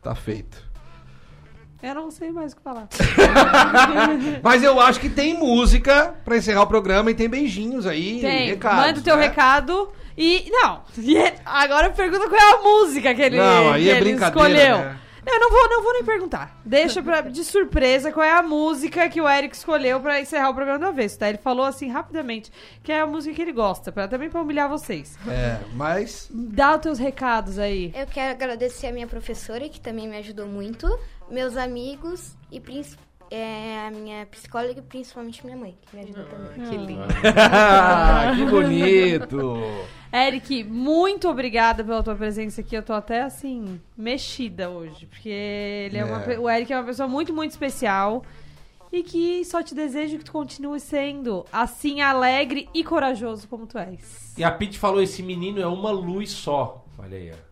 Tá 0.03 0.15
feito. 0.15 0.71
Eu 1.83 1.95
não 1.97 2.11
sei 2.13 2.31
mais 2.31 2.53
o 2.53 2.57
que 2.57 2.63
falar. 2.63 2.89
Mas 4.43 4.63
eu 4.63 4.81
acho 4.81 5.01
que 5.01 5.11
tem 5.11 5.35
música 5.37 6.15
pra 6.25 6.37
encerrar 6.37 6.63
o 6.63 6.67
programa 6.67 7.11
e 7.11 7.15
tem 7.15 7.29
beijinhos 7.29 7.87
aí, 7.87 8.21
Tem, 8.21 8.47
recados, 8.51 8.87
manda 8.87 9.01
o 9.01 9.03
teu 9.03 9.17
né? 9.17 9.27
recado. 9.27 9.91
E. 10.17 10.49
Não. 10.51 10.83
e 10.99 11.17
é- 11.17 11.35
agora 11.45 11.91
pergunta 11.91 12.29
qual 12.29 12.41
é 12.41 12.53
a 12.55 12.63
música 12.63 13.13
que 13.15 13.23
ele, 13.23 13.37
Não, 13.37 13.73
aí 13.73 13.83
que 13.85 13.91
é 13.91 13.93
ele 13.97 14.01
brincadeira, 14.13 14.49
escolheu. 14.49 14.79
né? 14.79 14.99
Não, 15.25 15.35
eu 15.35 15.41
não 15.41 15.51
vou, 15.51 15.69
não 15.71 15.83
vou 15.83 15.93
nem 15.93 16.05
perguntar. 16.05 16.61
Deixa 16.65 17.03
pra, 17.03 17.21
de 17.31 17.45
surpresa 17.45 18.11
qual 18.11 18.25
é 18.25 18.33
a 18.33 18.43
música 18.43 19.09
que 19.09 19.21
o 19.21 19.29
Eric 19.29 19.55
escolheu 19.55 20.01
pra 20.01 20.21
encerrar 20.21 20.51
o 20.51 20.55
programa 20.55 20.79
do 20.81 20.87
avesso, 20.87 21.19
tá? 21.19 21.29
Ele 21.29 21.39
falou 21.39 21.65
assim 21.65 21.89
rapidamente 21.89 22.51
que 22.83 22.91
é 22.91 23.01
a 23.01 23.07
música 23.07 23.35
que 23.35 23.43
ele 23.43 23.53
gosta, 23.53 23.93
pra, 23.93 24.09
também 24.09 24.29
pra 24.29 24.41
humilhar 24.43 24.69
vocês. 24.69 25.17
É, 25.29 25.59
mas. 25.75 26.29
Dá 26.33 26.75
os 26.75 26.81
teus 26.83 26.99
recados 26.99 27.59
aí. 27.59 27.93
Eu 27.97 28.07
quero 28.07 28.33
agradecer 28.33 28.89
a 28.89 28.93
minha 28.93 29.07
professora, 29.07 29.69
que 29.69 29.81
também 29.81 30.09
me 30.09 30.17
ajudou 30.19 30.47
muito, 30.47 30.89
meus 31.31 31.57
amigos 31.57 32.35
e 32.51 32.59
princi- 32.61 32.97
é, 33.33 33.87
a 33.87 33.91
minha 33.91 34.27
psicóloga 34.27 34.79
e 34.79 34.83
principalmente 34.83 35.45
minha 35.45 35.57
mãe, 35.57 35.77
que 35.81 35.97
me 35.97 36.03
ajudou 36.03 36.25
também. 36.25 36.69
Que 36.69 36.77
lindo. 36.77 37.03
que 38.37 38.45
bonito! 38.51 39.57
Eric, 40.15 40.65
muito 40.65 41.29
obrigada 41.29 41.83
pela 41.83 42.03
tua 42.03 42.15
presença 42.15 42.61
aqui. 42.61 42.75
Eu 42.77 42.83
tô 42.83 42.93
até 42.93 43.23
assim, 43.23 43.81
mexida 43.97 44.69
hoje. 44.69 45.07
Porque 45.07 45.29
ele 45.31 45.97
é 45.97 46.05
uma 46.05 46.19
É. 46.19 46.25
pe- 46.25 46.39
o 46.39 46.51
Eric 46.51 46.71
é 46.73 46.77
uma 46.77 46.85
pessoa 46.85 47.09
muito, 47.09 47.33
muito 47.33 47.53
especial. 47.53 48.23
E 48.93 49.03
que 49.03 49.43
só 49.47 49.63
te 49.63 49.75
desejo 49.75 50.19
que 50.19 50.25
tu 50.25 50.33
continue 50.33 50.79
sendo 50.79 51.47
assim 51.51 52.03
alegre 52.03 52.69
e 52.75 52.85
corajoso 52.85 53.49
como 53.49 53.67
tu 53.67 53.79
és. 53.79 54.35
E 54.37 54.45
a 54.45 54.51
Pete 54.51 54.79
falou: 54.79 55.01
esse 55.01 55.23
menino 55.23 55.59
é 55.63 55.67
uma 55.67 55.91
luz 55.91 56.31
só. 56.31 56.85
Olha 56.99 57.17
aí, 57.17 57.31
ó. 57.33 57.52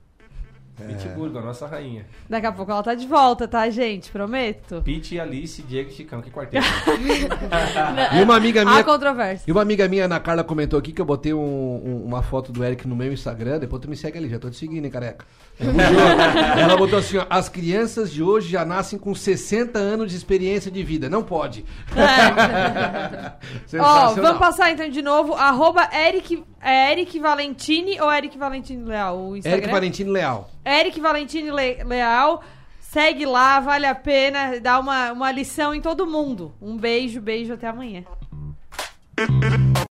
É. 0.83 0.87
Pitbull, 0.87 1.37
a 1.39 1.43
nossa 1.43 1.67
rainha. 1.67 2.07
Daqui 2.29 2.47
a 2.47 2.53
pouco 2.53 2.71
ela 2.73 2.83
tá 2.83 2.95
de 2.95 3.07
volta, 3.07 3.47
tá, 3.49 3.69
gente? 3.71 4.11
Prometo. 4.11 4.83
Pete, 4.85 5.19
Alice, 5.21 5.63
Diego 5.63 5.91
e 5.91 5.93
Chicão, 5.93 6.21
que 6.23 6.31
quarteto. 6.31 6.67
E 8.19 8.23
uma 8.23 8.37
amiga 8.37 8.65
minha. 8.65 8.79
Há 8.79 8.85
controvérsia. 8.85 9.45
E 9.49 9.53
uma 9.53 9.63
amiga 9.63 9.89
minha, 9.89 10.05
Ana 10.05 10.19
Carla, 10.21 10.43
comentou 10.45 10.79
aqui 10.79 10.93
que 10.93 11.01
eu 11.01 11.05
botei 11.05 11.33
um- 11.35 11.39
um- 11.41 12.05
uma 12.05 12.23
foto 12.23 12.53
do 12.53 12.65
Eric 12.65 12.87
no 12.89 12.95
meu 12.97 13.13
Instagram. 13.13 13.59
Depois 13.59 13.81
tu 13.83 13.89
me 13.89 13.97
segue 13.97 14.19
ali, 14.19 14.29
já 14.29 14.39
tô 14.39 14.49
te 14.51 14.57
seguindo, 14.57 14.85
hein, 14.85 14.91
careca. 14.91 15.25
Ela 16.59 16.77
botou 16.77 16.99
assim: 16.99 17.19
ó, 17.19 17.27
as 17.29 17.49
crianças 17.49 18.11
de 18.11 18.23
hoje 18.23 18.49
já 18.51 18.65
nascem 18.65 18.99
com 18.99 19.15
60 19.15 19.79
anos 19.79 20.11
de 20.11 20.17
experiência 20.17 20.71
de 20.71 20.83
vida. 20.83 21.09
Não 21.09 21.23
pode. 21.23 21.65
Ó, 21.95 23.67
Sensacional. 23.67 24.15
vamos 24.17 24.39
passar 24.39 24.71
então 24.73 24.89
de 24.89 25.03
novo. 25.03 25.35
Arroba 25.35 25.89
Eric, 25.93 26.43
é 26.61 26.93
Eric 26.93 27.19
Valentini 27.19 28.01
ou 28.01 28.11
Eric 28.13 28.37
Valentini 28.39 28.85
Leal? 28.85 29.19
O 29.19 29.37
Instagram? 29.37 29.59
Eric 29.59 29.73
Valentino 29.73 30.13
Leal. 30.13 30.51
Eric 30.65 31.01
Valentini 31.01 31.51
Le- 31.51 31.85
Leal. 31.85 32.43
Segue 32.81 33.25
lá, 33.25 33.61
vale 33.61 33.87
a 33.87 33.95
pena. 33.95 34.59
Dá 34.61 34.79
uma, 34.81 35.13
uma 35.13 35.31
lição 35.31 35.73
em 35.75 35.81
todo 35.81 36.07
mundo. 36.07 36.53
Um 36.61 36.77
beijo, 36.77 37.21
beijo, 37.21 37.53
até 37.55 37.69
amanhã. 37.69 38.05